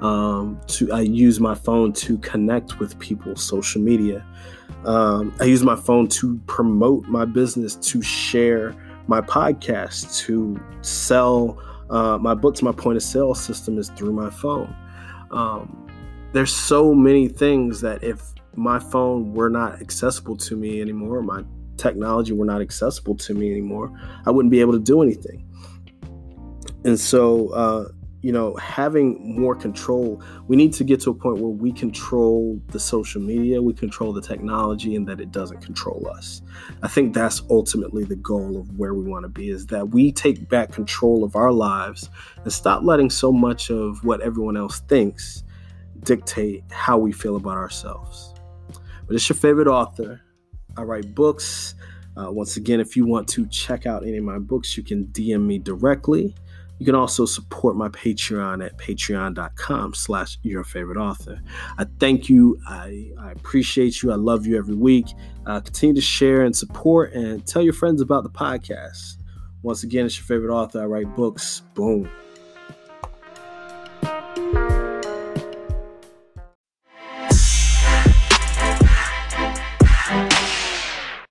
Um, 0.00 0.60
to 0.68 0.92
I 0.92 1.00
use 1.00 1.40
my 1.40 1.56
phone 1.56 1.92
to 1.94 2.18
connect 2.18 2.78
with 2.78 2.98
people, 3.00 3.34
social 3.34 3.82
media. 3.82 4.24
Um, 4.84 5.34
I 5.40 5.44
use 5.44 5.64
my 5.64 5.74
phone 5.74 6.06
to 6.08 6.38
promote 6.46 7.06
my 7.08 7.24
business, 7.24 7.74
to 7.74 8.00
share 8.00 8.74
my 9.08 9.20
podcast, 9.20 10.18
to 10.26 10.60
sell 10.82 11.60
uh, 11.90 12.18
my 12.18 12.34
books. 12.34 12.62
My 12.62 12.72
point 12.72 12.96
of 12.96 13.02
sale 13.02 13.34
system 13.34 13.78
is 13.78 13.90
through 13.90 14.12
my 14.12 14.30
phone. 14.30 14.74
Um, 15.30 15.86
there's 16.32 16.54
so 16.54 16.94
many 16.94 17.28
things 17.28 17.80
that 17.80 18.02
if 18.02 18.20
my 18.54 18.78
phone 18.78 19.32
were 19.34 19.50
not 19.50 19.80
accessible 19.80 20.36
to 20.36 20.56
me 20.56 20.80
anymore, 20.80 21.22
my 21.22 21.42
technology 21.76 22.32
were 22.32 22.44
not 22.44 22.60
accessible 22.60 23.16
to 23.16 23.34
me 23.34 23.50
anymore, 23.50 23.90
I 24.26 24.30
wouldn't 24.30 24.50
be 24.50 24.60
able 24.60 24.72
to 24.72 24.78
do 24.80 25.00
anything. 25.00 25.46
And 26.84 26.98
so, 26.98 27.48
uh, 27.50 27.88
you 28.20 28.32
know, 28.32 28.54
having 28.56 29.38
more 29.40 29.54
control, 29.54 30.22
we 30.48 30.56
need 30.56 30.72
to 30.72 30.84
get 30.84 31.00
to 31.02 31.10
a 31.10 31.14
point 31.14 31.38
where 31.38 31.50
we 31.50 31.70
control 31.70 32.60
the 32.68 32.80
social 32.80 33.20
media, 33.20 33.62
we 33.62 33.72
control 33.72 34.12
the 34.12 34.20
technology, 34.20 34.96
and 34.96 35.06
that 35.06 35.20
it 35.20 35.30
doesn't 35.30 35.60
control 35.60 36.08
us. 36.12 36.42
I 36.82 36.88
think 36.88 37.14
that's 37.14 37.42
ultimately 37.48 38.04
the 38.04 38.16
goal 38.16 38.58
of 38.58 38.76
where 38.76 38.94
we 38.94 39.04
want 39.04 39.24
to 39.24 39.28
be 39.28 39.50
is 39.50 39.66
that 39.66 39.90
we 39.90 40.10
take 40.10 40.48
back 40.48 40.72
control 40.72 41.22
of 41.22 41.36
our 41.36 41.52
lives 41.52 42.10
and 42.42 42.52
stop 42.52 42.82
letting 42.82 43.10
so 43.10 43.30
much 43.30 43.70
of 43.70 44.04
what 44.04 44.20
everyone 44.20 44.56
else 44.56 44.80
thinks 44.80 45.44
dictate 46.02 46.64
how 46.70 46.98
we 46.98 47.12
feel 47.12 47.36
about 47.36 47.56
ourselves. 47.56 48.34
But 49.06 49.14
it's 49.14 49.28
your 49.28 49.36
favorite 49.36 49.68
author, 49.68 50.20
I 50.76 50.82
write 50.82 51.14
books. 51.14 51.74
Uh, 52.16 52.32
once 52.32 52.56
again, 52.56 52.80
if 52.80 52.96
you 52.96 53.06
want 53.06 53.28
to 53.28 53.46
check 53.46 53.86
out 53.86 54.02
any 54.02 54.18
of 54.18 54.24
my 54.24 54.38
books, 54.38 54.76
you 54.76 54.82
can 54.82 55.06
DM 55.06 55.46
me 55.46 55.58
directly. 55.58 56.34
You 56.78 56.86
can 56.86 56.94
also 56.94 57.24
support 57.24 57.76
my 57.76 57.88
Patreon 57.88 58.64
at 58.64 58.78
patreon.com 58.78 59.94
slash 59.94 60.38
your 60.42 60.64
favorite 60.64 60.96
author. 60.96 61.40
I 61.76 61.86
thank 61.98 62.28
you. 62.28 62.58
I, 62.68 63.10
I 63.20 63.32
appreciate 63.32 64.02
you. 64.02 64.12
I 64.12 64.16
love 64.16 64.46
you 64.46 64.56
every 64.56 64.76
week. 64.76 65.06
Uh, 65.44 65.60
continue 65.60 65.94
to 65.94 66.00
share 66.00 66.42
and 66.42 66.56
support 66.56 67.12
and 67.14 67.44
tell 67.46 67.62
your 67.62 67.72
friends 67.72 68.00
about 68.00 68.22
the 68.22 68.30
podcast. 68.30 69.16
Once 69.62 69.82
again, 69.82 70.06
it's 70.06 70.16
your 70.16 70.26
favorite 70.26 70.54
author. 70.54 70.80
I 70.80 70.86
write 70.86 71.16
books. 71.16 71.62
Boom. 71.74 72.08